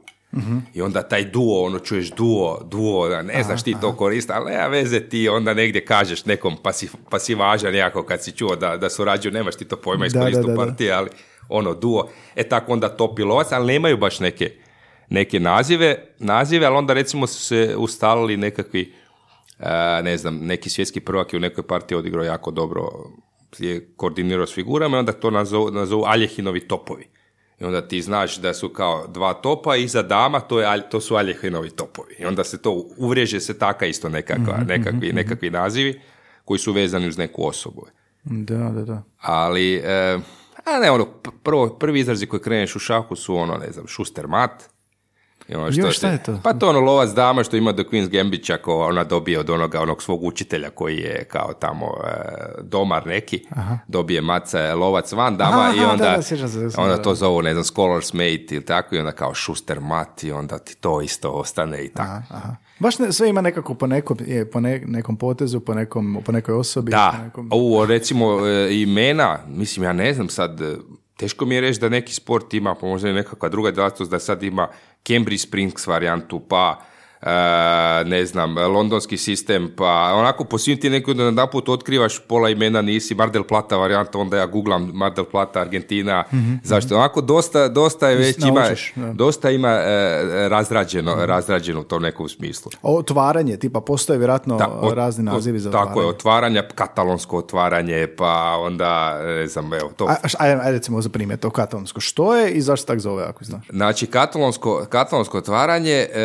I 0.74 0.82
onda 0.82 1.02
taj 1.02 1.26
duo, 1.26 1.66
ono 1.66 1.80
čuješ 1.80 2.12
duo, 2.12 2.62
duo, 2.64 3.10
da 3.10 3.22
ne 3.22 3.44
znaš 3.44 3.64
ti 3.64 3.76
to 3.82 3.96
koristiti, 3.96 4.34
ali 4.34 4.52
nema 4.52 4.68
veze 4.68 5.00
ti 5.00 5.30
onda 5.30 5.54
negdje 5.54 5.86
kažeš 5.86 6.26
nekom 6.26 6.58
pa 6.64 6.74
si, 6.74 6.90
pa 7.10 7.20
si 7.20 7.36
važan 7.36 7.76
jako 7.76 8.04
kad 8.04 8.24
si 8.24 8.32
čuo 8.32 8.56
da, 8.56 8.78
da 8.78 8.90
surađuju, 8.90 9.34
nemaš 9.34 9.56
ti 9.56 9.66
to 9.66 9.76
pojma 9.76 10.06
iz 10.06 10.14
Da, 10.14 10.20
da, 10.20 10.30
da, 10.30 10.42
da. 10.42 10.56
partije, 10.56 10.92
ali 10.92 11.10
ono 11.50 11.74
duo. 11.74 12.10
E 12.36 12.44
tako 12.44 12.74
onda 12.74 12.90
to 12.90 13.16
pilovac, 13.16 13.52
ali 13.52 13.74
nemaju 13.74 13.98
baš 13.98 14.20
neke, 14.20 14.52
neke 15.10 15.40
nazive, 15.40 16.06
nazive, 16.20 16.66
ali 16.66 16.76
onda 16.76 16.94
recimo 16.94 17.28
su 17.28 17.42
se 17.42 17.76
ustalili 17.78 18.38
nekakvi, 18.38 18.94
ne 20.04 20.18
znam, 20.18 20.38
neki 20.42 20.70
svjetski 20.70 21.00
prvak 21.00 21.34
je 21.34 21.38
u 21.38 21.42
nekoj 21.42 21.68
partiji 21.68 21.98
odigrao 21.98 22.24
jako 22.24 22.52
dobro, 22.52 22.90
je 23.60 23.94
koordinirao 23.96 24.48
s 24.48 24.54
figurama 24.54 24.98
i 24.98 25.00
onda 25.00 25.12
to 25.12 25.32
nazovu, 25.32 25.72
nazovu 25.72 26.04
Aljehinovi 26.06 26.60
topovi. 26.60 27.08
I 27.60 27.64
onda 27.64 27.88
ti 27.88 28.02
znaš 28.02 28.38
da 28.38 28.54
su 28.54 28.70
kao 28.70 29.08
dva 29.08 29.34
topa 29.34 29.76
i 29.76 29.84
iza 29.84 30.02
dama 30.02 30.40
to, 30.40 30.60
je, 30.60 30.90
to 30.90 31.02
su 31.02 31.16
Aljehinovi 31.16 31.70
topovi. 31.70 32.16
I 32.20 32.26
onda 32.26 32.44
se 32.44 32.62
to, 32.62 32.86
uvriježe 32.98 33.40
se 33.40 33.60
taka 33.60 33.86
isto 33.86 34.10
nekakva, 34.10 34.58
nekakvi, 34.68 35.14
nekakvi 35.14 35.50
nazivi 35.50 36.02
koji 36.46 36.60
su 36.60 36.74
vezani 36.74 37.08
uz 37.08 37.18
neku 37.18 37.48
osobu. 37.48 37.86
Da, 38.24 38.58
da, 38.58 38.82
da. 38.82 39.04
Ali, 39.18 39.76
e, 39.76 40.20
a 40.66 40.80
ne, 40.82 40.92
ono, 40.92 41.06
prvo, 41.44 41.70
prvi 41.70 42.00
izrazi 42.00 42.26
koji 42.26 42.40
kreneš 42.40 42.76
u 42.76 42.80
šahu 42.80 43.16
su 43.16 43.36
ono, 43.36 43.58
ne 43.58 43.72
znam, 43.72 43.88
šuster 43.88 44.28
mat. 44.28 44.70
I 45.52 45.56
ono 45.56 45.66
Joj, 45.66 45.72
ti- 45.82 45.92
šta 45.92 46.08
je 46.08 46.24
to? 46.24 46.40
Pa 46.44 46.54
to 46.54 46.70
ono 46.70 46.80
lovac 46.80 47.10
dama 47.10 47.44
što 47.44 47.56
ima 47.58 47.72
do 47.72 47.84
Queen's 47.84 48.10
Gambit, 48.10 48.50
ako 48.50 48.80
ona 48.80 49.04
dobije 49.04 49.40
od 49.40 49.50
onoga, 49.50 49.82
onog 49.82 50.04
svog 50.04 50.24
učitelja 50.24 50.70
koji 50.70 50.98
je 50.98 51.24
kao 51.24 51.54
tamo 51.54 51.86
e, 51.86 52.12
domar 52.62 53.08
neki, 53.08 53.46
dobije 53.88 54.22
maca 54.22 54.60
e, 54.60 54.74
lovac 54.74 55.12
van 55.12 55.38
dama 55.38 55.60
Aha, 55.60 55.74
i 55.76 55.80
aha, 55.80 55.92
onda, 55.92 56.04
da, 56.04 56.12
da, 56.12 56.22
sjećam 56.22 56.50
se, 56.50 56.60
onda 56.78 56.96
da. 56.96 57.02
to 57.02 57.16
zovu, 57.16 57.42
ne 57.42 57.54
znam, 57.54 57.64
scholars 57.64 58.14
mate 58.14 58.26
ili 58.50 58.66
tako 58.66 58.96
i 58.96 59.00
onda 59.00 59.12
kao 59.12 59.34
šuster 59.34 59.80
mat 59.80 60.24
i 60.24 60.32
onda 60.32 60.60
ti 60.60 60.76
to 60.76 61.02
isto 61.02 61.30
ostane 61.32 61.86
i 61.86 61.90
tako. 61.90 62.10
Aha, 62.10 62.22
aha. 62.32 62.56
Baš 62.80 63.00
ne, 63.00 63.12
sve 63.12 63.30
ima 63.30 63.42
nekako 63.42 63.74
po 63.74 63.88
nekom, 63.88 64.18
je, 64.22 64.52
po 64.52 64.60
ne- 64.60 64.82
nekom 64.82 65.18
potezu, 65.18 65.60
po, 65.60 65.74
nekom, 65.74 66.22
po 66.26 66.32
nekoj 66.32 66.56
osobi. 66.56 66.92
po 66.92 66.98
Da, 66.98 67.24
nekom... 67.24 67.48
ovo 67.52 67.86
recimo 67.86 68.48
e, 68.48 68.70
imena, 68.74 69.40
mislim 69.48 69.84
ja 69.84 69.94
ne 69.94 70.14
znam 70.14 70.30
sad, 70.30 70.60
teško 71.22 71.46
mi 71.46 71.56
je 71.56 71.62
reći 71.62 71.80
da 71.80 71.90
neki 71.90 72.14
sport 72.14 72.54
ima, 72.54 72.76
pa 72.76 72.88
možda 72.88 73.10
i 73.10 73.14
nekakva 73.14 73.50
druga 73.50 73.72
djelatnost 73.72 74.12
da 74.12 74.20
sad 74.20 74.44
ima 74.44 74.68
Cambridge 75.08 75.42
Springs 75.42 75.88
varijantu, 75.88 76.40
pa 76.40 76.82
ne 78.06 78.26
znam, 78.26 78.58
londonski 78.58 79.18
sistem, 79.18 79.72
pa 79.78 80.14
onako 80.16 80.44
po 80.44 80.58
svim 80.58 80.80
ti 80.80 80.90
neki 80.90 81.14
da 81.32 81.48
put 81.48 81.70
otkrivaš 81.70 82.20
pola 82.20 82.50
imena 82.50 82.82
nisi, 82.82 83.16
Mar 83.16 83.32
del 83.32 83.44
Plata 83.44 83.78
varijanta, 83.78 84.18
onda 84.20 84.38
ja 84.38 84.46
googlam 84.46 84.92
Mar 84.94 85.14
del 85.14 85.26
Plata, 85.26 85.60
Argentina, 85.62 86.24
zašto? 86.64 86.96
Onako 86.96 87.22
dosta, 87.22 87.68
dosta 87.68 88.10
je 88.10 88.16
već 88.16 88.38
ima, 88.46 88.64
da. 88.96 89.14
dosta 89.14 89.50
ima 89.50 89.70
e, 89.70 90.22
razrađeno, 90.50 91.16
razrađeno 91.26 91.82
u 91.82 91.84
tom 91.84 92.02
nekom 92.02 92.30
smislu. 92.30 92.72
Otvaranje, 92.82 93.58
tipa, 93.58 93.82
postoje 93.82 94.18
vjerojatno 94.20 94.58
Da, 94.58 94.68
ot- 94.82 94.94
razni 94.94 95.24
nazivi 95.24 95.60
za 95.60 95.72
Tako 95.72 96.02
je, 96.02 96.08
otvaranje. 96.08 96.10
otvaranja, 96.10 96.64
katalonsko 96.76 97.38
otvaranje, 97.38 98.08
pa 98.18 98.58
onda, 98.60 99.20
ne 99.24 99.48
znam, 99.48 99.74
evo, 99.74 99.92
to. 99.98 100.08
Ajde, 100.40 100.62
ajde 100.62 100.72
recimo 100.72 101.02
za 101.02 101.10
primjer 101.10 101.40
to 101.40 101.50
katalonsko. 101.50 102.00
Što 102.00 102.36
je 102.36 102.52
i 102.52 102.62
zašto 102.62 102.88
tak 102.88 103.00
zove, 103.00 103.24
ako 103.24 103.44
znaš? 103.44 103.68
Znači, 103.70 104.08
katalonsko, 104.08 104.86
katalonsko 104.90 105.38
otvaranje 105.38 106.08
e, 106.14 106.22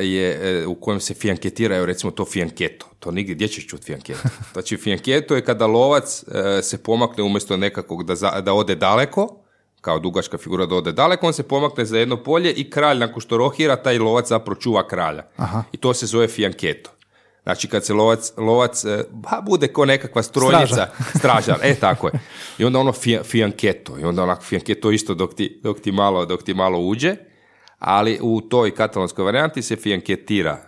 je 0.00 0.39
u 0.66 0.74
kojem 0.74 1.00
se 1.00 1.14
fijanketiraju, 1.14 1.86
recimo 1.86 2.10
to 2.10 2.24
fijanketo. 2.24 2.86
To 2.98 3.10
nigdje, 3.10 3.34
gdje 3.34 3.48
ćeš 3.48 3.66
čuti 3.66 3.84
fijanketo? 3.84 4.20
Znači, 4.52 4.76
fijanketo 4.76 5.36
je 5.36 5.44
kada 5.44 5.66
lovac 5.66 6.22
e, 6.24 6.62
se 6.62 6.78
pomakne 6.78 7.24
umjesto 7.24 7.56
nekakvog 7.56 8.04
da, 8.04 8.14
za- 8.14 8.40
da 8.40 8.52
ode 8.52 8.74
daleko, 8.74 9.36
kao 9.80 9.98
dugačka 9.98 10.38
figura 10.38 10.66
da 10.66 10.74
ode 10.74 10.92
daleko, 10.92 11.26
on 11.26 11.32
se 11.32 11.42
pomakne 11.42 11.84
za 11.84 11.98
jedno 11.98 12.16
polje 12.18 12.52
i 12.52 12.70
kralj 12.70 12.98
nakon 12.98 13.20
što 13.20 13.36
rohira, 13.36 13.76
taj 13.76 13.98
lovac 13.98 14.28
zapravo 14.28 14.60
čuva 14.60 14.88
kralja. 14.88 15.22
I 15.72 15.76
to 15.76 15.94
se 15.94 16.06
zove 16.06 16.28
fijanketo. 16.28 16.90
Znači 17.42 17.68
kad 17.68 17.84
se 17.84 17.94
lovac, 17.94 18.32
lovac 18.36 18.84
e, 18.84 19.04
ba, 19.10 19.42
bude 19.42 19.68
ko 19.68 19.84
nekakva 19.84 20.22
strojnica, 20.22 20.66
Stražar. 20.66 20.88
stražar, 21.16 21.58
e 21.62 21.74
tako 21.80 22.06
je. 22.06 22.12
I 22.58 22.64
onda 22.64 22.78
ono 22.78 22.92
fija- 22.92 23.22
fijanketo, 23.22 23.98
i 23.98 24.04
onda 24.04 24.22
onako 24.22 24.42
fijanketo 24.42 24.90
isto 24.90 25.14
dok 25.14 25.34
ti, 25.34 25.60
dok 25.62 25.80
ti, 25.80 25.92
malo, 25.92 26.26
dok 26.26 26.42
ti 26.42 26.54
malo 26.54 26.78
uđe, 26.80 27.16
ali 27.80 28.18
u 28.22 28.40
toj 28.40 28.74
katalonskoj 28.74 29.24
varijanti 29.24 29.62
se 29.62 29.76
fijanketira 29.76 30.58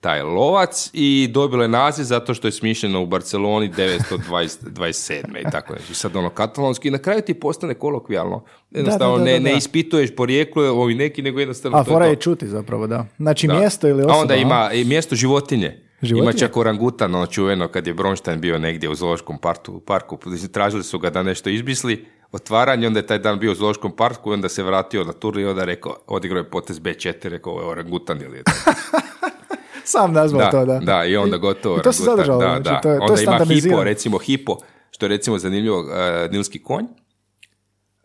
taj 0.00 0.22
lovac 0.22 0.90
i 0.92 1.28
dobilo 1.32 1.62
je 1.62 1.68
naziv 1.68 2.04
zato 2.04 2.34
što 2.34 2.48
je 2.48 2.52
smišljeno 2.52 3.02
u 3.02 3.06
Barceloni 3.06 3.70
927. 3.70 5.40
i 5.40 5.50
tako 5.50 5.74
nešto. 5.74 5.94
Sad 5.94 6.16
ono 6.16 6.30
katalonski 6.30 6.88
i 6.88 6.90
na 6.90 6.98
kraju 6.98 7.22
ti 7.22 7.34
postane 7.34 7.74
kolokvijalno. 7.74 8.44
Jednostavno 8.70 9.18
da, 9.18 9.24
da, 9.24 9.24
ne, 9.24 9.32
da, 9.32 9.38
ne 9.44 9.50
da. 9.50 9.56
ispituješ 9.56 10.14
porijeklo 10.16 10.64
ovi 10.64 10.94
neki, 10.94 11.22
nego 11.22 11.40
jednostavno 11.40 11.78
A 11.78 11.84
to 11.84 11.90
je 11.90 11.94
fora 11.94 12.04
to. 12.04 12.10
je 12.10 12.16
čuti 12.16 12.48
zapravo, 12.48 12.86
da. 12.86 13.06
Znači 13.16 13.46
Da. 13.46 13.54
mjesto 13.54 13.88
ili 13.88 14.02
osoba. 14.02 14.14
A 14.14 14.20
onda 14.20 14.34
ima 14.34 14.70
i 14.72 14.84
mjesto 14.84 15.14
životinje. 15.14 15.82
Životinje? 16.02 16.30
Ima 16.30 16.38
čak 16.38 16.56
orangutan, 16.56 17.14
ono 17.14 17.26
čuveno 17.26 17.68
kad 17.68 17.86
je 17.86 17.94
Bronstein 17.94 18.40
bio 18.40 18.58
negdje 18.58 18.88
u 18.88 18.94
zoološkom 18.94 19.38
parku, 19.38 19.80
parku. 19.80 20.18
Tražili 20.52 20.82
su 20.82 20.98
ga 20.98 21.10
da 21.10 21.22
nešto 21.22 21.50
izmisli, 21.50 22.06
otvaranje, 22.32 22.86
onda 22.86 22.98
je 22.98 23.06
taj 23.06 23.18
dan 23.18 23.38
bio 23.38 23.52
u 23.52 23.54
zoološkom 23.54 23.96
parku 23.96 24.30
i 24.30 24.34
onda 24.34 24.48
se 24.48 24.62
vratio 24.62 25.04
na 25.04 25.12
tur 25.12 25.38
i 25.38 25.44
onda 25.44 25.64
rekao, 25.64 25.96
odigrao 26.06 26.40
je 26.40 26.50
potez 26.50 26.80
B4, 26.80 27.28
rekao 27.28 27.52
ovo 27.52 27.62
je 27.62 27.68
orangutan 27.68 28.22
ili 28.22 28.36
je. 28.36 28.42
Sam 29.84 30.12
nazvao 30.12 30.40
da, 30.40 30.50
to, 30.50 30.64
da. 30.64 30.78
da, 30.78 31.04
i 31.04 31.16
onda 31.16 31.36
gotovo. 31.36 31.76
I 31.76 31.82
to 31.82 31.92
se 31.92 32.02
zadržalo, 32.02 32.38
da, 32.38 32.46
znači, 32.46 32.62
da. 32.64 32.80
to 32.80 32.90
je- 32.90 32.98
to 32.98 33.04
je 33.04 33.28
onda 33.28 33.44
ima 33.44 33.60
hipo, 33.60 33.84
recimo 33.84 34.18
hipo, 34.18 34.56
što 34.90 35.06
je 35.06 35.10
recimo 35.10 35.38
zanimljivo, 35.38 35.80
uh, 35.80 35.86
nilski 36.30 36.62
konj. 36.62 36.84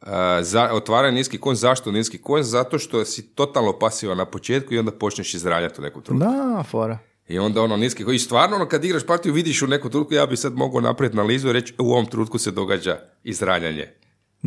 Uh, 0.02 0.08
za, 0.42 0.70
otvaranje 0.74 1.14
nilski 1.14 1.38
konj, 1.38 1.56
zašto 1.56 1.92
nilski 1.92 2.18
konj? 2.18 2.42
Zato 2.42 2.80
što 2.80 3.06
si 3.06 3.28
totalno 3.28 3.80
pasivan 3.80 4.18
na 4.18 4.26
početku 4.26 4.74
i 4.74 4.80
onda 4.80 4.92
počneš 4.92 5.34
izranjati 5.34 5.82
u 5.82 5.84
neku 5.84 6.02
trenutku. 6.02 6.30
Da, 6.32 6.64
fora. 6.64 6.98
I 7.28 7.40
onda 7.40 7.62
ono 7.62 7.78
niski 7.78 8.04
koji 8.04 8.20
stvarno 8.20 8.56
ono 8.56 8.68
kad 8.68 8.86
igraš 8.86 9.06
partiju 9.06 9.34
vidiš 9.34 9.62
u 9.62 9.68
neku 9.68 9.90
trenutku 9.90 10.14
ja 10.14 10.26
bi 10.26 10.38
sad 10.38 10.54
mogao 10.56 10.82
napraviti 10.82 11.18
analizu 11.18 11.50
i 11.50 11.54
reći 11.54 11.74
u 11.78 11.92
ovom 11.92 12.06
trenutku 12.06 12.38
se 12.38 12.52
događa 12.52 12.98
izranjanje. 13.24 13.94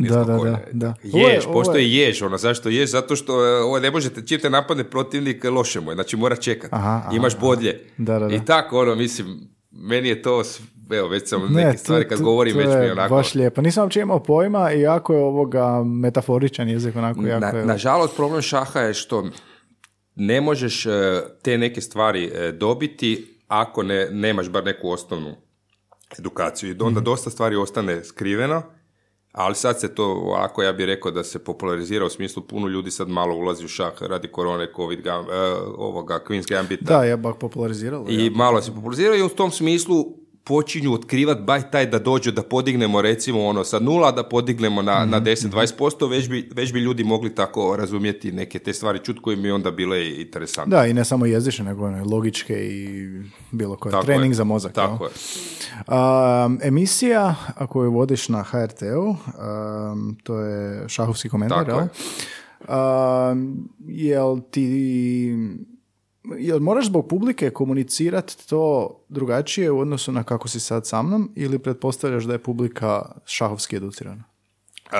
Da, 0.03 0.23
da, 0.23 0.33
da, 0.33 0.59
da. 0.71 0.93
Ovo 1.05 1.27
je- 1.27 1.33
Jež, 1.33 1.45
ovo 1.45 1.53
postoji 1.53 1.93
jež, 1.93 2.21
ono, 2.21 2.37
zašto 2.37 2.69
jež? 2.69 2.89
Zato 2.89 3.15
što 3.15 3.45
e, 3.47 3.59
ovo 3.59 3.79
ne 3.79 3.91
možete, 3.91 4.21
čim 4.21 4.39
te 4.39 4.49
napadne 4.49 4.83
protivnik, 4.83 5.43
loše 5.45 5.79
mu 5.79 5.91
je, 5.91 5.95
znači 5.95 6.17
mora 6.17 6.35
čekati. 6.35 6.75
Imaš 7.13 7.39
bodlje. 7.39 7.79
Da, 7.97 8.19
da, 8.19 8.27
da. 8.27 8.35
I 8.35 8.45
tako, 8.45 8.79
ono, 8.79 8.95
mislim, 8.95 9.39
meni 9.71 10.09
je 10.09 10.21
to, 10.21 10.43
evo, 10.91 11.07
već 11.07 11.29
sam 11.29 11.41
Ne, 11.43 11.63
neke 11.63 11.77
stvari 11.77 12.07
kad 12.07 12.21
govorim, 12.21 12.57
već 12.57 12.67
mi 12.67 12.73
je 12.73 12.79
je 12.79 12.91
onako... 12.91 13.15
baš 13.15 13.35
lijepo. 13.35 13.61
Nisam 13.61 13.83
uopće 13.83 13.99
imao 13.99 14.19
pojma 14.19 14.71
i 14.71 14.81
jako 14.81 15.13
je 15.13 15.19
ovoga 15.19 15.83
metaforičan 15.85 16.69
jezik, 16.69 16.95
onako 16.95 17.21
jako 17.21 17.39
Na, 17.41 17.47
je... 17.49 17.65
nažalost, 17.65 18.15
problem 18.15 18.41
šaha 18.41 18.79
je 18.79 18.93
što 18.93 19.27
ne 20.15 20.41
možeš 20.41 20.85
e, 20.85 20.89
te 21.41 21.57
neke 21.57 21.81
stvari 21.81 22.25
e, 22.25 22.51
dobiti 22.51 23.27
ako 23.47 23.83
ne, 23.83 24.07
nemaš 24.11 24.49
bar 24.49 24.65
neku 24.65 24.89
osnovnu 24.89 25.35
edukaciju. 26.19 26.69
I 26.71 26.75
onda 26.79 26.99
dosta 26.99 27.29
stvari 27.29 27.55
ostane 27.55 28.03
skriveno, 28.03 28.63
ali 29.31 29.55
sad 29.55 29.79
se 29.79 29.95
to, 29.95 30.05
ovako 30.05 30.63
ja 30.63 30.73
bih 30.73 30.85
rekao 30.85 31.11
da 31.11 31.23
se 31.23 31.39
popularizira 31.39 32.05
u 32.05 32.09
smislu 32.09 32.43
puno 32.43 32.67
ljudi 32.67 32.91
sad 32.91 33.09
malo 33.09 33.35
ulazi 33.35 33.65
u 33.65 33.67
šah 33.67 34.03
radi 34.03 34.27
korone, 34.27 34.67
covid, 34.75 35.01
gam, 35.01 35.25
e, 35.25 35.33
ovoga, 35.77 36.19
Queen's 36.27 36.49
Gambita. 36.49 36.97
Da, 36.97 37.03
je 37.03 37.17
bak 37.17 37.37
populariziralo. 37.39 38.05
I 38.09 38.25
ja. 38.25 38.31
malo 38.35 38.61
se 38.61 38.71
populariziraju 38.71 39.19
i 39.19 39.25
u 39.25 39.29
tom 39.29 39.51
smislu 39.51 40.20
počinju 40.43 40.93
otkrivati 40.93 41.41
baj 41.41 41.71
taj 41.71 41.85
da 41.85 41.99
dođu 41.99 42.31
da 42.31 42.43
podignemo 42.43 43.01
recimo 43.01 43.45
ono 43.45 43.63
sa 43.63 43.79
nula 43.79 44.11
da 44.11 44.23
podignemo 44.23 44.81
na, 44.81 45.01
Mhm, 45.01 45.11
na 45.11 45.21
10-20%, 45.21 46.09
već 46.09 46.29
bi, 46.29 46.49
već 46.55 46.73
bi 46.73 46.79
ljudi 46.79 47.03
mogli 47.03 47.35
tako 47.35 47.75
razumjeti 47.75 48.31
neke 48.31 48.59
te 48.59 48.73
stvari 48.73 48.99
čut 48.99 49.19
koje 49.21 49.37
mi 49.37 49.51
onda 49.51 49.71
bile 49.71 50.21
interesantne. 50.21 50.77
Da, 50.77 50.85
i 50.85 50.93
ne 50.93 51.05
samo 51.05 51.25
jezične, 51.25 51.65
nego 51.65 51.85
ono, 51.85 52.05
logičke 52.05 52.53
i 52.53 53.09
bilo 53.51 53.75
koje. 53.75 53.91
Tako 53.91 54.05
Trening 54.05 54.31
je. 54.31 54.35
za 54.35 54.43
mozak. 54.43 54.73
Tako 54.73 55.05
je. 55.05 55.11
Um, 56.45 56.59
emisija 56.63 57.35
koju 57.69 57.91
vodiš 57.91 58.29
na 58.29 58.43
HRT-u, 58.43 59.09
um, 59.09 60.17
to 60.23 60.39
je 60.39 60.89
šahovski 60.89 61.29
komentar, 61.29 61.65
Tako 61.65 61.79
jel? 61.79 61.87
Um, 62.69 63.69
jel 63.87 64.39
ti 64.51 65.35
jel 66.37 66.59
moraš 66.59 66.85
zbog 66.85 67.07
publike 67.07 67.49
komunicirati 67.49 68.47
to 68.49 68.89
drugačije 69.09 69.71
u 69.71 69.79
odnosu 69.79 70.11
na 70.11 70.23
kako 70.23 70.47
si 70.47 70.59
sad 70.59 70.87
sa 70.87 71.01
mnom 71.01 71.31
ili 71.35 71.59
pretpostavljaš 71.59 72.23
da 72.23 72.33
je 72.33 72.43
publika 72.43 73.01
šahovski 73.25 73.75
educirana? 73.75 74.23
Uh, 74.91 74.97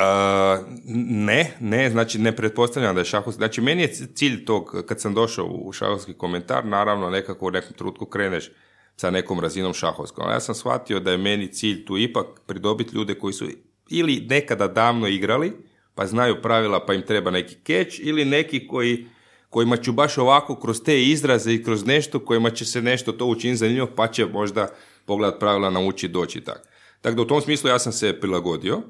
ne, 1.05 1.57
ne, 1.59 1.89
znači 1.89 2.19
ne 2.19 2.35
pretpostavljam 2.35 2.95
da 2.95 3.01
je 3.01 3.05
šahovski. 3.05 3.37
Znači 3.37 3.61
meni 3.61 3.81
je 3.81 3.93
cilj 3.93 4.45
tog, 4.45 4.83
kad 4.87 5.01
sam 5.01 5.13
došao 5.13 5.45
u 5.45 5.71
šahovski 5.71 6.13
komentar, 6.13 6.65
naravno 6.65 7.09
nekako 7.09 7.47
u 7.47 7.51
nekom 7.51 7.73
trenutku 7.73 8.05
kreneš 8.05 8.51
sa 8.95 9.09
nekom 9.09 9.39
razinom 9.39 9.73
šahovskom. 9.73 10.29
Ja 10.29 10.39
sam 10.39 10.55
shvatio 10.55 10.99
da 10.99 11.11
je 11.11 11.17
meni 11.17 11.53
cilj 11.53 11.85
tu 11.85 11.97
ipak 11.97 12.25
pridobiti 12.47 12.95
ljude 12.95 13.15
koji 13.15 13.33
su 13.33 13.45
ili 13.89 14.25
nekada 14.29 14.67
davno 14.67 15.07
igrali, 15.07 15.53
pa 15.95 16.05
znaju 16.05 16.41
pravila 16.41 16.85
pa 16.85 16.93
im 16.93 17.01
treba 17.01 17.31
neki 17.31 17.55
keč, 17.55 17.99
ili 18.03 18.25
neki 18.25 18.67
koji 18.67 19.07
kojima 19.51 19.77
ću 19.77 19.91
baš 19.91 20.17
ovako 20.17 20.55
kroz 20.55 20.81
te 20.83 21.03
izraze 21.03 21.53
i 21.53 21.63
kroz 21.63 21.85
nešto 21.85 22.19
kojima 22.19 22.49
će 22.49 22.65
se 22.65 22.81
nešto 22.81 23.11
to 23.11 23.25
učiniti 23.25 23.57
zanimljivo, 23.57 23.87
pa 23.95 24.07
će 24.07 24.25
možda 24.25 24.67
pogled 25.05 25.33
pravila 25.39 25.69
naučiti 25.69 26.13
doći 26.13 26.41
tako. 26.41 26.67
Tako 27.01 27.15
da 27.15 27.21
u 27.21 27.25
tom 27.25 27.41
smislu 27.41 27.69
ja 27.69 27.79
sam 27.79 27.93
se 27.93 28.19
prilagodio. 28.19 28.81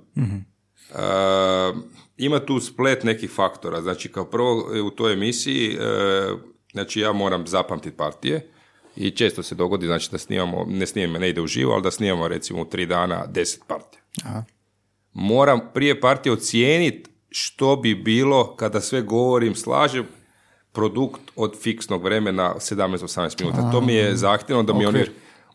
ima 2.18 2.40
tu 2.40 2.60
splet 2.60 3.04
nekih 3.04 3.32
faktora. 3.32 3.82
Znači, 3.82 4.10
kao 4.10 4.26
prvo 4.26 4.72
u 4.86 4.90
toj 4.90 5.14
emisiji, 5.14 5.74
e, 5.74 5.78
znači 6.72 7.00
ja 7.00 7.14
moram 7.14 7.48
zapamtiti 7.48 7.98
partije 7.98 8.52
i 8.96 9.12
često 9.12 9.44
se 9.44 9.56
dogodi, 9.56 9.86
znači 9.86 10.12
da 10.12 10.18
snimamo, 10.18 10.66
ne 10.68 10.86
snimamo, 10.86 11.20
ne 11.20 11.30
ide 11.30 11.42
u 11.42 11.48
živo, 11.48 11.74
ali 11.74 11.84
da 11.84 11.92
snimamo 11.92 12.28
recimo 12.28 12.62
u 12.62 12.66
tri 12.66 12.86
dana 12.86 13.26
deset 13.26 13.62
partija. 13.68 14.02
Aha. 14.26 14.44
Moram 15.14 15.60
prije 15.74 16.02
partije 16.02 16.34
ocijeniti 16.34 17.10
što 17.30 17.76
bi 17.76 17.96
bilo 17.96 18.56
kada 18.56 18.82
sve 18.82 19.02
govorim, 19.02 19.56
slažem, 19.56 20.06
produkt 20.72 21.22
od 21.36 21.62
fiksnog 21.62 22.04
vremena 22.04 22.56
17-18 22.56 23.44
minuta. 23.44 23.72
To 23.72 23.82
mi 23.82 23.94
je 23.94 24.16
zahtjevno 24.16 24.64
da 24.64 24.74
mi 24.74 24.86
oni 24.86 25.06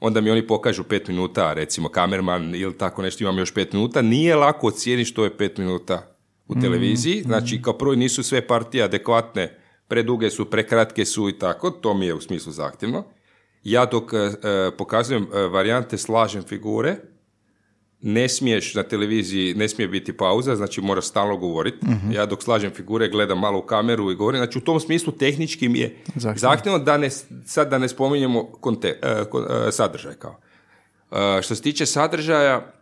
onda 0.00 0.20
mi 0.20 0.30
oni 0.30 0.46
pokažu 0.46 0.84
pet 0.84 1.08
minuta, 1.08 1.52
recimo 1.52 1.88
kamerman 1.88 2.54
ili 2.54 2.78
tako 2.78 3.02
nešto, 3.02 3.24
imam 3.24 3.38
još 3.38 3.54
pet 3.54 3.72
minuta. 3.72 4.02
Nije 4.02 4.36
lako 4.36 4.66
ocijeniti 4.66 5.10
što 5.10 5.24
je 5.24 5.36
pet 5.36 5.58
minuta 5.58 6.16
u 6.48 6.56
mm, 6.56 6.60
televiziji. 6.60 7.20
Mm. 7.20 7.22
Znači, 7.22 7.62
kao 7.62 7.72
prvo 7.72 7.94
nisu 7.94 8.22
sve 8.22 8.46
partije 8.46 8.84
adekvatne, 8.84 9.58
preduge 9.88 10.30
su, 10.30 10.50
prekratke 10.50 11.04
su 11.04 11.28
i 11.28 11.38
tako, 11.38 11.70
to 11.70 11.94
mi 11.94 12.06
je 12.06 12.14
u 12.14 12.20
smislu 12.20 12.52
zahtjevno. 12.52 13.04
Ja 13.64 13.86
dok 13.86 14.12
e, 14.12 14.16
pokazujem 14.78 15.26
e, 15.34 15.40
varijante 15.40 15.98
slažem 15.98 16.42
figure, 16.42 16.96
ne 18.00 18.28
smiješ 18.28 18.74
na 18.74 18.82
televiziji, 18.82 19.54
ne 19.54 19.68
smije 19.68 19.88
biti 19.88 20.16
pauza, 20.16 20.56
znači 20.56 20.80
moraš 20.80 21.04
stalno 21.06 21.36
govoriti. 21.36 21.86
Mhm. 21.86 22.12
Ja 22.12 22.26
dok 22.26 22.42
slažem 22.42 22.70
figure, 22.70 23.08
gledam 23.08 23.38
malo 23.38 23.58
u 23.58 23.62
kameru 23.62 24.10
i 24.10 24.14
govorim. 24.14 24.38
Znači 24.38 24.58
u 24.58 24.60
tom 24.60 24.80
smislu 24.80 25.12
tehnički 25.12 25.68
mi 25.68 25.78
je 25.78 25.96
zahtjevno 26.36 26.78
da 26.78 26.96
ne, 26.96 27.10
sad 27.46 27.70
da 27.70 27.78
ne 27.78 27.88
spominjemo 27.88 28.44
konte, 28.44 29.00
uh, 29.32 29.40
sadržaj 29.70 30.14
kao. 30.14 30.40
što 31.42 31.54
se 31.54 31.62
tiče 31.62 31.86
sadržaja, 31.86 32.72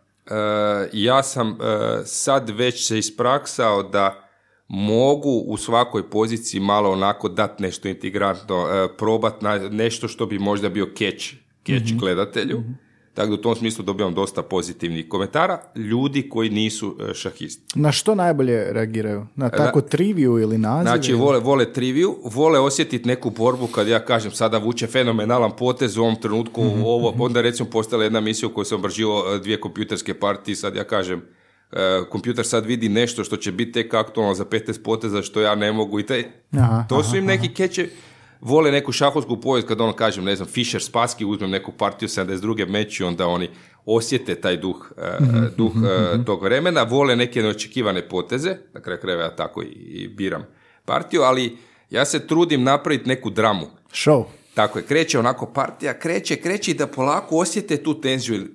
ja 0.93 1.23
sam 1.23 1.57
sad 2.05 2.49
već 2.49 2.87
se 2.87 2.97
ispraksao 2.97 3.83
da 3.83 4.29
mogu 4.67 5.43
u 5.47 5.57
svakoj 5.57 6.09
poziciji 6.09 6.61
malo 6.61 6.91
onako 6.91 7.29
dati 7.29 7.63
nešto 7.63 7.87
integrantno, 7.87 8.87
probat 8.97 9.41
na 9.41 9.57
nešto 9.57 10.07
što 10.07 10.25
bi 10.25 10.39
možda 10.39 10.69
bio 10.69 10.85
catch, 10.85 11.25
catch 11.65 11.93
mm 11.93 11.97
gledatelju. 11.97 12.59
Mhm. 12.59 12.84
Tako 13.15 13.27
da 13.27 13.33
u 13.33 13.37
tom 13.37 13.55
smislu 13.55 13.85
dobijam 13.85 14.13
dosta 14.13 14.41
pozitivnih 14.41 15.09
komentara 15.09 15.61
ljudi 15.75 16.29
koji 16.29 16.49
nisu 16.49 16.97
e, 16.99 17.13
šahisti. 17.13 17.79
Na 17.79 17.91
što 17.91 18.15
najbolje 18.15 18.73
reagiraju? 18.73 19.27
Na 19.35 19.49
tako 19.49 19.81
triviju 19.81 20.39
ili 20.39 20.57
naziv? 20.57 20.89
Znači, 20.89 21.13
vole, 21.13 21.39
vole 21.39 21.73
triviju, 21.73 22.15
vole 22.23 22.59
osjetiti 22.59 23.07
neku 23.07 23.29
borbu 23.29 23.67
kad 23.67 23.87
ja 23.87 24.05
kažem 24.05 24.31
sada 24.31 24.57
vuče 24.57 24.87
fenomenalan 24.87 25.51
potez 25.57 25.97
u 25.97 26.01
ovom 26.01 26.15
trenutku, 26.15 26.63
mm 26.63 26.83
ovo, 26.85 27.15
onda 27.19 27.41
recimo 27.41 27.69
postala 27.69 28.03
jedna 28.03 28.19
misija 28.19 28.49
u 28.49 28.53
kojoj 28.53 28.65
sam 28.65 28.79
obraživao 28.79 29.35
e, 29.35 29.39
dvije 29.39 29.61
kompjuterske 29.61 30.13
partije, 30.13 30.55
sad 30.55 30.75
ja 30.75 30.83
kažem, 30.83 31.21
e, 31.71 32.01
kompjuter 32.09 32.45
sad 32.45 32.65
vidi 32.65 32.89
nešto 32.89 33.23
što 33.23 33.37
će 33.37 33.51
biti 33.51 33.71
tek 33.71 33.93
aktualno 33.93 34.33
za 34.33 34.45
15 34.45 34.83
poteza 34.83 35.21
što 35.21 35.41
ja 35.41 35.55
ne 35.55 35.71
mogu 35.71 35.99
i 35.99 36.05
taj, 36.05 36.23
to 36.89 37.03
su 37.03 37.17
im 37.17 37.25
neki 37.25 37.53
keće 37.53 37.89
vole 38.45 38.71
neku 38.71 38.91
šahovsku 38.91 39.41
povijest 39.41 39.67
kad 39.67 39.81
ono 39.81 39.93
kažem, 39.93 40.23
ne 40.23 40.35
znam, 40.35 40.47
Fischer 40.47 40.81
Spaski, 40.81 41.25
uzmem 41.25 41.49
neku 41.49 41.71
partiju 41.71 42.09
72. 42.09 42.67
meći, 42.67 43.03
onda 43.03 43.27
oni 43.27 43.49
osjete 43.85 44.35
taj 44.35 44.57
duh, 44.57 44.91
uh, 44.97 45.27
duh 45.57 45.71
uh, 45.75 46.25
tog 46.25 46.43
vremena, 46.43 46.83
vole 46.83 47.15
neke 47.15 47.41
neočekivane 47.41 48.09
poteze, 48.09 48.57
na 48.73 48.81
kraju 48.81 48.99
krajeva 49.01 49.23
ja 49.23 49.35
tako 49.35 49.63
i, 49.63 49.67
i 49.67 50.07
biram 50.07 50.45
partiju, 50.85 51.21
ali 51.21 51.57
ja 51.89 52.05
se 52.05 52.27
trudim 52.27 52.63
napraviti 52.63 53.09
neku 53.09 53.29
dramu. 53.29 53.67
Show. 53.91 54.23
Tako 54.53 54.79
je, 54.79 54.85
kreće 54.85 55.19
onako 55.19 55.45
partija, 55.45 55.99
kreće, 55.99 56.35
kreće 56.35 56.71
i 56.71 56.73
da 56.73 56.87
polako 56.87 57.37
osjete 57.37 57.77
tu 57.77 58.01
tenziju. 58.01 58.47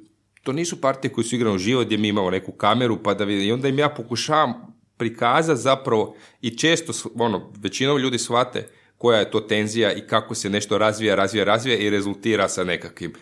To 0.43 0.53
nisu 0.53 0.81
partije 0.81 1.13
koje 1.13 1.25
su 1.25 1.35
igrane 1.35 1.55
u 1.55 1.59
život 1.59 1.87
gdje 1.87 1.99
mi 1.99 2.09
imamo 2.09 2.31
neku 2.31 2.53
kameru 2.53 3.03
pa 3.03 3.15
da 3.15 3.25
vidim. 3.25 3.49
I 3.49 3.53
onda 3.53 3.69
im 3.69 3.79
ja 3.79 3.89
pokušavam 3.89 4.55
prikazati 4.97 5.61
zapravo 5.61 6.15
i 6.41 6.59
često, 6.59 6.93
ono, 7.15 7.53
većinom 7.63 7.99
ljudi 7.99 8.19
shvate 8.19 8.69
koja 9.01 9.19
je 9.19 9.31
to 9.31 9.41
tenzija 9.41 9.93
i 9.93 10.01
kako 10.01 10.35
se 10.35 10.51
nešto 10.51 10.79
razvija, 10.79 11.15
razvija, 11.15 11.45
razvija 11.45 11.77
i 11.77 11.91
rezultira 11.91 12.49
sa 12.49 12.65
nekakvim 12.65 13.13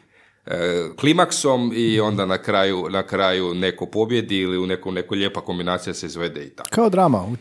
e, 0.46 0.88
klimaksom 1.00 1.72
i 1.74 2.00
onda 2.00 2.26
na 2.26 2.38
kraju, 2.38 2.86
na 2.90 3.06
kraju 3.06 3.54
neko 3.54 3.86
pobjedi 3.86 4.38
ili 4.38 4.58
u 4.58 4.66
neku, 4.66 4.92
neku 4.92 5.14
lijepa 5.14 5.40
kombinacija 5.40 5.94
se 5.94 6.06
izvede 6.06 6.44
i 6.44 6.50
tako. 6.50 6.68
Kao 6.72 6.88
drama 6.88 7.24
u 7.24 7.36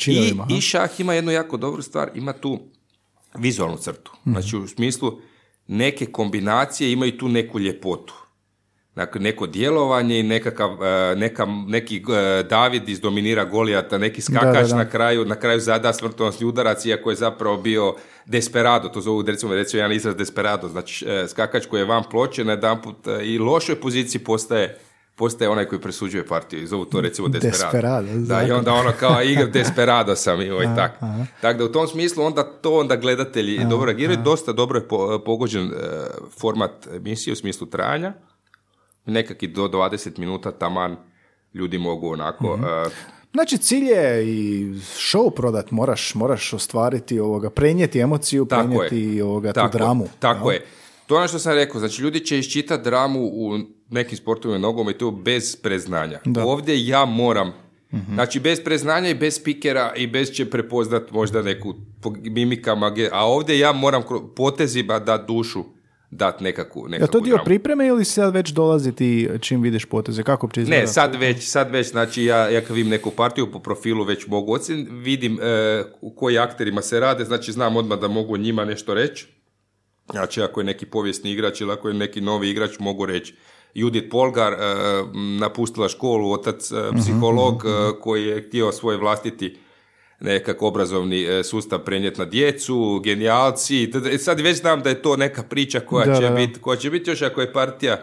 I, 0.49 0.57
I 0.57 0.61
šah 0.61 0.99
ima 0.99 1.13
jednu 1.13 1.31
jako 1.31 1.57
dobru 1.57 1.81
stvar, 1.81 2.11
ima 2.15 2.33
tu 2.33 2.59
vizualnu 3.37 3.77
crtu. 3.77 4.11
Mhm. 4.27 4.31
Znači 4.31 4.57
u 4.57 4.67
smislu 4.67 5.19
neke 5.67 6.05
kombinacije 6.05 6.91
imaju 6.91 7.17
tu 7.17 7.27
neku 7.27 7.59
ljepotu 7.59 8.26
dakle, 8.97 9.21
neko 9.21 9.47
djelovanje 9.47 10.19
i 10.19 10.23
nekakav, 10.23 10.83
e, 10.83 11.15
neka, 11.15 11.45
neki 11.67 11.97
e, 11.97 12.43
David 12.43 12.89
izdominira 12.89 13.45
Golijata, 13.45 13.97
neki 13.97 14.21
skakač 14.21 14.71
na 14.71 14.89
kraju 14.89 15.25
na 15.25 15.35
kraju 15.35 15.59
zada 15.59 15.93
smrtonosni 15.93 16.45
udarac, 16.45 16.85
iako 16.85 17.09
je 17.09 17.15
zapravo 17.15 17.57
bio 17.57 17.95
desperado, 18.25 18.89
to 18.89 19.01
zovu 19.01 19.21
recimo, 19.21 19.53
recimo 19.53 19.79
jedan 19.79 19.95
izraz 19.95 20.15
desperado, 20.15 20.67
znači 20.67 21.05
e, 21.09 21.27
skakač 21.27 21.65
koji 21.65 21.81
je 21.81 21.85
van 21.85 22.03
ploče 22.11 22.43
na 22.43 22.51
jedan 22.51 22.81
put 22.81 22.95
i 23.23 23.39
lošoj 23.39 23.75
poziciji 23.75 24.23
postaje 24.23 24.77
postaje 25.15 25.49
onaj 25.49 25.65
koji 25.65 25.81
presuđuje 25.81 26.27
partiju 26.27 26.63
i 26.63 26.67
zovu 26.67 26.85
to 26.85 27.01
recimo 27.01 27.27
desperado. 27.27 27.63
desperado 27.63 28.07
da, 28.15 28.43
i 28.43 28.51
onda 28.51 28.73
ono 28.73 28.91
kao 28.99 29.21
igra 29.23 29.45
desperado 29.45 30.15
sam 30.15 30.41
i 30.41 30.75
tako. 30.75 31.05
Tako 31.41 31.57
da 31.57 31.65
u 31.65 31.71
tom 31.71 31.87
smislu 31.87 32.23
onda 32.23 32.43
to 32.43 32.79
onda 32.79 32.95
gledatelji 32.95 33.65
dobro 33.69 33.85
reagiraju, 33.85 34.19
dosta 34.23 34.51
dobro 34.51 34.79
je 34.79 34.87
pogođen 35.25 35.71
format 36.39 36.87
emisije 36.95 37.33
u 37.33 37.35
smislu 37.35 37.67
trajanja 37.67 38.13
nekakvi 39.07 39.47
do 39.47 39.67
20 39.67 40.19
minuta 40.19 40.51
taman 40.51 40.95
ljudi 41.53 41.77
mogu 41.77 42.09
onako... 42.09 42.57
mm 42.57 42.63
Znači 43.33 43.57
cilj 43.57 43.85
je 43.85 44.27
i 44.27 44.65
show 44.75 45.29
prodat, 45.29 45.71
moraš, 45.71 46.15
moraš 46.15 46.53
ostvariti 46.53 47.19
ovoga, 47.19 47.49
prenijeti 47.49 47.99
emociju, 47.99 48.45
tako 48.45 48.67
prenijeti 48.67 49.17
je. 49.17 49.23
ovoga, 49.23 49.53
tako, 49.53 49.71
tu 49.71 49.77
dramu. 49.77 50.07
Tako 50.19 50.51
je. 50.51 50.65
To 51.07 51.15
je 51.15 51.17
ono 51.17 51.27
što 51.27 51.39
sam 51.39 51.53
rekao, 51.53 51.79
znači 51.79 52.01
ljudi 52.01 52.19
će 52.19 52.39
iščitati 52.39 52.83
dramu 52.83 53.19
u 53.23 53.59
nekim 53.89 54.17
sportovima 54.17 54.59
nogometu 54.59 55.11
bez 55.11 55.55
preznanja. 55.55 56.19
Da. 56.25 56.45
Ovdje 56.45 56.87
ja 56.87 57.05
moram 57.05 57.47
mm 57.91 58.13
Znači, 58.13 58.39
bez 58.39 58.63
preznanja 58.63 59.09
i 59.09 59.15
bez 59.15 59.43
pikera 59.43 59.93
i 59.95 60.07
bez 60.07 60.31
će 60.31 60.49
prepoznat 60.49 61.11
možda 61.11 61.41
neku 61.41 61.73
mimika, 62.21 62.75
magije, 62.75 63.09
a 63.13 63.25
ovdje 63.25 63.59
ja 63.59 63.71
moram 63.71 64.03
potezima 64.35 64.99
da 64.99 65.17
dušu 65.17 65.63
dati 66.11 66.43
nekakvu, 66.43 66.87
nekakvu 66.87 67.03
Je 67.03 67.11
to 67.11 67.19
dio 67.19 67.39
pripreme 67.45 67.87
ili 67.87 68.05
sad 68.05 68.33
već 68.33 68.49
dolazi 68.49 68.91
ti 68.91 69.29
čim 69.41 69.61
vidiš 69.61 69.85
poteze? 69.85 70.23
Kako 70.23 70.49
će 70.53 70.61
Ne, 70.61 70.87
sad 70.87 71.15
već, 71.15 71.47
sad 71.47 71.71
već, 71.71 71.89
znači 71.91 72.23
ja, 72.23 72.49
ja 72.49 72.61
kad 72.61 72.75
vidim 72.75 72.91
neku 72.91 73.11
partiju 73.11 73.51
po 73.51 73.59
profilu 73.59 74.03
već 74.03 74.27
mogu 74.27 74.53
ocjeniti, 74.53 74.91
vidim 74.91 75.39
e, 75.41 75.83
u 76.01 76.15
koji 76.15 76.37
akterima 76.37 76.81
se 76.81 76.99
rade, 76.99 77.25
znači 77.25 77.51
znam 77.51 77.77
odmah 77.77 77.99
da 77.99 78.07
mogu 78.07 78.37
njima 78.37 78.65
nešto 78.65 78.93
reći. 78.93 79.27
Znači 80.11 80.41
ako 80.41 80.59
je 80.59 80.63
neki 80.63 80.85
povijesni 80.85 81.31
igrač 81.31 81.61
ili 81.61 81.71
ako 81.71 81.87
je 81.87 81.93
neki 81.93 82.21
novi 82.21 82.49
igrač 82.49 82.79
mogu 82.79 83.05
reći 83.05 83.35
Judith 83.73 84.09
Polgar 84.11 84.53
e, 84.53 84.57
napustila 85.39 85.89
školu, 85.89 86.31
otac 86.31 86.71
e, 86.71 86.75
mhm, 86.75 86.97
psiholog 86.97 87.63
mhm. 87.65 88.01
koji 88.01 88.25
je 88.25 88.47
htio 88.47 88.71
svoj 88.71 88.97
vlastiti 88.97 89.57
nekako 90.19 90.67
obrazovni 90.67 91.23
e, 91.23 91.43
sustav 91.43 91.79
prenijeti 91.79 92.19
na 92.19 92.25
djecu, 92.25 93.01
genijalci. 93.03 93.91
E, 94.11 94.17
sad 94.17 94.39
već 94.39 94.57
znam 94.57 94.81
da 94.81 94.89
je 94.89 95.01
to 95.01 95.17
neka 95.17 95.43
priča 95.43 95.79
koja 95.79 96.19
će 96.19 96.29
biti, 96.29 96.59
koja 96.59 96.77
će 96.77 96.89
biti 96.89 97.09
još 97.09 97.21
ako 97.21 97.41
je 97.41 97.53
partija 97.53 97.97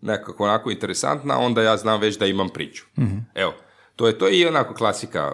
nekako 0.00 0.44
onako 0.44 0.70
interesantna, 0.70 1.38
onda 1.38 1.62
ja 1.62 1.76
znam 1.76 2.00
već 2.00 2.18
da 2.18 2.26
imam 2.26 2.48
priču. 2.48 2.84
mm 2.98 3.18
Evo, 3.34 3.52
to 3.96 4.06
je 4.06 4.18
to 4.18 4.28
i 4.28 4.46
onako 4.46 4.74
klasika. 4.74 5.32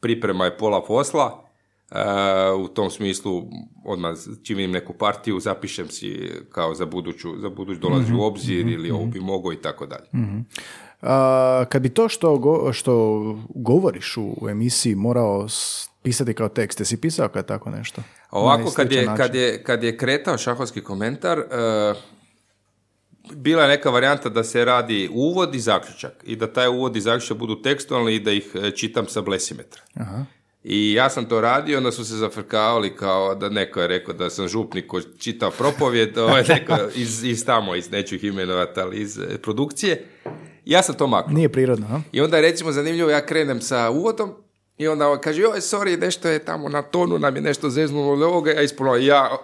Priprema 0.00 0.44
je 0.44 0.56
pola 0.56 0.84
posla. 0.84 1.44
Uh, 1.90 2.64
u 2.64 2.68
tom 2.68 2.90
smislu 2.90 3.42
odmah 3.84 4.16
čim 4.42 4.56
vidim 4.56 4.70
neku 4.70 4.92
partiju 4.92 5.40
zapišem 5.40 5.88
si 5.88 6.30
kao 6.50 6.74
za 6.74 6.86
buduću, 6.86 7.38
za 7.38 7.48
buduć 7.48 7.78
dolazi 7.78 8.12
u 8.12 8.16
mhm, 8.16 8.20
obzir 8.20 8.66
mm 8.66 8.68
ili 8.68 8.90
ovo 8.90 9.06
bi 9.06 9.20
mogao 9.20 9.52
i 9.52 9.56
tako 9.56 9.86
dalje. 9.86 10.06
Kad 11.68 11.82
bi 11.82 11.88
to 11.88 12.08
što, 12.08 12.38
go, 12.38 12.72
što 12.72 13.22
govoriš 13.54 14.16
u 14.16 14.48
emisiji 14.50 14.94
morao 14.94 15.46
pisati 16.02 16.34
kao 16.34 16.48
tekst, 16.48 16.80
jesi 16.80 17.00
pisao 17.00 17.28
kad 17.28 17.46
tako 17.46 17.70
nešto? 17.70 18.02
Ovako, 18.30 18.70
kad 18.70 18.92
je, 18.92 19.06
kad, 19.16 19.34
je, 19.34 19.62
kad 19.62 19.84
je 19.84 19.96
kretao 19.96 20.38
šahovski 20.38 20.80
komentar, 20.80 21.38
uh, 21.38 21.96
bila 23.34 23.62
je 23.62 23.68
neka 23.68 23.90
varijanta 23.90 24.28
da 24.28 24.44
se 24.44 24.64
radi 24.64 25.08
uvod 25.12 25.54
i 25.54 25.60
zaključak 25.60 26.12
i 26.24 26.36
da 26.36 26.52
taj 26.52 26.68
uvod 26.68 26.96
i 26.96 27.00
zaključak 27.00 27.36
budu 27.36 27.62
tekstualni 27.62 28.14
i 28.14 28.20
da 28.20 28.32
ih 28.32 28.50
e, 28.54 28.70
čitam 28.70 29.06
sa 29.06 29.20
blesimetra. 29.20 29.82
Aha. 29.94 30.24
I 30.64 30.92
ja 30.92 31.10
sam 31.10 31.24
to 31.24 31.40
radio, 31.40 31.78
onda 31.78 31.92
su 31.92 32.04
se 32.04 32.14
zafrkavali 32.14 32.96
kao 32.96 33.34
da 33.34 33.48
neko 33.48 33.80
je 33.80 33.88
rekao 33.88 34.14
da 34.14 34.30
sam 34.30 34.48
župnik 34.48 34.86
koji 34.86 35.02
čita 35.18 35.50
propovjed, 35.50 36.18
ovaj 36.18 36.44
neko 36.54 36.76
iz, 36.94 37.24
iz 37.24 37.44
tamo, 37.46 37.74
iz 37.74 37.90
neću 37.90 38.14
ih 38.14 38.24
imenovati, 38.24 38.80
ali 38.80 39.00
iz 39.00 39.18
e, 39.18 39.38
produkcije. 39.42 40.04
Ja 40.68 40.82
sam 40.82 40.94
to 40.94 41.06
maknuo. 41.06 41.34
Nije 41.34 41.48
prirodno, 41.48 41.86
a? 41.90 42.00
I 42.12 42.20
onda 42.20 42.40
recimo 42.40 42.72
zanimljivo, 42.72 43.10
ja 43.10 43.26
krenem 43.26 43.60
sa 43.60 43.90
uvodom 43.90 44.30
i 44.78 44.88
onda 44.88 45.20
kaže, 45.20 45.42
joj, 45.42 45.60
sorry, 45.60 46.00
nešto 46.00 46.28
je 46.28 46.38
tamo 46.38 46.68
na 46.68 46.82
tonu, 46.82 47.18
nam 47.18 47.36
je 47.36 47.42
nešto 47.42 47.70
zeznulo 47.70 48.12
od 48.12 48.22
ovoga, 48.22 48.50
ja 48.50 48.62
ispuno, 48.62 48.96
ja 48.96 49.38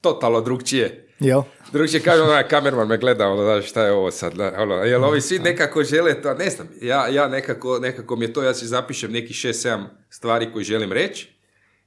totalno 0.00 0.40
drugčije. 0.40 1.08
Jel? 1.20 1.42
Drugčije 1.72 2.00
kaže, 2.00 2.22
onaj 2.30 2.48
kamerman 2.48 2.88
me 2.88 2.98
gleda, 2.98 3.28
ono, 3.28 3.42
znaš, 3.42 3.70
šta 3.70 3.84
je 3.84 3.92
ovo 3.92 4.10
sad, 4.10 4.32
ono, 4.58 4.74
jel 4.74 5.04
ovi 5.04 5.20
svi 5.20 5.38
nekako 5.38 5.84
žele 5.84 6.22
to, 6.22 6.34
ne 6.34 6.50
znam, 6.50 6.68
ja, 6.82 7.08
ja 7.08 7.28
nekako, 7.28 7.78
nekako 7.78 8.16
mi 8.16 8.24
je 8.24 8.32
to, 8.32 8.42
ja 8.42 8.54
si 8.54 8.66
zapišem 8.66 9.12
nekih 9.12 9.36
šest, 9.36 9.62
sedam 9.62 9.88
stvari 10.10 10.52
koje 10.52 10.64
želim 10.64 10.92
reći 10.92 11.38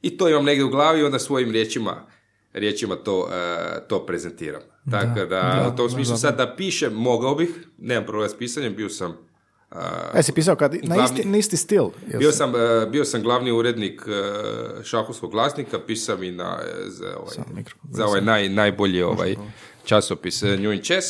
i 0.01 0.17
to 0.17 0.29
imam 0.29 0.45
negdje 0.45 0.65
u 0.65 0.69
glavi 0.69 1.03
onda 1.03 1.19
svojim 1.19 1.51
riječima, 1.51 2.07
riječima 2.54 2.95
to, 2.95 3.30
e, 3.30 3.80
to 3.82 4.06
prezentiram. 4.06 4.62
Tako 4.91 5.16
da, 5.16 5.26
da, 5.26 5.72
u 5.74 5.78
tom 5.78 5.89
smislu 5.89 6.18
sad 6.18 6.38
da 6.38 6.56
pišem, 6.56 6.93
mogao 6.93 7.36
bih, 7.36 7.49
nemam 7.78 8.06
problema 8.06 8.30
s 8.30 8.38
pisanjem, 8.38 8.76
bio 8.76 8.89
sam 8.89 9.18
E, 10.14 10.24
si 10.24 10.32
pisao 10.32 10.56
kad, 10.56 10.74
na 10.74 10.95
Glavni- 10.95 11.04
isti, 11.06 11.26
na 11.26 11.38
isti 11.38 11.58
stil. 11.58 11.84
bio 12.14 12.32
sam, 12.32 12.54
e, 12.56 12.86
bio 12.86 13.06
sam 13.06 13.22
glavni 13.22 13.52
urednik 13.52 14.02
e, 14.02 14.12
šahovskog 14.84 15.32
glasnika, 15.32 15.80
pisam 15.80 16.24
i 16.24 16.32
na, 16.32 16.60
za 16.88 17.06
ovaj, 17.18 17.36
mikrofon. 17.54 17.89
za 17.91 18.06
ovaj 18.06 18.22
naj, 18.22 18.49
najbolji 18.49 19.02
ovaj 19.02 19.36
časopis 19.86 20.41
New 20.41 20.72
in 20.72 20.82
Chess. 20.82 21.08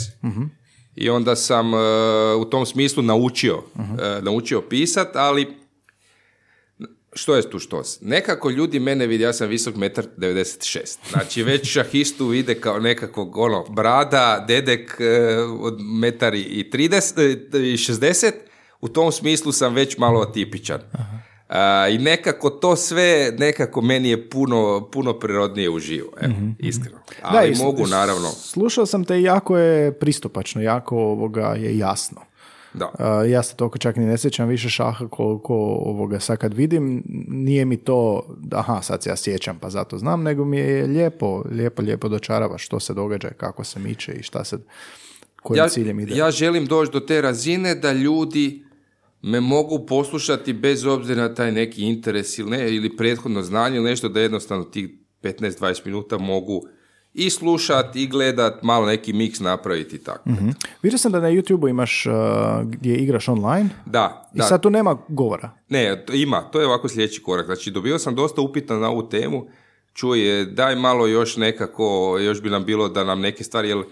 I 0.96 1.10
onda 1.10 1.36
sam 1.36 1.72
u 2.38 2.46
tom 2.46 2.66
smislu 2.66 3.04
naučio, 3.04 3.64
e, 4.00 4.22
naučio 4.22 4.62
pisat, 4.62 5.16
ali 5.16 5.58
što 7.14 7.36
je 7.36 7.49
tu 7.49 7.59
štos? 7.59 7.97
Nekako 8.01 8.49
ljudi 8.49 8.80
mene 8.80 9.07
vide, 9.07 9.24
ja 9.24 9.34
sam 9.34 9.49
visok 9.49 9.76
metar 9.76 10.05
96. 10.18 10.80
Znači 11.09 11.43
već 11.43 11.68
šahistu 11.68 12.28
vide 12.28 12.55
kao 12.55 12.80
nekakvog 12.80 13.38
ono, 13.38 13.66
brada, 13.66 14.45
dedek 14.47 14.97
e, 14.99 15.05
od 15.59 15.78
metar 15.82 16.34
i 16.36 16.70
30, 16.74 17.22
e, 17.22 17.32
i 17.64 17.78
60. 17.78 18.32
U 18.82 18.88
tom 18.88 19.12
smislu 19.12 19.51
sam 19.51 19.74
već 19.74 19.97
malo 19.97 20.22
atipičan. 20.22 20.80
A, 21.49 21.88
I 21.88 21.97
nekako 21.97 22.49
to 22.49 22.76
sve, 22.76 23.34
nekako 23.34 23.82
meni 23.82 24.09
je 24.09 24.30
puno, 24.30 24.89
puno 24.91 25.14
prirodnije 25.14 25.70
uživo, 25.70 26.09
evo, 26.22 26.34
iskreno. 26.59 26.97
Ali 27.22 27.55
s- 27.55 27.59
mogu, 27.59 27.88
naravno, 27.88 28.30
Slušao 28.30 28.86
sam 28.86 29.03
te 29.03 29.22
jako 29.22 29.57
je 29.57 29.91
pristupačno, 29.93 30.62
jako 30.62 30.97
ovoga 30.97 31.47
je 31.49 31.78
jasno. 31.78 32.22
Da. 32.74 32.91
Uh, 32.99 33.32
ja 33.32 33.43
se 33.43 33.55
toliko 33.55 33.78
čak 33.78 33.95
ni 33.95 34.05
ne 34.05 34.17
sjećam 34.17 34.47
više 34.47 34.69
šaha 34.69 35.07
koliko 35.07 35.53
ovoga 35.86 36.19
sad 36.19 36.38
kad 36.38 36.53
vidim, 36.53 37.03
nije 37.28 37.65
mi 37.65 37.78
to, 37.78 38.24
aha, 38.51 38.82
sad 38.82 39.03
se 39.03 39.09
ja 39.09 39.15
sjećam 39.15 39.57
pa 39.59 39.69
zato 39.69 39.97
znam, 39.97 40.24
nego 40.24 40.45
mi 40.45 40.57
je 40.57 40.88
lijepo, 40.88 41.43
lijepo, 41.51 41.82
lijepo 41.82 42.09
dočarava 42.09 42.57
što 42.57 42.80
se 42.80 42.93
događa, 42.93 43.30
kako 43.30 43.63
se 43.63 43.80
miče 43.80 44.11
i 44.11 44.24
šta 44.24 44.43
se, 44.43 44.57
kojim 45.41 45.63
ja, 45.63 45.69
ciljem 45.69 45.99
ide. 45.99 46.15
ja 46.15 46.32
želim 46.32 46.65
doći 46.65 46.91
do 46.91 46.99
te 46.99 47.22
razine 47.22 47.76
da 47.76 47.93
ljudi 47.93 48.63
me 49.22 49.39
mogu 49.39 49.86
poslušati 49.86 50.53
bez 50.53 50.86
obzira 50.86 51.22
na 51.22 51.34
taj 51.34 51.51
neki 51.51 51.82
interes 51.82 52.38
ili, 52.38 52.49
ne, 52.49 52.76
ili 52.76 52.97
prethodno 52.97 53.41
znanje 53.41 53.76
ili 53.76 53.89
nešto 53.89 54.09
da 54.09 54.19
jednostavno 54.19 54.63
tih 54.63 54.89
15-20 55.24 55.86
minuta 55.86 56.17
mogu 56.17 56.67
i 57.14 57.30
slušat 57.30 57.95
i 57.95 58.07
gledat, 58.07 58.64
malo 58.64 58.86
neki 58.86 59.14
miks 59.14 59.39
napraviti 59.39 59.95
i 59.95 59.99
tako. 59.99 60.30
Mhm. 60.30 60.49
Vidio 60.82 60.97
sam 60.97 61.12
da 61.12 61.20
na 61.20 61.28
YouTube 61.28 61.70
imaš 61.70 62.05
uh, 62.05 62.14
gdje 62.64 62.95
igraš 62.95 63.28
online 63.28 63.70
Da, 63.86 64.30
i 64.34 64.38
da. 64.38 64.43
sad 64.43 64.62
tu 64.62 64.70
nema 64.70 64.97
govora. 65.07 65.49
Ne, 65.70 66.05
to 66.05 66.14
ima, 66.14 66.41
to 66.41 66.59
je 66.59 66.68
ovako 66.68 66.89
sljedeći 66.89 67.22
korak. 67.22 67.45
Znači, 67.45 67.72
dobio 67.72 67.99
sam 67.99 68.16
dosta 68.16 68.41
upita 68.41 68.76
na 68.76 68.89
ovu 68.89 69.03
temu. 69.03 69.45
Čuje, 69.93 70.45
daj 70.45 70.76
malo 70.76 71.07
još 71.07 71.38
nekako, 71.38 71.84
još 72.20 72.41
bi 72.41 72.49
nam 72.49 72.66
bilo 72.66 72.89
da 72.89 73.03
nam 73.03 73.22
neke 73.22 73.43
stvari, 73.43 73.70
jer 73.70 73.84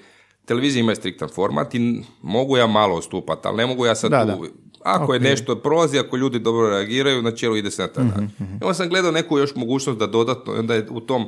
televizija 0.46 0.80
ima 0.80 0.96
striktan 0.96 1.30
format 1.30 1.76
i 1.76 2.02
mogu 2.22 2.58
ja 2.58 2.68
malo 2.68 2.96
ostupati, 2.96 3.42
ali 3.44 3.58
ne 3.58 3.66
mogu 3.66 3.86
ja 3.86 3.96
sad 3.96 4.12
Da, 4.12 4.22
tu... 4.26 4.42
da. 4.42 4.48
Ako 4.84 5.14
je 5.14 5.18
Ok. 5.18 5.24
nešto 5.24 5.56
prolazi, 5.56 6.00
ako 6.00 6.18
ljudi 6.18 6.40
dobro 6.40 6.70
reagiraju, 6.70 7.22
na 7.22 7.32
čelu 7.32 7.56
ide 7.56 7.72
se 7.72 7.82
na 7.82 7.88
taj 7.88 8.04
način. 8.06 8.30
I 8.40 8.64
onda 8.64 8.74
sam 8.74 8.90
gledao 8.90 9.12
neku 9.12 9.38
još 9.40 9.56
mogućnost 9.56 10.00
da 10.00 10.08
dodatno, 10.08 10.56
i 10.56 10.60
onda 10.60 10.76
je 10.76 10.88
u 10.90 11.00
tom 11.00 11.26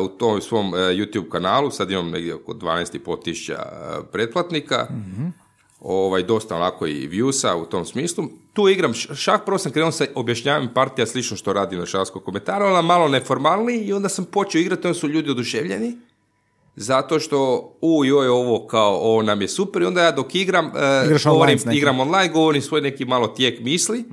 u 0.00 0.08
tom 0.08 0.40
svom 0.40 0.74
e, 0.74 0.78
YouTube 0.78 1.28
kanalu, 1.28 1.70
sad 1.70 1.90
imam 1.90 2.10
negdje 2.10 2.34
oko 2.34 2.52
12,5 2.52 3.22
tisuća 3.24 3.52
e, 3.52 4.02
pretplatnika, 4.12 4.86
ovaj, 5.80 6.22
dosta 6.22 6.56
onako 6.56 6.86
i 6.86 7.08
viewsa 7.08 7.54
u 7.54 7.66
tom 7.66 7.84
smislu. 7.84 8.24
Tu 8.52 8.68
igram 8.68 8.94
šah, 8.94 9.40
prvo 9.44 9.58
sam 9.58 9.72
krenuo 9.72 9.92
sa 9.92 10.04
objašnjavanjem 10.14 10.70
partija 10.74 11.06
slično 11.06 11.36
što 11.36 11.52
radi 11.52 11.76
na 11.76 11.86
šahskom 11.86 12.22
komentaru, 12.22 12.64
ali 12.64 12.86
malo 12.86 13.08
neformalniji 13.08 13.84
i 13.84 13.92
onda 13.92 14.08
sam 14.08 14.24
počeo 14.24 14.60
igrati, 14.60 14.86
onda 14.86 14.98
su 14.98 15.08
ljudi 15.08 15.30
oduševljeni. 15.30 15.96
Zato 16.76 17.20
što, 17.20 17.70
u 17.80 18.04
joj, 18.04 18.28
ovo 18.28 18.66
kao, 18.66 18.96
ovo 18.96 19.22
nam 19.22 19.42
je 19.42 19.48
super 19.48 19.82
i 19.82 19.84
onda 19.84 20.02
ja 20.02 20.12
dok 20.12 20.34
igram, 20.34 20.66
e, 20.66 20.70
online 20.70 21.18
govorim, 21.24 21.58
nekim. 21.58 21.72
igram 21.72 22.00
online, 22.00 22.28
govorim 22.32 22.62
svoj 22.62 22.80
neki 22.80 23.04
malo 23.04 23.26
tijek 23.28 23.60
misli, 23.60 24.04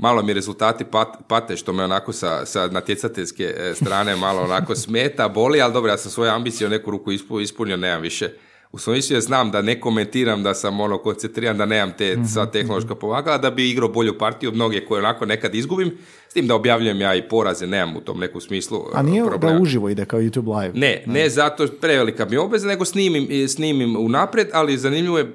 malo 0.00 0.22
mi 0.22 0.32
rezultati 0.32 0.84
pat- 0.84 1.16
pate 1.28 1.56
što 1.56 1.72
me 1.72 1.84
onako 1.84 2.12
sa, 2.12 2.46
sa 2.46 2.66
natjecateljske 2.66 3.44
e, 3.56 3.74
strane 3.74 4.16
malo 4.16 4.42
onako 4.42 4.74
smeta, 4.74 5.28
boli, 5.28 5.60
ali 5.60 5.72
dobro, 5.72 5.90
ja 5.90 5.98
sam 5.98 6.10
svoje 6.10 6.30
ambicije 6.30 6.66
u 6.66 6.70
neku 6.70 6.90
ruku 6.90 7.12
ispu- 7.12 7.42
ispunio, 7.42 7.76
nemam 7.76 8.02
više. 8.02 8.30
U 8.72 8.90
mišljenju 8.90 9.20
znam 9.20 9.50
da 9.50 9.62
ne 9.62 9.80
komentiram, 9.80 10.42
da 10.42 10.54
sam 10.54 10.80
ono 10.80 10.98
koncentriran, 10.98 11.58
da 11.58 11.66
nemam 11.66 11.92
te 11.98 12.16
sva 12.32 12.46
tehnološka 12.46 12.94
pomagala, 12.94 13.38
da 13.38 13.50
bi 13.50 13.70
igrao 13.70 13.88
bolju 13.88 14.18
partiju 14.18 14.52
mnoge 14.52 14.86
koje 14.86 14.98
onako 14.98 15.26
nekad 15.26 15.54
izgubim, 15.54 15.90
s 16.28 16.32
tim 16.32 16.46
da 16.46 16.54
objavljujem 16.54 17.00
ja 17.00 17.14
i 17.14 17.28
poraze, 17.28 17.66
nemam 17.66 17.96
u 17.96 18.00
tom 18.00 18.20
nekom 18.20 18.40
smislu 18.40 18.84
A 18.94 19.02
nije 19.02 19.22
e, 19.22 19.26
problema. 19.26 19.56
da 19.56 19.62
uživo 19.62 19.88
ide 19.88 20.04
kao 20.04 20.20
YouTube 20.20 20.60
live? 20.60 20.72
Ne, 20.74 21.02
ne 21.06 21.28
zato 21.28 21.66
prevelika 21.80 22.24
mi 22.24 22.32
je 22.32 22.40
obveza, 22.40 22.68
nego 22.68 22.84
snimim, 22.84 23.48
snimim 23.48 23.96
unaprijed, 23.96 24.48
ali 24.52 24.78
zanimljivo 24.78 25.18
je, 25.18 25.32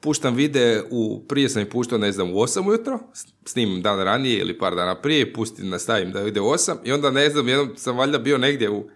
puštam 0.00 0.34
vide, 0.34 0.82
u, 0.90 1.22
prije 1.28 1.48
sam 1.48 1.62
ih 1.62 1.68
puštao, 1.68 1.98
ne 1.98 2.12
znam, 2.12 2.30
u 2.30 2.34
8 2.34 2.68
ujutro, 2.68 2.98
snimim 3.44 3.82
dan 3.82 4.00
ranije 4.00 4.38
ili 4.38 4.58
par 4.58 4.74
dana 4.74 5.00
prije, 5.00 5.32
pustim, 5.32 5.68
nastavim 5.68 6.12
da 6.12 6.26
ide 6.26 6.40
u 6.40 6.44
8 6.44 6.76
i 6.84 6.92
onda 6.92 7.10
ne 7.10 7.30
znam, 7.30 7.48
jednom 7.48 7.76
sam 7.76 7.96
valjda 7.96 8.18
bio 8.18 8.38
negdje 8.38 8.70
u, 8.70 8.88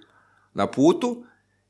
na 0.54 0.66
putu 0.66 1.24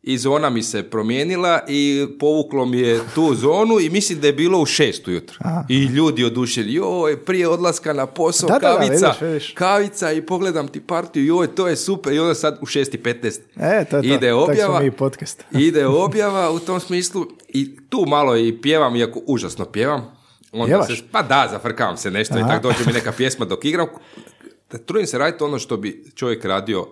i 0.07 0.18
zona 0.18 0.50
mi 0.50 0.62
se 0.62 0.82
promijenila 0.82 1.61
i 1.68 2.07
povuklo 2.20 2.66
mi 2.66 2.78
je 2.78 3.00
tu 3.14 3.34
zonu 3.34 3.80
i 3.80 3.90
mislim 3.90 4.20
da 4.20 4.26
je 4.26 4.32
bilo 4.32 4.59
u 4.59 4.66
6 4.66 5.09
ujutro. 5.09 5.38
I 5.68 5.84
ljudi 5.84 6.24
oduševljeni, 6.24 6.74
joj, 6.74 7.16
prije 7.16 7.48
odlaska 7.48 7.92
na 7.92 8.07
posao, 8.07 8.48
Da, 8.48 8.55
da, 8.55 8.61
da, 8.61 8.74
kavica, 8.76 9.07
vidiš, 9.07 9.20
vidiš. 9.22 9.52
kavica 9.52 10.12
i 10.12 10.22
pogledam 10.22 10.68
ti 10.68 10.80
partiju, 10.80 11.24
joj, 11.26 11.46
to 11.48 11.68
je 11.68 11.76
super 11.76 12.12
i 12.12 12.18
onda 12.18 12.34
sad 12.34 12.59
u 12.62 12.66
6.15 12.66 13.40
E, 13.57 13.84
to 13.84 13.96
je 13.96 14.02
to. 14.02 14.14
ide 14.14 14.30
smo 14.30 14.38
objava, 14.40 14.80
mi 14.80 14.86
i 14.86 14.90
podcast. 14.90 15.44
ide 15.59 15.86
objava 15.86 16.50
u 16.50 16.59
tom 16.59 16.80
smislu 16.80 17.26
i 17.48 17.76
tu 17.88 18.05
malo 18.07 18.36
i 18.36 18.61
pjevam, 18.62 18.96
iako 18.96 19.20
užasno 19.26 19.64
pjevam. 19.64 20.16
Onda 20.52 20.82
se, 20.82 20.92
pa 21.12 21.22
da, 21.22 21.48
zafrkavam 21.50 21.96
se 21.96 22.11
nešto 22.11 22.38
i 22.38 22.40
Aha. 22.40 22.48
tako 22.48 22.62
dođe 22.62 22.86
mi 22.86 22.92
neka 22.92 23.12
pjesma 23.12 23.44
dok 23.44 23.64
igram. 23.64 23.86
Da 24.70 24.78
trudim 24.78 25.07
se 25.07 25.18
raditi 25.18 25.44
ono 25.44 25.59
što 25.59 25.76
bi 25.76 26.05
čovjek 26.14 26.44
radio 26.44 26.86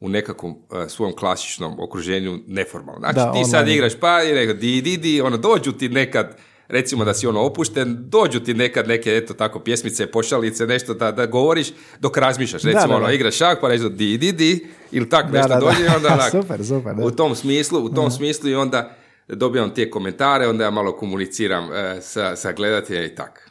u 0.00 0.08
nekakvom 0.08 0.54
eh, 0.72 0.88
svom 0.88 1.12
klasičnom 1.16 1.80
okruženju 1.80 2.38
neformalno. 2.46 3.00
Znači 3.00 3.14
Da, 3.14 3.32
ti 3.32 3.44
sad 3.44 3.60
online. 3.60 3.74
igraš 3.74 3.92
pa 4.00 4.22
i 4.22 4.32
nego 4.32 4.52
di 4.52 4.80
di 4.80 4.96
di, 4.96 5.20
ono 5.20 5.36
dođu 5.36 5.72
ti 5.72 5.88
nekad 5.88 6.36
recimo 6.68 7.04
da 7.04 7.14
si 7.14 7.26
ono 7.26 7.40
opušten, 7.40 7.96
dođu 8.00 8.40
ti 8.40 8.54
nekad 8.54 8.88
neke 8.88 9.16
eto 9.16 9.34
tako 9.34 9.60
pjesmice, 9.60 10.06
pošalice, 10.06 10.66
nešto 10.66 10.94
da, 10.94 11.12
da 11.12 11.26
govoriš 11.26 11.68
dok 12.00 12.16
razmišljaš. 12.16 12.62
Recimo 12.62 12.88
da, 12.88 12.96
ono 12.96 13.06
da. 13.06 13.12
igraš 13.12 13.36
šah 13.36 13.58
pa 13.60 13.68
nešto 13.68 13.88
di 13.88 14.18
di 14.18 14.32
di 14.32 14.66
ili 14.90 15.08
tak 15.08 15.32
nešto 15.32 15.48
da, 15.48 15.54
da. 15.54 15.60
dođe 15.60 15.84
i 15.84 15.96
onda 15.96 16.08
onak, 16.14 16.30
Super, 16.30 16.64
super, 16.64 16.94
da. 16.94 17.04
u 17.04 17.10
tom 17.10 17.34
smislu, 17.34 17.84
u 17.84 17.88
tom 17.88 18.10
smislu 18.10 18.50
i 18.50 18.54
onda 18.54 18.96
dobijam 19.28 19.74
te 19.74 19.90
komentare, 19.90 20.48
onda 20.48 20.64
ja 20.64 20.70
malo 20.70 20.92
komuniciram 20.92 21.72
eh, 21.72 22.00
sa, 22.00 22.36
sa 22.36 22.52
gledateljem 22.52 23.04
i 23.04 23.14
tak. 23.14 23.47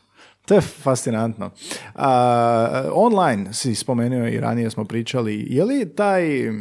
To 0.47 0.53
je 0.53 0.61
fascinantno. 0.61 1.51
A, 1.95 2.89
online 2.93 3.53
si 3.53 3.75
spomenuo 3.75 4.27
i 4.27 4.39
ranije 4.39 4.69
smo 4.69 4.85
pričali, 4.85 5.45
je 5.49 5.63
li 5.63 5.95
taj 5.95 6.51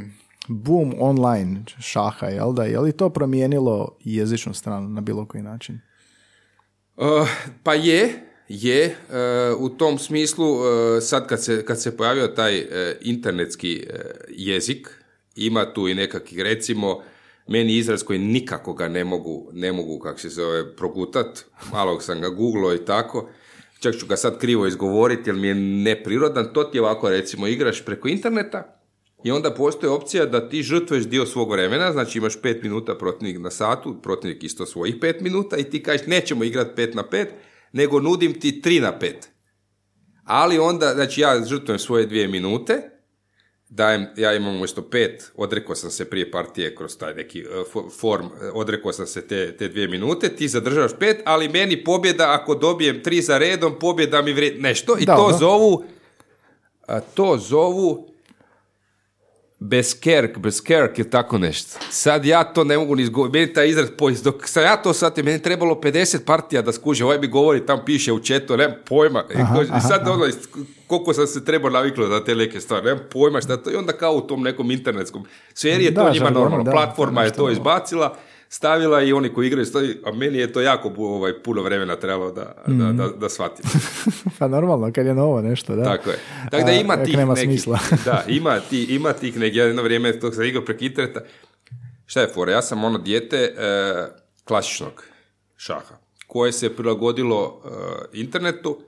boom 0.49 0.95
online 0.99 1.65
šaha, 1.81 2.27
jel 2.27 2.53
da, 2.53 2.65
je 2.65 2.81
li 2.81 2.93
to 2.93 3.11
promijenilo 3.11 3.97
jezičnu 4.05 4.55
stranu 4.55 4.89
na 4.89 5.01
bilo 5.01 5.27
koji 5.27 5.43
način? 5.43 5.81
Uh, 6.97 7.29
pa 7.63 7.75
je, 7.75 8.09
je. 8.49 8.97
uh, 9.57 9.61
u 9.61 9.69
tom 9.69 9.99
smislu, 9.99 10.53
uh, 10.53 10.63
sad 11.01 11.27
kad 11.27 11.45
se, 11.45 11.65
kad 11.65 11.83
se 11.83 11.97
pojavio 11.97 12.27
taj 12.27 12.61
uh, 12.61 12.67
internetski 13.01 13.87
uh, 13.91 14.01
jezik, 14.29 14.89
ima 15.37 15.73
tu 15.73 15.89
i 15.89 15.95
nekakvih, 15.95 16.41
recimo, 16.41 17.03
meni 17.49 17.77
izraz 17.77 18.03
koji 18.03 18.19
nikako 18.19 18.75
ga 18.75 18.89
ne 18.89 19.05
mogu, 19.05 19.51
ne 19.53 19.73
mogu 19.73 19.99
kako 19.99 20.19
se 20.21 20.29
zove, 20.29 20.77
progutat, 20.77 21.45
malo 21.73 22.01
sam 22.01 22.21
ga 22.21 22.29
googlao 22.29 22.75
i 22.75 22.85
tako, 22.85 23.29
čak 23.93 24.01
ću 24.01 24.07
ga 24.07 24.17
sad 24.17 24.39
krivo 24.39 24.67
izgovoriti 24.67 25.31
jer 25.31 25.37
mi 25.37 25.49
je 25.49 25.55
neprirodan, 25.55 26.53
to 26.53 26.65
ti 26.65 26.79
je 26.79 26.83
ovako, 26.83 27.11
recimo, 27.11 27.47
igraš 27.47 27.85
preko 27.85 28.09
interneta, 28.09 28.81
i 29.25 29.31
onda 29.31 29.55
postoji 29.55 29.91
opcija 29.91 30.27
da 30.27 30.49
ti 30.49 30.63
žrtvuješ 30.63 31.07
dio 31.07 31.27
svog 31.27 31.51
vremena, 31.51 31.93
znači 31.93 32.19
imaš 32.19 32.41
pet 32.43 32.63
minuta 32.63 32.95
protivnik 32.95 33.39
na 33.39 33.51
satu, 33.51 34.03
protivnik 34.03 34.45
isto 34.45 34.67
svojih 34.67 34.95
pet 35.01 35.21
minuta 35.21 35.57
i 35.57 35.65
ti 35.65 35.83
kažeš 35.83 36.07
nećemo 36.07 36.45
igrati 36.45 36.77
pet 36.77 36.95
na 36.95 37.09
pet, 37.09 37.29
nego 37.73 38.01
nudim 38.01 38.41
ti 38.41 38.63
tri 38.63 38.81
na 38.81 38.99
pet. 38.99 39.29
Ali 40.25 40.59
onda, 40.59 40.95
znači 40.95 41.21
ja 41.21 41.45
žrtvujem 41.45 41.79
svoje 41.79 42.07
dvije 42.07 42.29
minute, 42.29 42.96
dajem, 43.69 44.07
ja 44.17 44.35
imam 44.35 44.55
umjesto 44.55 44.83
pet, 44.83 45.33
odrekao 45.37 45.75
sam 45.75 45.91
se 45.91 46.05
prije 46.05 46.31
partije 46.31 46.75
kroz 46.75 46.97
taj 46.97 47.15
neki 47.15 47.45
uh, 47.45 47.51
fo- 47.67 47.91
form, 47.91 48.25
uh, 48.25 48.33
odrekao 48.55 48.93
sam 48.93 49.07
se 49.07 49.27
te, 49.29 49.57
te 49.57 49.69
dvije 49.69 49.89
minute, 49.89 50.29
ti 50.29 50.49
zadržavaš 50.49 50.93
pet, 50.99 51.17
ali 51.25 51.49
meni 51.49 51.85
pobjeda, 51.85 52.33
ako 52.33 52.55
dobijem 52.55 53.03
tri 53.03 53.23
za 53.23 53.39
redom, 53.39 53.79
pobjeda 53.81 54.23
mi 54.23 54.33
vrijedi 54.33 54.61
nešto 54.61 54.97
i 54.99 55.05
Da, 55.05 55.17
to 55.17 55.31
da. 55.31 55.37
zovu, 55.37 55.85
to 57.15 57.39
zovu 57.39 58.09
Beskerk, 59.61 60.39
Beskerk 60.39 60.99
ili 60.99 61.11
tako 61.11 61.39
nešto. 61.39 61.79
Sad 61.91 62.25
ja 62.25 62.45
to 62.45 62.65
ne 62.65 62.79
mogu 62.79 62.95
ni 62.95 63.03
izgovoriti. 63.03 63.39
Meni 63.39 63.53
taj 63.53 63.69
izraz 63.69 63.89
pojest. 63.91 64.25
Dok 64.25 64.49
sam 64.49 64.63
ja 64.63 64.77
to 64.77 64.93
sad, 64.93 65.17
meni 65.17 65.31
je 65.31 65.43
trebalo 65.43 65.75
50 65.75 66.25
partija 66.25 66.63
da 66.63 66.73
skuže. 66.73 67.05
Ovaj 67.05 67.19
mi 67.19 67.27
govori, 67.27 67.67
tam 67.67 67.81
piše 67.85 68.13
u 68.13 68.19
četu, 68.19 68.57
nemam 68.57 68.77
pojma. 68.85 69.25
I 69.31 69.37
Aha, 69.37 69.55
ko- 69.55 69.63
I 69.63 69.81
sad 69.81 70.01
aha, 70.03 70.13
ono, 70.13 70.27
koliko 70.87 71.13
sam 71.15 71.27
se 71.27 71.45
trebao 71.45 71.71
naviknuti 71.71 72.11
na 72.11 72.25
te 72.25 72.35
neke 72.35 72.61
stvari. 72.61 72.85
Nemam 72.85 73.03
pojma 73.13 73.41
šta 73.41 73.57
to. 73.57 73.71
I 73.71 73.77
onda 73.77 73.93
kao 73.93 74.13
u 74.13 74.21
tom 74.21 74.43
nekom 74.43 74.71
internetskom 74.71 75.25
sferi 75.55 75.85
je 75.85 75.95
to 75.95 76.11
njima 76.11 76.31
normalno. 76.31 76.65
da, 76.65 76.71
Platforma 76.71 77.23
je 77.23 77.33
to 77.33 77.51
izbacila, 77.51 78.17
stavila 78.49 79.03
i 79.03 79.13
oni 79.13 79.29
koji 79.29 79.47
igraju, 79.47 79.67
stavi, 79.67 80.01
a 80.05 80.13
meni 80.13 80.39
je 80.39 80.53
to 80.53 80.61
jako 80.61 80.93
ovaj, 80.99 81.43
puno 81.43 81.63
vremena 81.63 81.97
trebalo 81.97 82.33
da, 82.33 82.55
Mhm. 82.69 82.79
da, 82.79 82.93
da, 82.93 83.09
da 83.09 83.29
shvatim. 83.29 83.65
Pa 84.39 84.49
normalno, 84.49 84.93
kad 84.93 85.07
je 85.07 85.15
novo 85.15 85.41
nešto, 85.41 85.77
da. 85.77 85.85
Tako 85.85 86.11
je. 86.11 86.19
Tako 86.51 86.65
da 86.65 86.71
A, 86.71 86.75
ima 86.75 86.95
jak 86.95 87.05
tih 87.05 87.17
nema 87.17 87.35
nekih, 87.35 87.49
smisla. 87.49 87.79
da, 88.05 88.25
ima, 88.39 88.61
ti, 88.61 88.85
ima 88.85 89.13
tih 89.13 89.39
nekih, 89.39 89.57
ja 89.57 89.65
jedno 89.65 89.83
vrijeme 89.83 90.21
tog 90.21 90.35
sam 90.35 90.45
igrao 90.45 90.65
preko 90.65 90.85
interneta. 90.85 91.21
Šta 92.07 92.21
je 92.21 92.29
fora? 92.29 92.53
Ja 92.53 92.63
sam 92.63 92.85
ono 92.85 92.99
dijete 92.99 93.37
e, 93.37 93.53
klasičnog 94.45 95.05
šaha, 95.57 95.95
koje 96.27 96.53
se 96.53 96.77
prilagodilo 96.77 97.63
e, 97.65 97.69
internetu, 98.13 98.79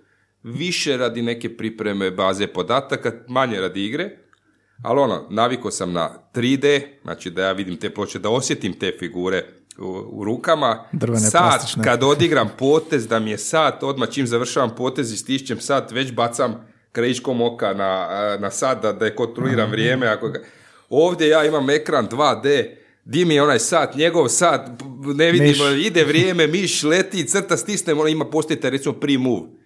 više 0.42 0.96
radi 0.96 1.22
neke 1.22 1.56
pripreme 1.56 2.10
baze 2.10 2.46
podataka, 2.46 3.12
manje 3.28 3.60
radi 3.60 3.84
igre, 3.84 4.10
ali 4.82 5.00
ono, 5.00 5.26
navikao 5.30 5.70
sam 5.70 5.92
na 5.92 6.10
3D, 6.34 6.82
znači 7.02 7.30
da 7.30 7.42
ja 7.42 7.52
vidim 7.52 7.76
te 7.76 7.90
ploče, 7.94 8.18
da 8.18 8.30
osjetim 8.30 8.78
te 8.78 8.96
figure 8.98 9.44
u, 9.78 10.04
u 10.10 10.24
rukama. 10.24 10.84
Drvene, 10.92 11.20
Sat, 11.20 11.40
plastične. 11.40 11.84
kad 11.84 12.02
odigram 12.02 12.48
potez, 12.58 13.08
da 13.08 13.18
mi 13.18 13.30
je 13.30 13.38
sat, 13.38 13.82
odmah 13.82 14.10
čim 14.10 14.26
završavam 14.26 14.74
potez 14.76 15.12
i 15.12 15.16
stišćem 15.16 15.60
sat, 15.60 15.92
već 15.92 16.12
bacam 16.12 16.66
krajičkom 16.92 17.42
oka 17.42 17.74
na, 17.74 18.08
na 18.40 18.50
sat 18.50 18.82
da, 18.82 18.92
da 18.92 19.04
je 19.04 19.16
kontroliram 19.16 19.70
vrijeme. 19.70 20.06
Ako 20.06 20.28
ga... 20.28 20.40
Ovdje 20.90 21.28
ja 21.28 21.44
imam 21.44 21.70
ekran 21.70 22.08
2D, 22.08 22.64
di 23.04 23.24
mi 23.24 23.34
je 23.34 23.42
onaj 23.42 23.58
sat, 23.58 23.94
njegov 23.94 24.28
sat, 24.28 24.68
ne 25.14 25.32
vidim, 25.32 25.48
Miš. 25.48 25.86
ide 25.86 26.04
vrijeme, 26.04 26.46
miš 26.46 26.82
leti, 26.82 27.28
crta 27.28 27.56
stisnem, 27.56 27.98
ono 27.98 28.08
ima 28.08 28.24
postoji 28.24 28.60
recimo 28.62 28.94
pre-move. 28.94 29.57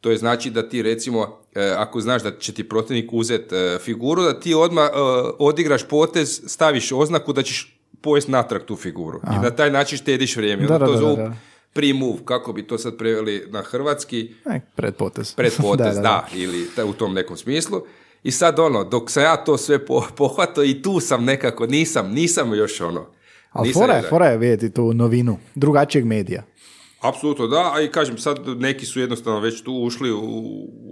To 0.00 0.10
je 0.10 0.16
znači 0.18 0.50
da 0.50 0.68
ti 0.68 0.82
recimo, 0.82 1.22
e, 1.54 1.74
ako 1.76 2.00
znaš 2.00 2.22
da 2.22 2.32
će 2.32 2.54
ti 2.54 2.64
protivnik 2.64 3.12
uzet 3.12 3.52
e, 3.52 3.78
figuru, 3.80 4.22
da 4.22 4.40
ti 4.40 4.54
odmah 4.54 4.84
e, 4.84 4.90
odigraš 5.38 5.84
potez, 5.84 6.40
staviš 6.46 6.92
oznaku 6.92 7.32
da 7.32 7.42
ćeš 7.42 7.78
pojest 8.00 8.28
natrag 8.28 8.62
tu 8.62 8.76
figuru. 8.76 9.20
I 9.32 9.42
na 9.42 9.50
taj 9.50 9.70
način 9.70 9.98
štediš 9.98 10.36
vrijeme. 10.36 10.62
Da, 10.62 10.74
Onda 10.74 10.78
da, 10.78 10.86
to 10.86 10.92
da, 10.92 10.98
zovu 10.98 11.16
da. 11.16 11.32
pre-move, 11.72 12.18
kako 12.24 12.52
bi 12.52 12.62
to 12.62 12.78
sad 12.78 12.96
preveli 12.96 13.44
na 13.48 13.62
hrvatski, 13.62 14.34
E, 14.46 14.60
predpotez. 14.76 15.34
predpotez, 15.34 15.96
da, 16.02 16.26
ili 16.34 16.66
ta- 16.76 16.84
u 16.84 16.92
tom 16.92 17.14
nekom 17.14 17.36
smislu. 17.36 17.80
I 18.22 18.30
sad 18.30 18.58
ono, 18.58 18.84
dok 18.84 19.10
sam 19.10 19.22
ja 19.22 19.36
to 19.36 19.56
sve 19.56 19.86
po, 19.86 20.04
pohvatao 20.16 20.64
i 20.64 20.82
tu 20.82 21.00
sam 21.00 21.24
nekako, 21.24 21.66
nisam, 21.66 22.10
nisam 22.10 22.54
još 22.54 22.80
ono. 22.80 23.06
Ali 23.52 23.72
fora 23.72 23.94
je, 23.94 24.02
fora 24.02 24.26
je 24.26 24.38
vidjeti 24.38 24.70
tu 24.70 24.94
novinu, 24.94 25.38
drugačijeg 25.54 26.04
medija. 26.04 26.42
Apsolutno 27.00 27.46
da, 27.46 27.72
a 27.74 27.80
i 27.80 27.88
kažem 27.88 28.18
sad 28.18 28.38
neki 28.46 28.86
su 28.86 29.00
jednostavno 29.00 29.40
već 29.40 29.62
tu 29.62 29.72
ušli 29.72 30.12
u, 30.12 30.20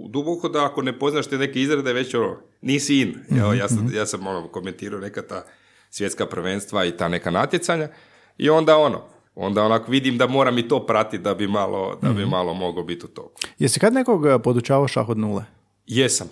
u 0.03 0.07
duboko 0.09 0.49
da 0.49 0.65
ako 0.65 0.81
ne 0.81 0.99
poznaš 0.99 1.27
te 1.27 1.37
neke 1.37 1.61
izrade 1.61 1.93
već 1.93 2.15
ono, 2.15 2.37
nisi 2.61 2.99
in. 3.01 3.15
Evo, 3.39 3.53
ja 3.53 3.69
sam, 3.69 3.91
ja 3.93 4.05
sam 4.05 4.27
ono, 4.27 4.47
komentirao 4.47 4.99
neka 4.99 5.21
ta 5.21 5.45
svjetska 5.89 6.25
prvenstva 6.25 6.85
i 6.85 6.97
ta 6.97 7.07
neka 7.07 7.31
natjecanja 7.31 7.87
i 8.37 8.49
onda 8.49 8.77
ono, 8.77 9.01
onda 9.35 9.63
onako 9.63 9.91
vidim 9.91 10.17
da 10.17 10.27
moram 10.27 10.57
i 10.57 10.67
to 10.67 10.85
pratiti 10.85 11.23
da 11.23 11.33
bi 11.33 11.47
malo, 11.47 11.99
da 12.01 12.09
bi 12.09 12.25
malo 12.25 12.53
mogao 12.53 12.83
biti 12.83 13.05
u 13.05 13.09
toku. 13.09 13.41
Jesi 13.59 13.79
kad 13.79 13.93
nekog 13.93 14.25
e, 14.25 14.39
podučavao 14.39 14.87
šah 14.87 15.09
od 15.09 15.17
nule? 15.17 15.43
Jesam. 15.87 16.27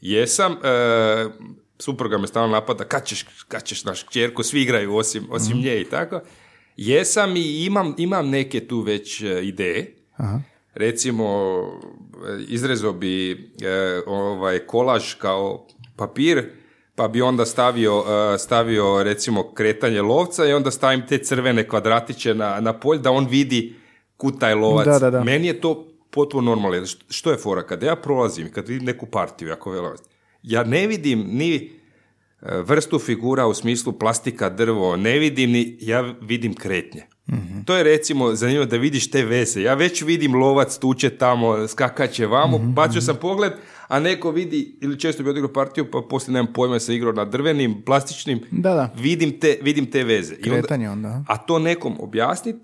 Jesam. 0.00 0.52
E, 0.52 1.28
supruga 1.78 2.18
me 2.18 2.26
stalno 2.26 2.48
napada, 2.48 2.84
kad 2.84 3.04
ćeš, 3.04 3.24
kad 3.48 3.64
ćeš 3.64 3.84
naš 3.84 4.02
kćerku, 4.02 4.42
svi 4.42 4.62
igraju 4.62 4.96
osim, 4.96 5.26
osim 5.30 5.56
nje 5.56 5.80
i 5.80 5.84
tako. 5.84 6.20
Jesam 6.78 7.36
i 7.36 7.64
imam, 7.64 7.94
imam 7.98 8.28
neke 8.30 8.66
tu 8.66 8.80
već 8.80 9.22
e, 9.22 9.40
ideje. 9.42 9.94
Aha. 10.16 10.40
Recimo, 10.74 11.24
e, 12.28 12.42
izrezao 12.48 12.92
bi 12.92 13.32
e, 13.32 13.36
ovaj 14.06 14.58
kolaž 14.58 15.14
kao 15.14 15.66
papir, 15.96 16.50
pa 16.94 17.08
bi 17.08 17.22
onda 17.22 17.46
stavio, 17.46 18.04
e, 18.34 18.38
stavio 18.38 19.02
recimo 19.02 19.52
kretanje 19.52 20.02
lovca 20.02 20.46
i 20.46 20.52
onda 20.52 20.70
stavim 20.70 21.06
te 21.06 21.18
crvene 21.18 21.68
kvadratiće 21.68 22.34
na, 22.34 22.60
na 22.60 22.72
polj 22.72 22.98
da 22.98 23.10
on 23.10 23.26
vidi 23.26 23.74
kud 24.16 24.40
taj 24.40 24.54
lovac. 24.54 24.86
Da, 24.86 24.98
da, 24.98 25.10
da. 25.10 25.24
Meni 25.24 25.46
je 25.46 25.60
to 25.60 25.88
potpuno 26.10 26.50
normalno. 26.50 26.86
Što- 27.08 27.30
je 27.30 27.36
fora? 27.36 27.62
Kada 27.62 27.86
ja 27.86 27.96
prolazim, 27.96 28.52
kad 28.52 28.68
vidim 28.68 28.86
neku 28.86 29.06
partiju, 29.06 29.48
jako 29.48 29.70
velo, 29.70 29.94
ja 30.42 30.64
ne 30.64 30.86
vidim 30.86 31.24
ni 31.30 31.77
vrstu 32.42 32.98
figura 32.98 33.46
u 33.46 33.54
smislu 33.54 33.92
plastika, 33.92 34.50
drvo, 34.50 34.96
ne 34.96 35.18
vidim 35.18 35.50
ni, 35.50 35.78
ja 35.80 36.00
vidim 36.20 36.54
kretnje. 36.54 37.02
To 37.64 37.76
je 37.76 37.82
recimo 37.84 38.34
zanimljivo 38.34 38.64
da 38.64 38.76
vidiš 38.76 39.10
te 39.10 39.24
veze. 39.24 39.62
Ja 39.62 39.74
već 39.74 40.02
vidim 40.02 40.34
lovac 40.34 40.78
tuče 40.78 41.10
tamo, 41.10 41.68
skakaće 41.68 42.26
vamo, 42.26 42.58
bacio 42.58 43.00
sam 43.00 43.16
pogled, 43.16 43.52
a 43.88 44.00
neko 44.00 44.30
vidi, 44.30 44.78
ili 44.80 45.00
često 45.00 45.22
bi 45.22 45.30
odigrao 45.30 45.52
partiju, 45.52 45.90
pa 45.90 46.00
poslije 46.00 46.32
nemam 46.32 46.52
pojma 46.52 46.78
se 46.78 46.94
igrao 46.94 47.12
na 47.12 47.24
drvenim, 47.24 47.82
plastičnim, 47.82 48.40
Da, 48.50 48.74
da. 48.74 48.94
vidim 48.96 49.40
te, 49.40 49.58
vidim 49.62 49.86
te 49.86 50.04
veze. 50.04 50.34
I 50.34 50.38
onda- 50.42 50.50
Kretanje 50.52 50.90
onda. 50.90 51.24
a 51.28 51.36
to 51.36 51.58
nekom 51.58 51.96
objasnit 52.00 52.56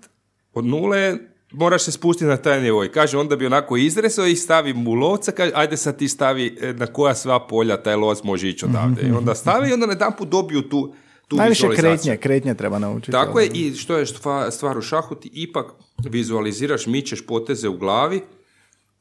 od 0.53 0.65
nule 0.65 1.17
moraš 1.57 1.83
se 1.83 1.91
spustiti 1.91 2.25
na 2.25 2.37
taj 2.37 2.61
nivo 2.61 2.83
i 2.83 2.89
kaže 2.89 3.17
onda 3.17 3.35
bi 3.35 3.45
onako 3.45 3.77
izresao 3.77 4.25
i 4.25 4.35
stavi 4.35 4.73
mu 4.73 4.93
lovca 4.93 5.31
kaže 5.31 5.51
ajde 5.55 5.77
sad 5.77 5.97
ti 5.97 6.07
stavi 6.07 6.57
e, 6.61 6.73
na 6.73 6.87
koja 6.87 7.15
sva 7.15 7.47
polja 7.47 7.83
taj 7.83 7.95
lovac 7.95 8.23
može 8.23 8.49
ići 8.49 8.65
odavde 8.65 9.01
i 9.01 9.11
onda 9.11 9.35
stavi 9.35 9.69
i 9.69 9.73
onda 9.73 9.85
na 9.85 10.11
dobiju 10.25 10.61
tu, 10.61 10.93
tu 11.27 11.35
Najviše 11.35 11.67
kretnje, 11.75 12.17
kretnje 12.17 12.55
treba 12.55 12.79
naučiti. 12.79 13.11
Tako 13.11 13.39
je 13.39 13.47
i 13.53 13.75
što 13.75 13.97
je 13.97 14.05
stva- 14.05 14.51
stvar 14.51 14.77
u 14.77 14.81
šahu 14.81 15.15
ti 15.15 15.29
ipak 15.33 15.65
vizualiziraš, 16.09 16.85
mičeš 16.85 17.25
poteze 17.25 17.69
u 17.69 17.77
glavi 17.77 18.21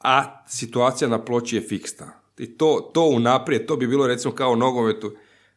a 0.05 0.45
situacija 0.49 1.09
na 1.09 1.25
ploči 1.25 1.57
je 1.57 1.63
fiksna. 1.63 2.07
I 2.39 2.47
to, 2.47 2.91
to 2.95 3.03
unaprijed, 3.03 3.67
to 3.67 3.77
bi 3.77 3.87
bilo 3.87 4.07
recimo 4.07 4.35
kao 4.35 4.53
u 4.53 4.57
nogometu 4.57 5.13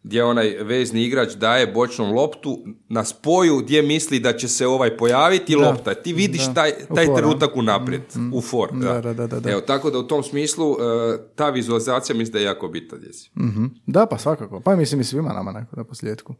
gdje 0.07 0.23
onaj 0.23 0.49
vezni 0.63 1.03
igrač 1.03 1.33
daje 1.33 1.67
bočnom 1.67 2.11
loptu 2.11 2.59
na 2.89 3.03
spoju 3.03 3.57
gdje 3.57 3.81
misli 3.81 4.19
da 4.19 4.37
će 4.37 4.47
se 4.47 4.67
ovaj 4.67 4.97
pojaviti 4.97 5.55
Da, 5.55 5.69
lopta. 5.69 5.93
Ti 5.93 6.13
vidiš 6.13 6.45
da. 6.45 6.53
taj, 6.53 6.71
U 6.89 6.95
taj 6.95 7.05
for, 7.05 7.13
a? 7.13 7.17
trenutak 7.17 7.55
unaprijed, 7.55 8.01
u 8.33 8.41
for. 8.41 8.69
Da, 8.73 9.01
da, 9.01 9.13
da, 9.13 9.27
da, 9.27 9.39
da. 9.39 9.51
Evo, 9.51 9.61
tako 9.61 9.89
da 9.89 9.99
u 9.99 10.03
tom 10.03 10.23
smislu 10.23 10.71
e, 10.71 11.17
ta 11.35 11.49
vizualizacija 11.49 12.15
mislim 12.15 12.33
da 12.33 12.39
je 12.39 12.45
jako 12.45 12.67
bitna. 12.67 12.97
Mhm. 13.37 13.65
Da, 13.85 14.05
pa 14.05 14.17
svakako. 14.17 14.59
Pa 14.59 14.75
mislim 14.75 15.01
i 15.01 15.03
svima 15.03 15.33
nama 15.33 15.51
neko 15.51 15.75
na 15.75 15.83
posljedku. 15.83 16.35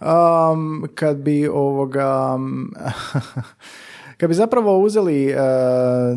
Um, 0.00 0.88
kad 0.94 1.16
bi 1.16 1.48
ovoga... 1.48 2.38
kad 4.18 4.28
bi 4.28 4.34
zapravo 4.34 4.78
uzeli, 4.78 5.34
uh, 5.34 5.38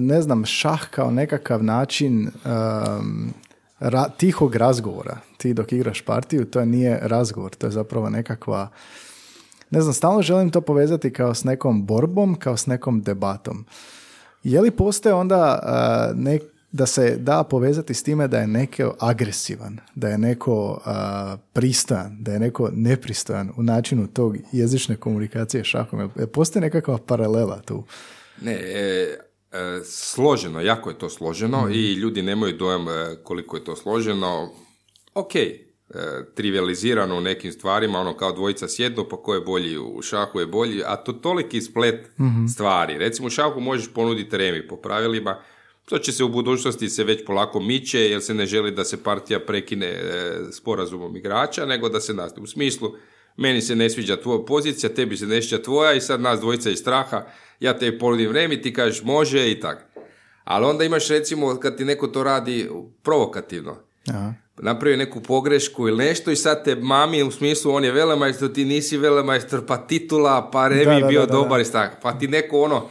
ne 0.02 0.22
znam, 0.22 0.46
šah 0.46 0.90
kao 0.92 1.12
nekakav 1.12 1.64
način 1.64 2.28
um, 2.28 3.34
ra- 3.80 4.10
tihog 4.18 4.56
razgovora. 4.56 5.18
Ti 5.38 5.54
dok 5.54 5.72
igraš 5.72 6.02
partiju, 6.02 6.46
to 6.46 6.66
nije 6.66 7.00
razgovor, 7.02 7.56
to 7.56 7.68
je 7.68 7.72
zapravo 7.72 8.10
nekakva... 8.10 8.70
Ne 9.72 9.82
znam, 9.82 9.94
stalno 9.94 10.22
želim 10.22 10.50
to 10.50 10.62
povezati 10.62 11.14
kao 11.14 11.34
s 11.34 11.44
nekom 11.44 11.86
borbom, 11.86 12.36
kao 12.36 12.58
s 12.58 12.66
nekom 12.66 13.02
debatom. 13.02 13.66
Je 14.44 14.62
li 14.62 14.72
postoje 14.72 15.14
onda 15.16 15.60
uh, 15.64 16.20
nek- 16.20 16.44
da 16.72 16.86
se 16.86 17.16
da 17.16 17.44
povezati 17.44 17.94
s 17.94 18.04
time 18.04 18.28
da 18.28 18.40
je 18.40 18.48
neko 18.48 18.96
agresivan, 19.00 19.80
da 19.96 20.10
je 20.10 20.18
neko 20.18 20.72
uh, 20.72 21.40
pristojan, 21.54 22.18
da 22.20 22.34
je 22.34 22.40
neko 22.40 22.70
nepristojan 22.74 23.52
u 23.58 23.64
načinu 23.64 24.08
tog 24.08 24.38
jezične 24.52 24.96
komunikacije 24.96 25.64
jel 26.16 26.28
Postoji 26.28 26.62
nekakva 26.62 26.98
paralela 26.98 27.62
tu? 27.62 27.84
Ne, 28.42 28.54
e, 28.54 29.18
e, 29.52 29.84
složeno, 29.84 30.62
jako 30.62 30.90
je 30.90 30.98
to 30.98 31.10
složeno 31.10 31.70
i 31.72 31.94
ljudi 31.94 32.22
nemaju 32.22 32.58
dojam 32.58 32.88
e, 32.88 33.16
koliko 33.24 33.58
je 33.58 33.64
to 33.64 33.76
složeno. 33.76 34.50
Ok, 35.14 35.36
e, 35.36 35.56
trivializirano 36.36 37.18
u 37.18 37.22
nekim 37.22 37.52
stvarima, 37.52 38.00
ono 38.00 38.18
kao 38.18 38.32
dvojica 38.32 38.68
sjednu, 38.68 39.06
pa 39.10 39.18
ko 39.18 39.34
je 39.34 39.42
bolji 39.42 39.78
u 39.78 40.02
šahu 40.02 40.40
je 40.40 40.46
bolji, 40.46 40.84
a 40.86 40.96
to 40.96 41.14
toliki 41.14 41.62
splet 41.62 42.12
stvari. 42.54 42.98
Recimo 42.98 43.28
u 43.28 43.30
šahu 43.32 43.60
možeš 43.60 43.94
ponuditi 43.94 44.38
remi 44.38 44.68
po 44.68 44.76
pravilima, 44.76 45.42
to 45.90 45.98
će 45.98 46.12
se 46.12 46.24
u 46.24 46.30
budućnosti 46.30 46.90
se 46.90 47.04
već 47.04 47.26
polako 47.26 47.60
miče, 47.60 48.00
jer 48.00 48.22
se 48.22 48.34
ne 48.34 48.46
želi 48.46 48.72
da 48.72 48.84
se 48.84 49.04
partija 49.04 49.40
prekine 49.40 49.88
e, 49.88 50.02
sporazumom 50.52 51.16
igrača, 51.18 51.66
nego 51.66 51.90
da 51.90 52.00
se 52.00 52.14
nastavi. 52.14 52.44
U 52.44 52.48
smislu, 52.48 52.92
meni 53.40 53.62
se 53.62 53.76
ne 53.76 53.90
sviđa 53.90 54.22
tvoja 54.22 54.46
pozicija, 54.46 54.94
tebi 54.94 55.18
se 55.18 55.26
ne 55.26 55.42
sviđa 55.42 55.64
tvoja 55.64 55.94
i 55.94 56.02
sad 56.02 56.22
nas 56.22 56.40
dvojica 56.40 56.70
iz 56.70 56.80
straha, 56.80 57.26
ja 57.60 57.78
tebi 57.78 58.00
ponudim 58.00 58.32
remi, 58.32 58.62
ti 58.62 58.74
kažeš 58.74 59.04
može 59.04 59.52
i 59.52 59.60
tako. 59.60 59.82
Ali 60.44 60.66
onda 60.66 60.84
imaš 60.84 61.08
recimo 61.08 61.60
kad 61.60 61.78
ti 61.78 61.86
neko 61.86 62.08
to 62.08 62.24
radi 62.24 62.70
provokativno, 63.04 63.76
Aha. 64.10 64.34
napravi 64.58 64.98
neku 64.98 65.22
pogrešku 65.22 65.88
ili 65.88 66.06
nešto 66.06 66.32
i 66.32 66.36
sad 66.36 66.64
te 66.64 66.76
mami 66.76 67.24
u 67.24 67.32
smislu 67.32 67.74
on 67.74 67.84
je 67.84 67.92
velemajstor, 67.92 68.54
ti 68.54 68.66
nisi 68.66 68.98
velemajstor, 68.98 69.66
pa 69.66 69.78
titula, 69.78 70.50
pa 70.52 70.68
Remi 70.68 70.86
Da, 70.86 71.00
da, 71.00 71.08
bio 71.08 71.20
da, 71.20 71.26
da, 71.26 71.34
dobar 71.34 71.62
i 71.62 71.72
tako. 71.72 71.96
Pa 72.02 72.20
ti 72.20 72.28
neko 72.28 72.62
ono 72.62 72.90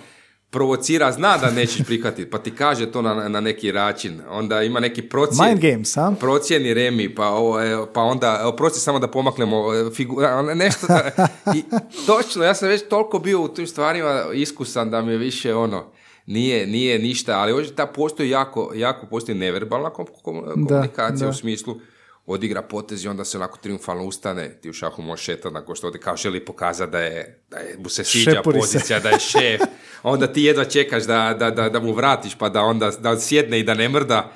provocira, 0.50 1.12
zna 1.12 1.36
da 1.36 1.50
nećeš 1.50 1.86
prihvatiti, 1.86 2.30
pa 2.30 2.38
ti 2.38 2.50
kaže 2.52 2.92
to 2.92 3.02
na, 3.02 3.28
na 3.28 3.40
neki 3.40 3.72
način. 3.72 4.20
Onda 4.28 4.62
ima 4.62 4.80
neki 4.80 5.02
procjen. 5.02 5.46
Mind 5.46 5.60
games, 5.62 5.96
a? 5.96 6.12
Procjeni 6.12 6.74
Remi, 6.74 7.14
pa, 7.14 7.26
ovo, 7.26 7.60
je- 7.60 7.86
pa 7.94 8.02
onda, 8.02 8.54
prosti 8.56 8.80
samo 8.80 8.98
da 8.98 9.08
pomaknemo 9.08 9.74
e, 9.74 9.90
figu, 9.90 10.20
a, 10.20 10.34
ono, 10.34 10.54
nešto. 10.54 10.86
da- 10.86 11.10
I, 11.48 11.62
točno, 12.06 12.44
ja 12.44 12.54
sam 12.54 12.68
već 12.68 12.82
toliko 12.84 13.18
bio 13.18 13.40
u 13.40 13.48
tim 13.48 13.66
stvarima 13.66 14.24
iskusan 14.34 14.90
da 14.90 15.02
mi 15.02 15.12
je 15.12 15.18
više 15.18 15.54
ono, 15.54 15.84
nije, 16.26 16.66
nije 16.66 16.98
ništa, 16.98 17.32
ali 17.34 17.52
ovdje 17.52 17.74
ta 17.74 17.86
postoji 17.86 18.30
jako, 18.30 18.72
jako 18.74 19.06
postoji 19.06 19.38
neverbalna 19.38 19.90
kom- 19.90 20.06
kom- 20.14 20.44
komunikacija 20.54 21.24
da. 21.24 21.28
u 21.28 21.34
smislu 21.34 21.80
odigra 22.26 22.62
potez 22.62 23.04
i 23.04 23.08
onda 23.08 23.24
se 23.24 23.38
onako 23.38 23.58
triumfalno 23.58 24.04
ustane, 24.04 24.50
ti 24.52 24.70
u 24.70 24.74
šahu 24.74 25.02
možeš 25.02 25.24
šetati 25.24 25.54
nakon 25.54 25.74
što 25.74 25.86
odi 25.86 25.98
kao 25.98 26.16
želi 26.16 26.44
pokazati 26.44 26.92
da 26.92 26.98
je, 26.98 27.42
da 27.50 27.56
je 27.58 27.76
mu 27.78 27.88
se 27.88 28.04
sviđa 28.04 28.30
Šepuri 28.30 28.56
se. 28.56 28.60
pozicija, 28.62 29.00
da 29.00 29.08
je 29.08 29.18
šef, 29.20 29.60
onda 30.02 30.26
ti 30.26 30.42
jedva 30.42 30.64
čekaš 30.64 31.04
da, 31.04 31.36
da, 31.38 31.50
da, 31.50 31.68
da 31.68 31.80
mu 31.80 31.92
vratiš 31.92 32.34
pa 32.34 32.48
da 32.48 32.62
onda 32.62 32.90
da 32.90 33.20
sjedne 33.20 33.60
i 33.60 33.62
da 33.62 33.74
ne 33.74 33.88
mrda 33.88 34.32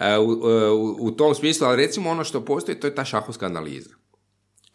E, 0.00 0.18
u, 0.18 0.30
u, 0.30 0.96
u 1.00 1.10
tom 1.10 1.34
smislu, 1.34 1.66
ali 1.66 1.76
recimo 1.76 2.10
ono 2.10 2.24
što 2.24 2.44
postoji 2.44 2.80
to 2.80 2.86
je 2.86 2.94
ta 2.94 3.04
šahovska 3.04 3.46
analiza. 3.46 3.90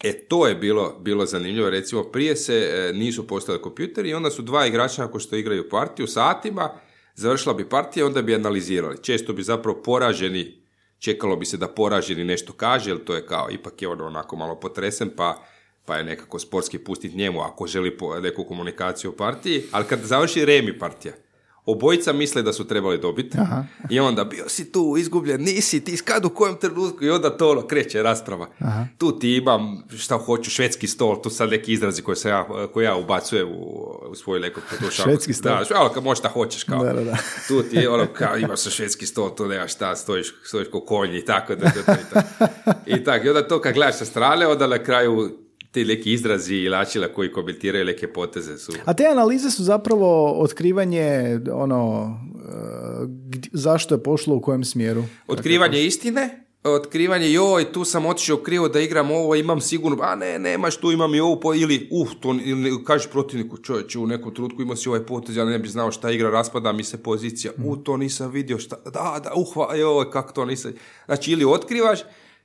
E, 0.04 0.14
to 0.28 0.48
je 0.48 0.56
bilo, 0.56 1.00
bilo 1.00 1.26
zanimljivo, 1.26 1.70
recimo 1.70 2.04
prije 2.04 2.36
se 2.36 2.56
e, 2.56 2.94
nisu 2.94 3.28
postali 3.28 3.62
kompjuteri 3.62 4.10
i 4.10 4.14
onda 4.14 4.30
su 4.30 4.42
dva 4.42 4.66
igrača 4.68 5.02
nakon 5.02 5.20
što 5.20 5.36
igraju 5.36 5.70
partiju 5.70 6.08
satima, 6.08 6.70
završila 7.16 7.54
bi 7.54 7.70
partija, 7.70 8.06
onda 8.06 8.22
bi 8.22 8.36
analizirali. 8.36 8.98
Često 9.02 9.34
bi 9.34 9.44
zapravo 9.44 9.82
poraženi, 9.82 10.64
čekalo 11.00 11.36
bi 11.36 11.46
se 11.46 11.58
da 11.58 11.68
poraženi 11.68 12.24
nešto 12.24 12.54
kaže, 12.54 12.90
jer 12.90 13.04
to 13.04 13.16
je 13.16 13.26
kao, 13.26 13.48
ipak 13.52 13.82
je 13.82 13.88
ono 13.88 14.06
onako 14.06 14.36
malo 14.36 14.60
potresen, 14.60 15.10
pa, 15.16 15.44
pa 15.86 15.96
je 15.96 16.04
nekako 16.04 16.40
sportski 16.40 16.78
pustiti 16.78 17.18
njemu 17.18 17.42
ako 17.42 17.68
želi 17.68 17.98
neku 18.22 18.44
komunikaciju 18.44 19.12
u 19.12 19.16
partiji, 19.16 19.64
ali 19.72 19.86
kad 19.86 20.00
završi 20.00 20.46
remi 20.46 20.80
partija, 20.80 21.14
obojica 21.66 22.14
misle 22.14 22.42
da 22.42 22.54
su 22.54 22.68
trebali 22.68 22.98
dobiti 22.98 23.38
i 23.90 24.00
onda 24.00 24.24
bio 24.24 24.50
si 24.50 24.72
tu 24.72 24.96
izgubljen, 24.98 25.42
nisi 25.42 25.84
ti 25.84 25.98
kad 25.98 26.26
u 26.26 26.30
kojem 26.30 26.56
trenutku 26.56 27.04
i 27.04 27.10
onda 27.10 27.38
to 27.38 27.52
ono, 27.52 27.68
kreće 27.68 28.04
rasprava. 28.04 28.48
Tu 28.98 29.20
ti 29.20 29.36
imam 29.36 29.84
šta 29.98 30.18
hoću, 30.18 30.50
švedski 30.52 30.88
stol, 30.88 31.22
tu 31.22 31.30
sad 31.30 31.50
neki 31.50 31.74
izrazi 31.74 32.02
koje, 32.02 32.16
sam 32.16 32.32
ja, 32.32 32.48
koje 32.74 32.86
ja 32.86 32.96
ubacujem 32.96 33.48
u, 33.50 33.90
u 34.10 34.16
svoj 34.16 34.54
potrošača. 34.54 35.04
Švedski 35.04 35.34
stol. 35.34 35.52
Da, 35.52 36.02
možeš 36.02 36.20
šta 36.20 36.30
hoćeš 36.30 36.64
kao. 36.64 36.84
Da, 36.84 36.94
da, 36.94 37.04
da. 37.04 37.18
Tu 37.48 37.64
ti 37.64 37.88
ono 37.88 38.06
kao 38.14 38.38
imaš 38.38 38.60
sa 38.60 38.70
švedski 38.70 39.06
stol, 39.06 39.36
tu 39.36 39.48
nemaš 39.48 39.74
šta, 39.74 39.96
stojiš, 39.96 40.34
stojiš 40.44 40.68
ko 40.72 40.80
konj 40.80 41.18
i 41.18 41.26
tako. 41.26 41.56
Da, 41.56 41.72
da, 41.76 41.94
da, 41.94 42.00
i 42.00 42.14
tako. 42.14 42.50
I 42.96 43.04
tako. 43.04 43.26
I 43.26 43.30
onda 43.30 43.48
to 43.48 43.62
kad 43.62 43.74
gledaš 43.74 43.96
sa 43.96 44.06
strane, 44.06 44.48
onda 44.48 44.68
na 44.68 44.84
kraju 44.84 45.43
ti 45.74 45.86
neki 45.86 46.14
izrazi 46.14 46.56
i 46.56 46.70
načina 46.70 47.08
koji 47.08 47.32
komentiraju 47.32 47.86
neke 47.86 48.08
poteze 48.10 48.58
su. 48.58 48.72
A 48.86 48.94
te 48.94 49.06
analize 49.06 49.52
su 49.52 49.64
zapravo 49.64 50.32
otkrivanje 50.34 51.06
ono 51.52 52.12
e, 52.36 52.54
gdje- 53.08 53.50
zašto 53.54 53.96
je 53.96 54.04
pošlo 54.04 54.36
u 54.36 54.42
kojem 54.42 54.64
smjeru. 54.64 55.04
Otkrivanje 55.28 55.82
istine, 55.82 56.46
otkrivanje 56.66 57.32
joj, 57.32 57.66
tu 57.66 57.84
sam 57.84 58.06
otišao 58.06 58.38
krivo 58.38 58.70
da 58.70 58.80
igram 58.80 59.12
ovo, 59.12 59.36
imam 59.36 59.62
sigurno, 59.62 59.98
a 60.02 60.16
ne, 60.16 60.40
nemaš, 60.40 60.78
tu 60.78 60.92
imam 60.92 61.16
i 61.16 61.20
ovo, 61.20 61.40
po- 61.40 61.54
ili, 61.54 61.88
uh, 61.92 62.10
to, 62.14 62.36
ili 62.36 62.84
kažeš 62.84 63.10
protivniku, 63.10 63.58
čovječe, 63.58 64.00
u 64.00 64.08
nekom 64.08 64.36
trenutku 64.36 64.62
imao 64.62 64.76
si 64.76 64.90
ovaj 64.90 65.02
potez, 65.02 65.38
ja 65.38 65.46
ne 65.46 65.60
bi 65.60 65.68
znao 65.70 65.92
šta 65.92 66.12
igra, 66.12 66.30
raspada 66.30 66.72
mi 66.72 66.84
se 66.84 66.98
pozicija, 67.00 67.54
u, 67.60 67.76
to 67.78 67.98
nisam 67.98 68.32
vidio, 68.32 68.60
šta, 68.60 68.76
da, 68.84 68.92
da, 69.24 69.32
uhva, 69.36 69.76
joj, 69.76 70.12
kako 70.12 70.34
to 70.34 70.46
nisam, 70.46 70.72
znači, 71.06 71.32
ili 71.32 71.46
otkrivaš, 71.46 72.00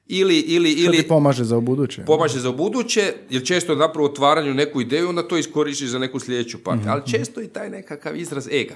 ili, 0.08 0.38
ili, 0.38 0.70
Što 0.72 0.84
ili 0.84 0.96
ti 0.96 1.08
pomaže 1.08 1.44
za 1.44 1.56
ubuduće. 1.56 2.04
pomaže 2.04 2.40
za 2.40 2.52
buduće, 2.52 3.14
jer 3.30 3.44
često 3.44 3.74
napravo 3.74 4.06
otvaranju 4.06 4.54
neku 4.54 4.80
ideju, 4.80 5.08
onda 5.08 5.22
to 5.22 5.38
iskoristiš 5.38 5.88
za 5.88 5.98
neku 5.98 6.18
sljedeću 6.20 6.58
partiju, 6.58 6.90
ali 6.90 7.02
često 7.06 7.42
i 7.42 7.48
taj 7.48 7.70
nekakav 7.70 8.16
izraz 8.16 8.48
ega. 8.48 8.74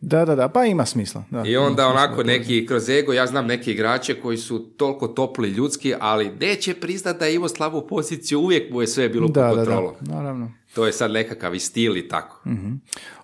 Da, 0.00 0.24
da, 0.24 0.34
da, 0.34 0.48
pa 0.48 0.64
ima 0.64 0.86
smisla. 0.86 1.24
Da. 1.30 1.42
I 1.46 1.56
onda 1.56 1.86
onako 1.86 2.22
neki 2.22 2.66
kroz 2.66 2.88
ego, 2.88 3.12
ja 3.12 3.26
znam 3.26 3.46
neke 3.46 3.70
igrače 3.70 4.14
koji 4.14 4.36
su 4.38 4.58
toliko 4.68 5.08
topli 5.08 5.48
ljudski, 5.48 5.94
ali 6.00 6.30
neće 6.30 6.74
priznat 6.74 7.18
da 7.18 7.26
je 7.26 7.34
imao 7.34 7.48
slabu 7.48 7.82
poziciju, 7.82 8.40
uvijek 8.40 8.72
mu 8.72 8.80
je 8.80 8.86
sve 8.86 9.08
bilo 9.08 9.28
Da, 9.28 9.48
pod 9.48 9.58
da, 9.58 9.64
da, 9.64 9.70
kontrolom. 9.70 9.94
naravno. 10.02 10.52
To 10.74 10.86
je 10.86 10.92
sad 10.92 11.10
nekakav 11.10 11.54
i 11.54 11.60
stil 11.60 11.96
i 11.96 12.08
tako. 12.08 12.42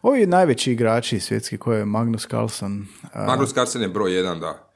Ovi 0.03 0.27
najveći 0.27 0.73
igrači 0.73 1.21
svjetski 1.21 1.59
koji 1.59 1.79
je 1.79 1.85
Magnus 1.85 2.27
Carlsen. 2.27 2.87
Magnus 3.27 3.53
Carlsen 3.53 3.83
je 3.83 3.89
broj 3.89 4.15
jedan, 4.15 4.41
da. 4.41 4.68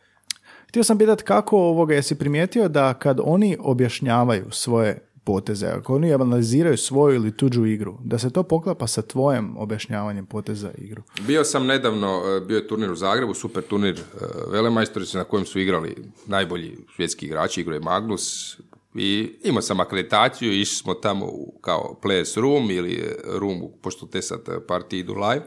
Htio 0.73 0.85
sam 0.85 0.99
pitati 0.99 1.23
kako 1.23 1.57
ovoga, 1.59 1.95
jesi 1.95 2.19
primijetio 2.19 2.69
da 2.69 2.95
kad 2.95 3.21
oni 3.23 3.57
objašnjavaju 3.61 4.51
svoje 4.51 5.09
poteze, 5.25 5.67
ako 5.67 5.95
oni 5.95 6.15
analiziraju 6.15 6.77
svoju 6.77 7.15
ili 7.15 7.37
tuđu 7.37 7.67
igru, 7.67 7.99
da 8.05 8.19
se 8.19 8.31
to 8.31 8.43
poklapa 8.43 8.87
sa 8.87 9.03
tvojim 9.03 9.57
objašnjavanjem 9.57 10.27
poteza 10.27 10.71
igru. 10.79 11.03
Bio 11.27 11.45
sam 11.45 11.67
nedavno, 11.67 12.23
e, 12.27 12.41
bio 12.41 12.57
je 12.57 12.69
turnir 12.69 12.91
u 12.91 12.97
Zagrebu, 12.97 13.35
super 13.35 13.63
turnir 13.63 13.99
e, 13.99 14.25
Velemajstorice 14.53 15.19
na 15.19 15.25
kojem 15.25 15.47
su 15.47 15.61
igrali 15.61 15.97
najbolji 16.27 16.77
svjetski 16.97 17.27
igrači, 17.27 17.61
igrao 17.61 17.75
je 17.75 17.81
Magnus 17.81 18.57
i 18.95 19.33
imao 19.45 19.63
sam 19.63 19.81
akreditaciju, 19.81 20.53
išli 20.53 20.77
smo 20.77 20.95
tamo 20.95 21.27
u, 21.27 21.59
kao 21.61 21.99
players 22.03 22.41
room 22.41 22.71
ili 22.71 22.93
e, 22.93 23.15
room, 23.39 23.63
pošto 23.83 24.07
te 24.07 24.23
sad 24.23 24.41
partije 24.69 25.01
idu 25.01 25.15
live, 25.15 25.45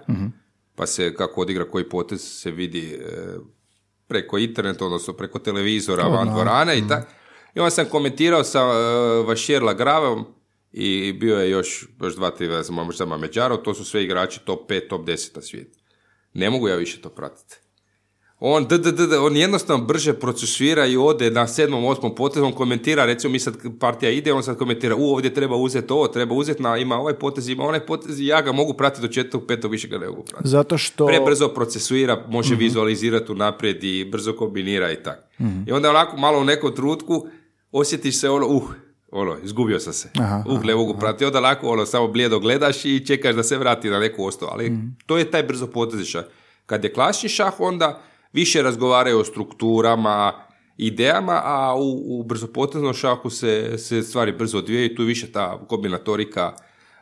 pa 0.75 0.85
se 0.85 1.13
kako 1.15 1.41
odigra 1.41 1.71
koji 1.71 1.89
potez 1.89 2.21
se 2.21 2.51
vidi 2.51 2.99
preko 4.07 4.37
interneta, 4.37 4.85
odnosno 4.85 5.13
preko 5.13 5.39
televizora, 5.39 6.03
van 6.03 6.29
dvorane 6.29 6.77
i 6.77 6.87
tako. 6.87 7.11
I 7.55 7.59
onda 7.59 7.69
sam 7.69 7.85
komentirao 7.85 8.43
sa 8.43 8.65
uh, 8.65 9.27
Vašir 9.27 9.63
Lagravom 9.63 10.25
i 10.71 11.13
bio 11.13 11.39
je 11.39 11.49
još, 11.49 11.87
još 12.01 12.15
dva, 12.15 12.29
tri, 12.29 12.49
možda 12.69 13.05
Mameđarov, 13.05 13.57
to 13.57 13.73
su 13.73 13.85
sve 13.85 14.03
igrači 14.03 14.39
top 14.45 14.69
5, 14.69 14.87
top 14.89 15.07
10 15.07 15.35
na 15.35 15.41
svijetu. 15.41 15.79
Ne 16.33 16.49
mogu 16.49 16.67
ja 16.67 16.75
više 16.75 17.01
to 17.01 17.09
pratiti. 17.09 17.64
On, 18.47 18.65
d, 18.65 18.77
d, 18.77 18.91
d, 18.91 19.07
d, 19.07 19.17
on 19.17 19.37
jednostavno 19.37 19.85
brže 19.85 20.13
procesuira 20.13 20.85
i 20.85 20.97
ode 20.97 21.31
na 21.31 21.47
sedmom, 21.47 21.85
osmom 21.85 22.15
potezu, 22.15 22.45
on 22.45 22.51
komentira, 22.51 23.05
recimo 23.05 23.31
mi 23.31 23.39
sad 23.39 23.57
partija 23.79 24.11
ide, 24.11 24.33
on 24.33 24.43
sad 24.43 24.57
komentira, 24.57 24.95
u, 24.95 25.13
ovdje 25.13 25.33
treba 25.33 25.55
uzeti 25.55 25.93
ovo, 25.93 26.07
treba 26.07 26.35
uzeti, 26.35 26.63
na, 26.63 26.77
ima 26.77 26.95
ovaj 26.95 27.13
potez, 27.13 27.49
ima 27.49 27.63
onaj 27.63 27.79
potez 27.79 28.21
ja 28.21 28.41
ga 28.41 28.51
mogu 28.51 28.73
pratiti 28.73 29.01
do 29.01 29.13
četvrtog, 29.13 29.47
petog, 29.47 29.71
više 29.71 29.87
ga 29.87 29.97
ne 29.97 30.07
mogu 30.07 30.23
pratiti 30.23 30.49
Zato 30.49 30.77
što... 30.77 31.05
prebrzo 31.07 31.47
procesuira, 31.47 32.25
može 32.29 32.55
vizualizirati 32.55 33.31
unaprijed 33.31 33.83
i 33.83 34.05
brzo 34.11 34.33
kombinira 34.33 34.91
i 34.91 35.03
tako. 35.03 35.23
I 35.67 35.71
onda 35.71 35.89
onako 35.89 36.17
malo 36.17 36.39
u 36.39 36.43
nekom 36.43 36.75
trenutku 36.75 37.27
osjetiš 37.71 38.19
se 38.19 38.29
ono, 38.29 38.47
uh, 38.47 38.63
ono, 39.11 39.37
izgubio 39.43 39.79
sam 39.79 39.93
se. 39.93 40.09
Aha, 40.19 40.43
uh, 40.47 40.65
ne 40.65 40.75
mogu 40.75 40.97
pratiti. 40.99 41.25
Onda 41.25 41.37
onako 41.37 41.69
ono, 41.69 41.85
samo 41.85 42.07
blijedo 42.07 42.39
gledaš 42.39 42.85
i 42.85 43.05
čekaš 43.07 43.35
da 43.35 43.43
se 43.43 43.57
vrati 43.57 43.89
na 43.89 43.99
neku 43.99 44.25
ostavu. 44.25 44.51
Ali 44.53 44.71
to 45.05 45.17
je 45.17 45.31
taj 45.31 45.43
brzo 45.43 45.67
potez 45.67 46.07
šah. 46.07 46.23
Kad 46.65 46.83
je 46.83 46.93
klasični 46.93 47.29
šah, 47.29 47.59
onda 47.59 48.01
više 48.35 48.61
razgovaraju 48.61 49.19
o 49.19 49.23
strukturama, 49.23 50.33
idejama, 50.77 51.41
a 51.43 51.75
u, 51.75 52.19
u 52.19 52.23
brzopoteznom 52.23 52.93
šahu 52.93 53.29
se, 53.29 53.77
se 53.77 54.03
stvari 54.03 54.31
brzo 54.31 54.57
odvijaju 54.57 54.85
i 54.85 54.95
tu 54.95 55.03
više 55.03 55.31
ta 55.31 55.61
kombinatorika 55.67 56.53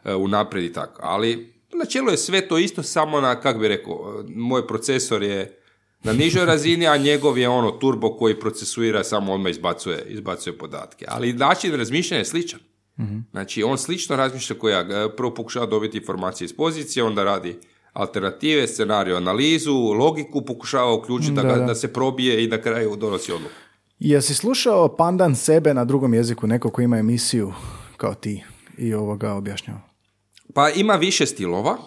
e, 0.03 0.15
unaprijed 0.15 0.65
i 0.65 0.73
tako. 0.73 1.01
Ali 1.03 1.53
načelo 1.73 2.11
je 2.11 2.17
sve 2.17 2.47
to 2.47 2.57
isto, 2.57 2.83
samo 2.83 3.21
na, 3.21 3.39
kako 3.39 3.59
bi 3.59 3.67
rekao, 3.67 4.23
moj 4.35 4.67
procesor 4.67 5.23
je 5.23 5.59
na 6.03 6.13
nižoj 6.13 6.45
razini, 6.45 6.87
a 6.87 6.97
njegov 6.97 7.37
je 7.37 7.49
ono 7.49 7.71
turbo 7.71 8.17
koji 8.17 8.39
procesuira, 8.39 9.03
samo 9.03 9.33
odmah 9.33 9.51
izbacuje, 9.51 10.05
izbacuje 10.07 10.57
podatke. 10.57 11.05
Ali 11.07 11.33
način 11.33 11.75
razmišljanja 11.75 12.19
je 12.19 12.25
sličan. 12.25 12.59
Znači, 13.31 13.63
on 13.63 13.77
slično 13.77 14.15
razmišlja 14.15 14.59
koja 14.59 15.09
prvo 15.17 15.33
pokušava 15.33 15.65
dobiti 15.65 15.97
informacije 15.97 16.45
iz 16.45 16.55
pozicije, 16.55 17.03
onda 17.03 17.23
radi 17.23 17.59
alternative, 17.93 18.67
scenariju, 18.67 19.15
analizu, 19.15 19.73
logiku 19.93 20.45
pokušava 20.45 20.93
uključiti 20.93 21.31
da, 21.33 21.41
Da, 21.41 21.55
da. 21.55 21.65
da 21.65 21.75
se 21.75 21.93
probije 21.93 22.43
i 22.43 22.47
na 22.47 22.61
kraju 22.61 22.95
donosi 22.95 23.31
odluku. 23.31 23.53
Jesi 23.99 24.33
slušao 24.35 24.95
pandan 24.95 25.35
sebe 25.35 25.73
na 25.73 25.85
drugom 25.85 26.13
jeziku, 26.13 26.47
neko 26.47 26.69
ko 26.69 26.81
ima 26.81 26.97
emisiju 26.97 27.53
kao 27.97 28.13
ti 28.13 28.43
i 28.77 28.93
ovoga 28.93 29.33
objašnjava? 29.33 29.81
Pa 30.53 30.69
ima 30.69 30.93
više 30.95 31.25
stilova, 31.25 31.77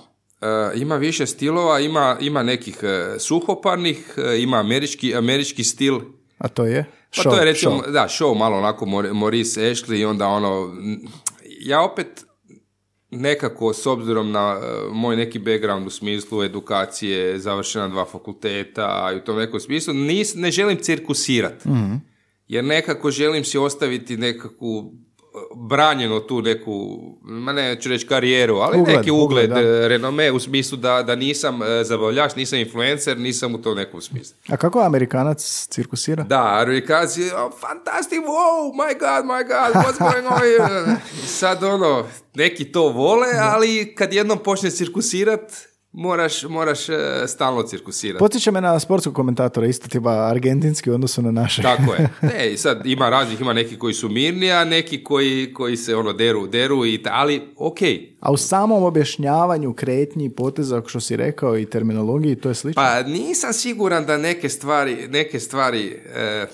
e, 0.40 0.46
ima 0.80 0.96
više 0.96 1.26
stilova, 1.26 1.80
ima, 1.80 2.16
ima 2.20 2.42
nekih 2.42 2.78
e, 2.82 3.18
suhoparnih, 3.18 4.14
e, 4.16 4.42
ima 4.42 4.56
američki, 4.56 5.14
američki 5.14 5.64
stil, 5.64 6.00
A 6.38 6.48
to 6.48 6.64
je? 6.64 6.84
Pa 7.16 7.22
Show, 7.22 7.30
to 7.30 7.36
je 7.38 7.44
recimo, 7.44 7.72
show. 7.72 7.92
da, 7.92 8.08
show 8.08 8.38
malo 8.38 8.56
onako 8.58 8.86
Maurice 9.12 9.60
Ashley 9.60 9.96
i 10.00 10.04
onda 10.04 10.26
ono, 10.28 10.76
ja 11.60 11.82
opet 11.82 12.24
nekako 13.10 13.72
s 13.72 13.86
obzirom 13.86 14.30
na 14.30 14.60
e, 14.62 14.90
moj 14.92 15.16
neki 15.16 15.38
background 15.38 15.86
u 15.86 15.90
smislu 15.90 16.42
edukacije, 16.42 17.38
završena 17.38 17.88
dva 17.88 18.04
fakulteta 18.04 19.10
i 19.14 19.16
u 19.16 19.20
tom 19.20 19.38
nekom 19.38 19.60
smislu, 19.60 19.94
nis, 19.94 20.34
ne 20.34 20.50
želim 20.50 20.78
cirkusirati. 20.82 21.68
Mhm. 21.68 21.94
Jer 22.48 22.64
nekako 22.64 23.10
želim 23.10 23.44
si 23.44 23.58
ostaviti 23.58 24.16
nekakvu 24.16 24.92
branjeno 25.58 26.20
tu 26.20 26.42
neku, 26.42 26.98
ma 27.22 27.52
neću 27.52 27.88
reći 27.88 28.06
karijeru, 28.06 28.56
ali 28.56 28.80
Ugled, 28.80 28.96
neki 28.96 29.10
ugled, 29.10 29.50
ugled, 29.50 29.66
e, 29.66 29.88
renome 29.88 30.32
u 30.32 30.40
smislu 30.40 30.78
da, 30.78 31.02
da 31.02 31.16
nisam 31.16 31.62
e, 31.62 31.84
zabavljač, 31.84 32.36
nisam 32.36 32.58
influencer, 32.58 33.18
nisam 33.18 33.54
u 33.54 33.62
tom 33.62 33.76
nekom 33.76 34.00
smislu. 34.00 34.36
A 34.48 34.56
kako 34.56 34.80
Amerikanac 34.80 35.66
cirkusira? 35.70 36.22
Da, 36.22 36.62
Amerikanci, 36.62 37.22
oh, 37.22 37.52
fantastic, 37.60 38.18
wow, 38.18 38.72
my 38.72 38.92
god, 38.98 39.24
my 39.24 39.42
god, 39.48 39.84
what's 39.84 39.98
going 39.98 40.26
on 40.26 40.38
here? 40.38 40.96
Sad 41.40 41.64
ono, 41.64 42.06
neki 42.34 42.72
to 42.72 42.88
vole, 42.88 43.28
ali 43.40 43.94
kad 43.94 44.12
jednom 44.12 44.38
počne 44.38 44.70
cirkusirat, 44.70 45.52
moraš, 45.96 46.42
moraš 46.42 46.88
e, 46.88 46.94
stalno 47.26 47.62
cirkusirati. 47.62 48.18
Podsjeća 48.18 48.50
me 48.50 48.60
na 48.60 48.80
sportskog 48.80 49.14
komentatora, 49.14 49.66
isto 49.66 49.88
tipa 49.88 50.10
argentinski 50.10 50.90
u 50.90 50.94
odnosu 50.94 51.22
na 51.22 51.30
naše. 51.30 51.62
Tako 51.62 51.94
je. 51.94 52.08
Ne, 52.22 52.50
i 52.52 52.56
sad 52.56 52.86
ima 52.86 53.10
raznih, 53.10 53.40
ima 53.40 53.52
neki 53.52 53.78
koji 53.78 53.94
su 53.94 54.08
mirni, 54.08 54.52
a 54.52 54.64
neki 54.64 55.04
koji, 55.04 55.52
koji 55.54 55.76
se 55.76 55.96
ono 55.96 56.12
deru, 56.12 56.46
deru 56.46 56.86
i 56.86 57.02
ta, 57.02 57.10
ali 57.12 57.42
ok. 57.56 57.78
A 58.20 58.32
u 58.32 58.36
samom 58.36 58.82
objašnjavanju 58.82 59.72
kretnji, 59.72 60.30
poteza, 60.30 60.82
što 60.86 61.00
si 61.00 61.16
rekao, 61.16 61.58
i 61.58 61.66
terminologiji, 61.66 62.36
to 62.36 62.48
je 62.48 62.54
slično? 62.54 62.82
Pa 62.82 63.02
nisam 63.02 63.52
siguran 63.52 64.06
da 64.06 64.16
neke 64.16 64.48
stvari, 64.48 65.08
neke 65.08 65.40
stvari 65.40 66.00
e, 66.14 66.46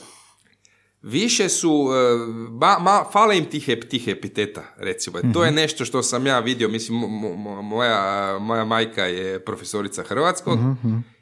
više 1.02 1.48
su, 1.48 1.88
e, 1.92 2.16
ma, 2.50 2.78
ma, 2.80 3.04
fale 3.12 3.38
im 3.38 3.44
tih, 3.44 3.68
tih 3.88 4.08
epiteta, 4.08 4.62
recimo. 4.76 5.18
To 5.32 5.44
je 5.44 5.50
nešto 5.52 5.84
što 5.84 6.02
sam 6.02 6.26
ja 6.26 6.38
vidio, 6.40 6.68
mislim, 6.68 6.98
mo- 6.98 7.08
mo- 7.36 7.62
moja, 7.62 7.98
moja 8.38 8.64
majka 8.64 9.04
je 9.04 9.40
profesorica 9.40 10.02
hrvatskog 10.02 10.58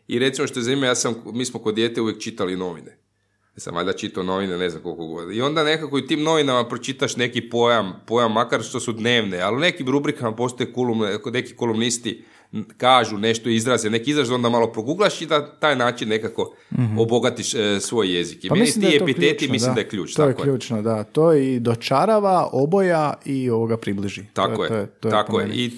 i 0.09 0.19
recimo 0.19 0.47
što 0.47 0.59
je 0.59 0.65
zanimljivo, 0.65 0.91
ja 0.91 0.95
sam, 0.95 1.15
mi 1.27 1.45
smo 1.45 1.61
kod 1.61 1.75
dijete 1.75 2.01
uvijek 2.01 2.19
čitali 2.21 2.57
novine. 2.57 2.97
Ja 3.57 3.61
sam 3.61 3.75
valjda 3.75 3.93
čitao 3.93 4.23
novine, 4.23 4.59
ne 4.59 4.71
znam 4.71 4.83
koliko 4.83 5.07
godina. 5.07 5.33
I 5.35 5.43
onda 5.43 5.65
nekako 5.65 5.99
i 5.99 6.07
tim 6.07 6.23
novinama 6.23 6.69
pročitaš 6.69 7.17
neki 7.17 7.49
pojam, 7.51 8.01
pojam 8.07 8.33
makar 8.33 8.63
što 8.63 8.81
su 8.81 8.93
dnevne, 8.93 9.41
ali 9.41 9.57
u 9.57 9.61
nekim 9.61 9.89
rubrikama 9.89 10.37
postoje 10.37 10.73
kolumne, 10.73 11.19
neki 11.33 11.57
kolumnisti 11.57 12.25
kažu 12.77 13.19
nešto, 13.19 13.49
izraze, 13.49 13.91
neki 13.91 14.11
izraz, 14.11 14.31
onda 14.31 14.49
malo 14.49 14.73
proguglaš 14.73 15.23
i 15.23 15.27
da 15.27 15.53
taj 15.53 15.77
način 15.77 16.09
nekako 16.09 16.55
obogatiš 16.99 17.55
e, 17.55 17.81
svoj 17.81 18.17
jezik. 18.17 18.45
I 18.45 18.49
Pa 18.49 18.55
meni 18.55 18.65
mislim 18.65 18.83
ti 18.83 18.89
da 18.89 18.95
je 18.95 19.03
epiteti 19.03 19.37
ključno, 19.37 19.53
mislim 19.53 19.75
da. 19.75 19.81
je 19.81 19.89
ključ. 19.89 20.15
To 20.15 20.23
je 20.23 20.33
tako 20.33 20.43
ključno, 20.43 20.83
da. 20.83 21.05
To 21.05 21.33
i 21.33 21.61
dočarava, 21.61 22.49
oboja 22.53 23.15
i 23.25 23.51
ovoga 23.51 23.77
približi. 23.77 24.25
Tako 24.33 24.57
to 24.57 24.65
je, 24.65 24.69
to 24.69 24.77
je, 24.77 24.87
to 24.87 25.09
je 25.09 25.13
tako 25.13 25.41
je. 25.41 25.49
I 25.53 25.71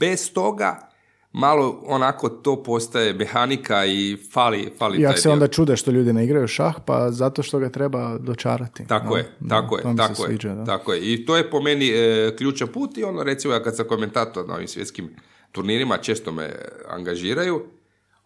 bez 0.00 0.32
toga 0.32 0.90
malo 1.32 1.82
onako 1.86 2.28
to 2.28 2.62
postaje 2.62 3.12
mehanika 3.12 3.86
i 3.86 4.16
fali, 4.32 4.72
fali 4.78 4.98
I 4.98 5.02
taj 5.02 5.16
se 5.16 5.22
dio. 5.22 5.32
onda 5.32 5.48
čude 5.48 5.76
što 5.76 5.90
ljudi 5.90 6.12
ne 6.12 6.24
igraju 6.24 6.48
šah, 6.48 6.74
pa 6.86 7.10
zato 7.10 7.42
što 7.42 7.58
ga 7.58 7.68
treba 7.68 8.18
dočarati. 8.18 8.86
Tako 8.86 9.14
Da, 9.14 9.18
je, 9.18 9.28
da, 9.40 9.48
tako 9.48 9.78
je, 9.78 9.84
mi 9.84 9.90
se 9.90 9.96
tako 9.96 10.22
je, 10.22 10.28
sviđa, 10.28 10.54
da. 10.54 10.64
tako 10.64 10.92
je. 10.92 11.12
I 11.12 11.26
to 11.26 11.36
je 11.36 11.50
po 11.50 11.60
meni 11.60 11.88
e, 11.88 12.36
ključan 12.36 12.68
put 12.68 12.98
i 12.98 13.04
ono 13.04 13.22
recimo 13.22 13.54
ja 13.54 13.62
kad 13.62 13.76
sam 13.76 13.86
komentator 13.88 14.48
na 14.48 14.54
ovim 14.54 14.68
svjetskim 14.68 15.10
turnirima, 15.52 15.96
često 15.96 16.32
me 16.32 16.54
angažiraju, 16.88 17.66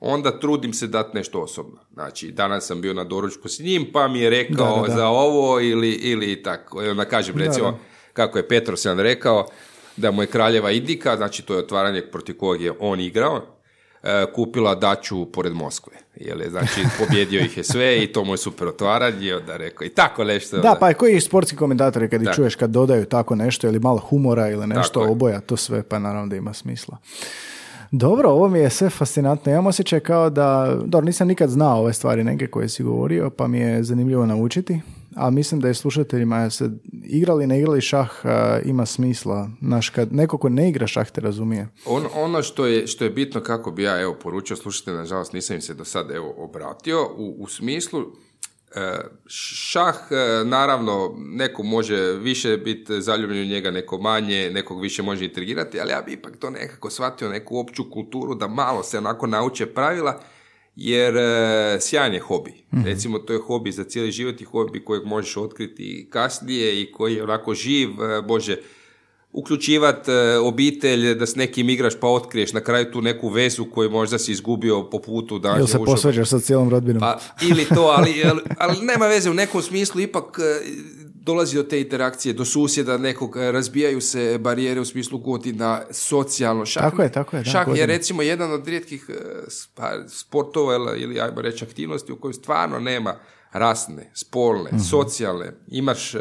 onda 0.01 0.41
trudim 0.41 0.72
se 0.72 0.87
dati 0.87 1.16
nešto 1.16 1.41
osobno. 1.41 1.81
Znači, 1.93 2.31
danas 2.33 2.66
sam 2.66 2.81
bio 2.81 2.95
na 2.95 3.05
doručku 3.05 3.49
s 3.49 3.59
njim, 3.61 3.87
pa 3.93 4.09
mi 4.09 4.20
je 4.20 4.31
rekao 4.31 4.77
Da, 4.77 4.83
da, 4.83 4.89
da. 4.89 4.95
za 4.95 5.09
ovo 5.09 5.61
ili, 5.61 5.91
ili 5.91 6.43
tako. 6.43 6.79
Onda 6.91 7.05
kažem, 7.05 7.39
recimo, 7.39 7.70
da. 7.70 7.79
kako 8.12 8.39
je 8.39 8.49
Petrosjan 8.49 8.99
rekao, 8.99 9.47
da 9.97 10.11
mu 10.11 10.22
je 10.22 10.27
kraljeva 10.27 10.70
Indika, 10.70 11.16
znači 11.16 11.43
to 11.43 11.55
je 11.55 11.59
otvaranje 11.59 12.03
protiv 12.03 12.37
kojeg 12.37 12.62
je 12.62 12.72
on 12.81 13.01
igrao, 13.01 13.54
kupila 14.35 14.75
daču 14.75 15.27
pored 15.33 15.53
Moskve. 15.53 15.93
Jel 16.17 16.41
je, 16.41 16.51
znači, 16.51 16.81
pobjedio 16.99 17.41
ih 17.41 17.57
je 17.57 17.65
sve 17.65 18.05
i 18.05 18.07
to 18.07 18.25
mu 18.25 18.33
je 18.33 18.39
super 18.39 18.69
otvaranje 18.69 19.35
onda 19.35 19.57
rekao 19.57 19.85
i 19.85 19.89
tako 19.89 20.25
nešto. 20.25 20.59
Da, 20.59 20.77
pa 20.81 20.91
i 20.91 20.95
koji 20.95 21.21
sportski 21.21 21.57
komentatori 21.57 22.09
kad 22.09 22.23
ih 22.23 22.29
Da. 22.29 22.33
čuješ 22.33 22.55
kad 22.55 22.71
dodaju 22.71 23.05
tako 23.05 23.35
nešto 23.35 23.67
ili 23.67 23.79
malo 23.79 23.99
humora 23.99 24.49
ili 24.49 24.67
nešto 24.67 25.01
Tako 25.01 25.13
oboja, 25.13 25.41
to 25.41 25.57
sve 25.57 25.83
pa 25.83 25.99
naravno 25.99 26.27
da 26.27 26.37
ima 26.37 26.53
smisla. 26.53 26.99
Dobro, 27.91 28.31
ovo 28.31 28.49
mi 28.49 28.59
je 28.59 28.71
sve 28.71 28.91
fascinantno. 28.91 29.53
Ja 29.53 29.55
imam 29.55 29.67
osjećaj 29.67 30.01
kao 30.01 30.31
da, 30.31 30.77
dobro, 30.85 31.07
nisam 31.07 31.29
nikad 31.29 31.51
znao 31.51 31.81
ove 31.81 31.93
stvari 31.93 32.25
neke 32.25 32.47
koje 32.47 32.69
si 32.69 32.83
govorio, 32.83 33.31
pa 33.31 33.47
mi 33.47 33.59
je 33.59 33.83
zanimljivo 33.83 34.27
naučiti, 34.27 34.81
a 35.15 35.31
mislim 35.31 35.61
da 35.61 35.69
je 35.69 35.75
slušateljima 35.75 36.51
se 36.51 36.71
igrali, 37.05 37.47
ne 37.47 37.59
igrali 37.59 37.81
šah 37.81 38.11
a, 38.25 38.61
ima 38.65 38.87
smisla. 38.87 39.51
Znaš, 39.62 39.89
kad 39.89 40.12
neko 40.12 40.39
ko 40.39 40.49
ne 40.49 40.69
igra 40.69 40.87
šah 40.87 41.11
te 41.11 41.21
razumije. 41.21 41.69
On, 41.87 42.07
ono 42.15 42.43
što 42.43 42.67
je, 42.67 42.87
što 42.87 43.05
je 43.05 43.11
bitno 43.11 43.41
kako 43.41 43.71
bi 43.71 43.83
ja 43.83 44.01
evo 44.01 44.15
poručio 44.15 44.57
slušajte, 44.57 44.93
nažalost 44.93 45.33
nisam 45.33 45.57
im 45.57 45.62
se 45.62 45.75
do 45.75 45.85
sad 45.85 46.11
evo 46.11 46.35
obratio, 46.39 47.09
u, 47.17 47.37
u 47.39 47.49
smislu 47.49 48.01
e, 48.01 48.99
šah 49.27 49.95
e, 50.11 50.45
naravno 50.45 51.15
neko 51.19 51.62
može 51.62 52.12
više 52.12 52.57
biti 52.57 53.03
zaljubljen 53.03 53.43
u 53.43 53.51
njega, 53.51 53.71
neko 53.71 53.99
manje, 53.99 54.51
nekog 54.51 54.81
više 54.81 55.03
može 55.03 55.25
intrigirati, 55.25 55.81
ali 55.81 55.91
ja 55.91 56.03
bi 56.03 56.12
ipak 56.12 56.37
to 56.37 56.51
nekako 56.51 56.91
shvatio 56.91 57.29
neku 57.29 57.59
opću 57.59 57.91
kulturu 57.91 58.35
da 58.35 58.49
malo 58.49 58.83
se 58.83 58.99
onako 58.99 59.27
nauče 59.27 59.67
pravila 59.67 60.21
jer 60.77 61.16
e, 61.16 61.79
sjajan 61.81 62.14
je 62.14 62.20
hobi. 62.20 62.53
Recimo, 62.85 63.18
to 63.18 63.33
je 63.33 63.39
hobi 63.39 63.72
za 63.72 63.85
cijeli 63.85 64.12
život 64.12 64.41
i 64.41 64.45
hobi 64.45 64.85
kojeg 64.85 65.05
možeš 65.05 65.37
otkriti 65.37 66.09
kasnije 66.11 66.83
i 66.83 66.93
koji 66.93 67.14
je 67.14 67.22
onako 67.22 67.55
živ, 67.55 67.89
e, 68.03 68.22
može 68.22 68.57
uključivati 69.33 70.11
obitelj, 70.43 71.14
da 71.14 71.27
s 71.27 71.37
nekim 71.37 71.70
igraš 71.70 71.95
pa 72.01 72.09
otkriješ 72.09 72.53
na 72.53 72.61
kraju 72.61 72.93
tu 72.93 73.03
neku 73.03 73.29
vezu 73.29 73.64
koju 73.64 73.91
možda 73.91 74.18
si 74.18 74.33
izgubio 74.33 74.91
po 74.91 74.99
putu. 74.99 75.39
Da 75.39 75.57
Ili 75.59 75.68
se 75.68 75.79
posvađaš 75.85 76.29
sa 76.29 76.39
cijelom 76.41 76.70
rodbinom. 76.70 77.01
Pa, 77.01 77.18
ili 77.43 77.64
to, 77.64 77.83
ali, 77.97 78.22
ali, 78.25 78.41
ali 78.59 78.87
nema 78.87 79.07
veze, 79.07 79.31
u 79.31 79.35
nekom 79.35 79.62
smislu 79.62 80.01
ipak 80.01 80.39
e, 80.39 80.66
dolazi 81.25 81.57
do 81.57 81.62
te 81.62 81.81
interakcije, 81.81 82.33
do 82.35 82.45
susjeda 82.45 82.99
nekog, 82.99 83.37
e, 83.37 83.53
razbijaju 83.53 84.01
se 84.01 84.39
barijere 84.39 84.81
u 84.81 84.85
smislu 84.85 85.18
godina, 85.18 85.83
socijalno. 85.91 86.66
Šah, 86.66 86.83
Tako 86.83 87.03
je, 87.03 87.12
tako 87.12 87.37
je, 87.37 87.43
da, 87.43 87.51
šah 87.51 87.66
je 87.68 87.87
recimo 87.87 88.22
jedan 88.22 88.53
od 88.53 88.68
rijetkih 88.68 89.07
e, 89.09 89.14
sportova 90.09 90.75
ili, 90.97 91.20
ajmo 91.20 91.41
reći 91.41 91.64
aktivnosti 91.64 92.12
u 92.12 92.16
kojoj 92.16 92.35
stvarno 92.35 92.79
nema 92.81 93.14
rasne, 93.53 94.11
spolne, 94.14 94.70
Mhm. 94.72 94.79
socijalne, 94.81 95.53
imaš 95.68 96.14
e, 96.14 96.18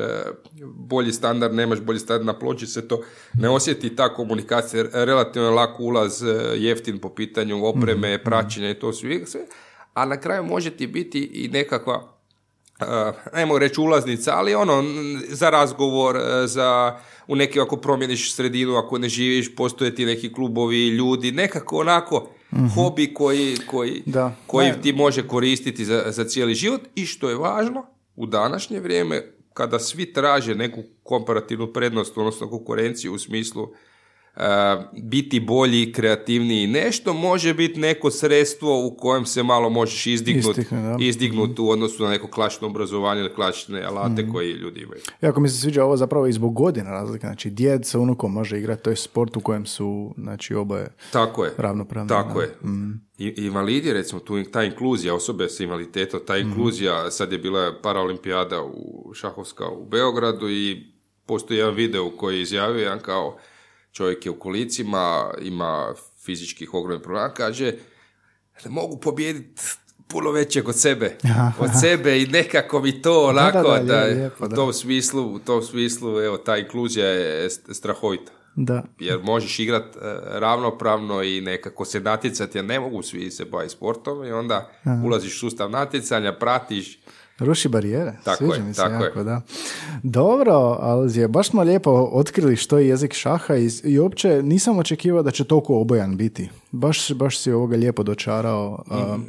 bolji 0.65 1.11
standard, 1.11 1.53
nemaš 1.53 1.79
bolji 1.79 1.99
standard 1.99 2.25
na 2.25 2.39
ploči, 2.39 2.67
se 2.67 2.87
to 2.87 3.01
ne 3.33 3.49
osjeti 3.49 3.95
ta 3.95 4.13
komunikacija, 4.13 4.83
relativno 4.93 5.47
je 5.47 5.53
lak 5.53 5.79
ulaz, 5.79 6.23
jeftin 6.55 6.99
po 6.99 7.09
pitanju 7.09 7.65
opreme, 7.65 8.15
Mhm, 8.15 8.23
praćenja 8.23 8.69
i 8.69 8.79
to 8.79 8.93
sve, 8.93 9.19
a 9.93 10.05
na 10.05 10.17
kraju 10.17 10.43
može 10.43 10.71
ti 10.71 10.87
biti 10.87 11.19
i 11.19 11.47
nekakva 11.47 12.12
ajmo 13.33 13.59
reći 13.59 13.81
ulaznica, 13.81 14.33
ali 14.35 14.55
ono, 14.55 14.83
za 15.29 15.49
razgovor, 15.49 16.17
e, 16.17 16.47
za 16.47 16.99
u 17.27 17.35
neki 17.35 17.59
ako 17.59 17.77
promijeniš 17.77 18.35
sredinu, 18.35 18.75
ako 18.75 18.97
ne 18.97 19.09
živiš, 19.09 19.55
postoje 19.55 19.95
ti 19.95 20.05
neki 20.05 20.33
klubovi, 20.33 20.87
ljudi, 20.87 21.31
nekako 21.31 21.77
onako 21.77 22.29
hobi 22.75 23.13
koji, 23.13 23.57
koji. 23.67 24.03
Da. 24.05 24.35
koji 24.47 24.67
Ne. 24.67 24.81
ti 24.81 24.93
može 24.93 25.27
koristiti 25.27 25.85
za, 25.85 26.03
za 26.07 26.23
cijeli 26.23 26.55
život 26.55 26.81
i 26.95 27.05
što 27.05 27.29
je 27.29 27.35
važno, 27.35 27.85
u 28.15 28.25
današnje 28.25 28.79
vrijeme, 28.79 29.33
kada 29.53 29.79
svi 29.79 30.13
traže 30.13 30.55
neku 30.55 30.83
komparativnu 31.03 31.73
prednost, 31.73 32.17
odnosno 32.17 32.49
konkurenciju 32.49 33.13
u 33.13 33.19
smislu 33.19 33.67
biti 35.01 35.39
bolji, 35.39 35.91
kreativniji, 35.91 36.67
nešto 36.67 37.13
može 37.13 37.53
biti 37.53 37.79
neko 37.79 38.11
sredstvo 38.11 38.85
u 38.85 38.97
kojem 38.97 39.25
se 39.25 39.43
malo 39.43 39.69
možeš 39.69 40.07
izdignuti 40.07 40.65
izdignut 40.99 41.59
u 41.59 41.69
odnosu 41.69 42.03
na 42.03 42.09
neko 42.09 42.27
klasično 42.27 42.67
obrazovanje 42.67 43.21
ili 43.21 43.33
klasične 43.33 43.83
alate 43.83 44.29
koji 44.31 44.51
ljudi 44.51 44.81
imaju. 44.81 45.01
Jako 45.21 45.39
mi 45.39 45.49
se 45.49 45.61
sviđa 45.61 45.83
ovo 45.83 45.97
zapravo 45.97 46.27
i 46.27 46.33
zbog 46.33 46.53
godina 46.53 46.91
razlika. 46.91 47.27
Znači, 47.27 47.49
djed 47.49 47.85
sa 47.85 47.99
unukom 47.99 48.33
može 48.33 48.59
igrati, 48.59 48.83
to 48.83 48.89
je 48.89 48.95
sport 48.95 49.37
u 49.37 49.39
kojem 49.39 49.65
su, 49.65 50.13
znači, 50.17 50.55
oboje 50.55 50.87
Tako 51.11 51.43
je. 51.43 51.51
ravnopravni. 51.57 52.09
Tako 52.09 52.39
da. 52.39 52.45
je. 52.45 52.55
I, 53.17 53.45
invalidi, 53.45 53.93
recimo, 53.93 54.21
tu, 54.21 54.43
ta 54.43 54.63
inkluzija 54.63 55.13
osobe 55.13 55.49
s 55.49 55.59
invaliditetom, 55.59 56.19
ta 56.27 56.37
inkluzija, 56.37 57.11
sad 57.11 57.31
je 57.31 57.37
bila 57.37 57.73
paraolimpijada 57.81 58.63
u 58.63 59.11
Šahovska 59.13 59.67
u 59.69 59.85
Beogradu 59.85 60.49
i 60.49 60.93
postoji 61.25 61.57
jedan 61.57 61.75
video 61.75 62.09
koji 62.09 62.35
je 62.35 62.41
izjavio, 62.41 62.81
jedan 62.81 62.99
kao 62.99 63.37
čovjek 63.93 64.25
je 64.25 64.31
u 64.31 64.39
kolicima, 64.39 65.33
ima 65.41 65.93
fizičkih 66.19 66.73
ogromnih 66.73 67.03
problema, 67.03 67.29
kaže 67.29 67.73
da 68.63 68.69
mogu 68.69 68.97
pobijediti 68.97 69.61
puno 70.07 70.31
većeg 70.31 70.67
od 70.67 70.75
sebe, 70.77 71.15
od 71.59 71.69
sebe 71.81 72.19
i 72.19 72.27
nekako 72.27 72.81
mi 72.81 73.01
to 73.01 73.25
onako 73.25 73.57
da, 73.69 73.83
da, 73.83 73.95
je- 73.95 74.15
lijepo, 74.15 74.45
u 74.45 74.47
da. 74.47 74.55
tom 74.55 74.73
smislu, 74.73 75.23
u 75.25 75.39
tom 75.39 75.61
smislu, 75.63 76.19
evo, 76.19 76.37
ta 76.37 76.57
inkluzija 76.57 77.07
je 77.07 77.45
st- 77.45 77.73
strahovita 77.73 78.31
Da. 78.55 78.83
jer 78.99 79.19
možeš 79.19 79.59
igrat 79.59 79.85
e, 79.85 79.99
ravnopravno 80.29 81.23
i 81.23 81.41
nekako 81.41 81.85
se 81.85 81.99
natjecati, 81.99 82.57
jer 82.57 82.65
ne 82.65 82.79
mogu 82.79 83.01
svi 83.01 83.31
se 83.31 83.45
baviti 83.45 83.73
sportom 83.73 84.25
i 84.25 84.31
onda 84.31 84.69
ulaziš 85.05 85.35
u 85.35 85.39
sustav 85.39 85.69
natjecanja, 85.71 86.33
pratiš. 86.33 86.99
Ruši 87.39 87.67
barijere. 87.69 88.13
Tako 88.23 88.37
Sviđa 88.37 88.55
je, 88.55 88.61
mi 88.63 88.73
se 88.73 88.81
tako 88.81 89.03
jako, 89.03 89.19
je. 89.19 89.23
da. 89.25 89.41
Dobro, 90.03 90.53
Alzije, 90.81 91.27
baš 91.27 91.47
smo 91.49 91.63
lijepo 91.63 92.09
otkrili 92.13 92.55
što 92.55 92.77
je 92.77 92.87
jezik 92.87 93.13
šaha 93.13 93.55
i, 93.55 93.69
i 93.83 93.99
uopće 93.99 94.43
nisam 94.43 94.79
očekivao 94.79 95.23
da 95.23 95.31
će 95.31 95.43
toliko 95.43 95.79
obojan 95.81 96.17
biti. 96.17 96.49
Baš, 96.71 97.11
baš 97.11 97.39
si 97.39 97.51
ovoga 97.51 97.77
lijepo 97.77 98.03
dočarao. 98.03 98.83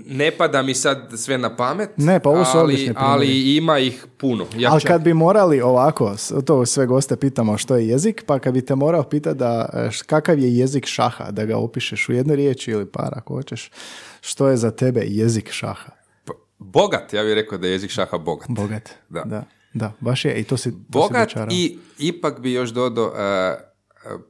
Ne 0.06 0.30
pada 0.30 0.62
mi 0.62 0.74
sad 0.74 1.12
sve 1.16 1.38
na 1.38 1.56
pamet, 1.56 1.90
Ne, 1.96 2.20
pa 2.20 2.30
ovo 2.30 2.44
su 2.44 2.58
ali, 2.58 2.92
ali 2.96 3.56
ima 3.56 3.78
ih 3.78 4.06
puno. 4.16 4.46
Ja 4.56 4.72
ali 4.72 4.80
čak- 4.80 4.88
kad 4.88 5.02
bi 5.02 5.14
morali 5.14 5.60
ovako, 5.60 6.14
to 6.44 6.66
sve 6.66 6.86
goste 6.86 7.16
pitamo 7.16 7.58
što 7.58 7.76
je 7.76 7.88
jezik, 7.88 8.24
pa 8.26 8.38
kad 8.38 8.54
bi 8.54 8.64
te 8.64 8.74
morao 8.74 9.02
pitati 9.02 9.38
da 9.38 9.68
e, 9.72 9.88
kakav 10.06 10.38
je 10.38 10.56
jezik 10.56 10.86
šaha, 10.86 11.30
da 11.30 11.44
ga 11.44 11.56
opišeš 11.56 12.08
u 12.08 12.12
jednoj 12.12 12.36
riječi 12.36 12.70
ili 12.70 12.86
par 12.86 13.10
ako 13.16 13.34
hoćeš, 13.34 13.70
što 14.20 14.48
je 14.48 14.56
za 14.56 14.70
tebe 14.70 15.02
jezik 15.06 15.50
šaha? 15.52 16.03
Bogat, 16.58 17.12
ja 17.12 17.22
bih 17.22 17.34
rekao 17.34 17.58
da 17.58 17.66
je 17.66 17.72
jezik 17.72 17.90
šaha 17.90 18.18
bogat. 18.18 18.48
Bogat. 18.48 18.90
Da. 19.08 19.22
da. 19.24 19.44
Da, 19.74 19.92
baš 20.00 20.24
je 20.24 20.40
i 20.40 20.44
to 20.44 20.56
si, 20.56 20.70
to 20.70 20.76
Bogat 20.88 21.30
i 21.50 21.78
ipak 21.98 22.40
bi 22.40 22.52
još 22.52 22.70
dodao, 22.70 23.12
e, 23.16 23.56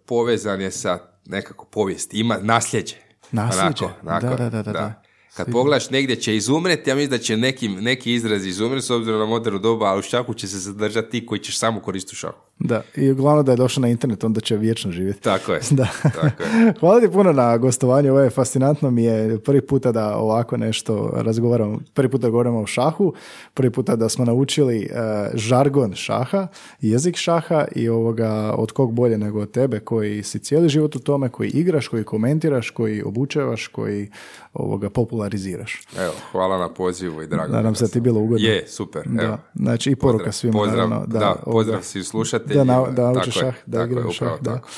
povezan 0.07 0.61
je 0.61 0.70
sa 0.70 0.99
nekako 1.27 1.64
povijesti, 1.64 2.20
ima 2.20 2.39
nasljeđe. 2.43 2.97
Nasljeđe. 3.33 3.85
Onako, 3.85 3.91
onako, 4.03 4.27
Da, 4.27 4.37
da, 4.37 4.51
da, 4.51 4.62
da, 4.62 4.72
da. 4.72 5.03
Kad 5.37 5.53
pogledaš 5.53 5.91
negdje 5.91 6.16
će 6.16 6.37
izumreti, 6.37 6.91
ja 6.91 6.97
mislim 6.97 7.11
da 7.11 7.18
će 7.18 7.37
neki, 7.37 7.68
neki 7.68 8.14
izraz 8.14 8.47
izumreti 8.47 8.87
s 8.87 8.91
obzirom 8.91 9.20
na 9.20 9.27
modernu 9.27 9.59
dobu, 9.59 9.85
a 9.85 9.97
u 9.97 10.03
šaku 10.03 10.35
će 10.35 10.49
se 10.49 10.59
zadržati 10.59 11.11
ti 11.11 11.27
koji 11.27 11.39
ćeš 11.39 11.59
samo 11.59 11.81
koristiti 11.81 12.14
u 12.14 12.16
šaku. 12.16 12.47
Da, 12.59 12.82
i 12.96 13.11
uglavnom 13.11 13.44
da 13.44 13.52
je 13.52 13.57
došao 13.57 13.82
na 13.82 13.88
internet, 13.88 14.24
onda 14.24 14.40
će 14.40 14.57
vječno 14.57 14.92
živjeti. 14.92 15.22
Tako 15.22 15.52
je. 15.52 15.61
Da. 15.70 15.88
Tako 16.02 16.26
je. 16.26 16.32
Hvala 16.80 17.00
ti 17.00 17.09
puno 17.12 17.32
na 17.32 17.57
gostovanju, 17.57 18.11
ovo 18.11 18.20
je 18.20 18.30
fascinantno 18.30 18.90
mi 18.90 19.05
je 19.05 19.38
prvi 19.38 19.61
puta 19.61 19.92
da 19.92 20.16
ovako 20.16 20.57
nešto 20.57 21.11
razgovaramo, 21.14 21.80
prvi 21.94 22.09
puta 22.09 22.28
govorimo 22.28 22.61
o 22.61 22.66
šahu, 22.66 23.12
prvi 23.55 23.70
puta 23.70 23.96
da 23.96 24.09
smo 24.09 24.24
naučili 24.24 24.82
e, 24.82 24.88
žargon 25.34 25.94
šaha, 25.94 26.46
jezik 26.80 27.16
šaha 27.16 27.64
i 27.74 27.88
ovoga 27.88 28.55
od 28.57 28.72
kog 28.72 28.92
bolje 28.92 29.18
nego 29.18 29.40
od 29.40 29.50
tebe 29.50 29.80
koji 29.80 30.22
si 30.22 30.38
cijeli 30.38 30.68
život 30.68 30.96
u 30.96 30.98
tome, 30.98 31.28
koji 31.28 31.48
igraš, 31.48 31.88
koji 31.88 32.05
komentiraš, 32.05 32.70
koji 32.70 33.02
obučevaš, 33.02 33.66
koji 33.66 34.11
ovoga 34.52 34.90
populariziraš. 34.90 35.82
Evo, 35.98 36.12
hvala 36.32 36.59
na 36.59 36.68
pozivu 36.68 37.22
i 37.22 37.26
drago. 37.26 37.52
Nadam 37.52 37.74
se 37.74 37.84
da 37.84 37.88
ti 37.88 38.00
bilo 38.00 38.20
ugodno. 38.20 38.46
Je, 38.46 38.64
super. 38.68 39.02
Evo. 39.07 39.16
Da, 39.16 39.38
znači 39.55 39.90
i 39.90 39.96
poruka 39.96 40.24
Pozdrav, 40.24 40.32
svima. 40.32 40.52
pozdrav, 40.52 40.88
naravno, 40.88 41.07
da, 41.07 41.28
ovoga, 41.28 41.42
pozdrav 41.44 41.82
svim 41.82 42.05
slušateljima. 42.05 42.43
da, 42.43 42.43
na, 42.64 42.86
da 42.90 43.12
Tako 43.12 43.26
je, 43.26 43.32
šah, 43.32 43.55
da 43.66 43.78
tako 43.78 43.90
je, 43.90 43.92
igraju 43.92 44.12
šah. 44.12 44.40
Da. 44.40 44.55
tako. 44.55 44.68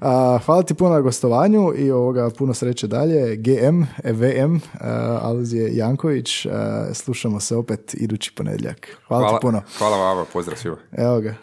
A, 0.00 0.38
hvala 0.46 0.62
ti 0.62 0.74
puno 0.74 0.90
na 0.90 1.00
gostovanju 1.00 1.72
i 1.76 1.90
ovoga 1.90 2.30
puno 2.30 2.54
sreće 2.54 2.86
dalje. 2.86 3.36
GM, 3.36 3.82
e, 4.04 4.12
VM, 4.12 4.60
a, 4.80 5.18
Alizije 5.22 5.76
Janković. 5.76 6.46
a, 6.46 6.84
slušamo 6.94 7.40
se 7.40 7.56
opet 7.56 7.94
idući 7.94 8.32
ponedjeljak. 8.36 8.88
Hvala, 9.08 9.22
Hvala, 9.22 9.38
ti 9.38 9.42
puno. 9.42 9.62
hvala 9.78 9.96
vama, 9.96 10.24
pozdrav 10.32 10.56
svima. 10.56 10.76
Evo 10.92 11.20
ga. 11.20 11.34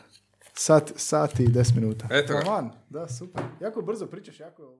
Sat, 0.53 0.91
sat 0.95 1.39
i 1.39 1.47
10 1.47 1.75
minuta. 1.75 2.07
Eto 2.11 2.33
ga. 2.33 2.69
Da, 2.89 3.07
super. 3.07 3.43
Jako 3.61 3.81
brzo 3.81 4.05
pričaš, 4.05 4.39
jako... 4.39 4.73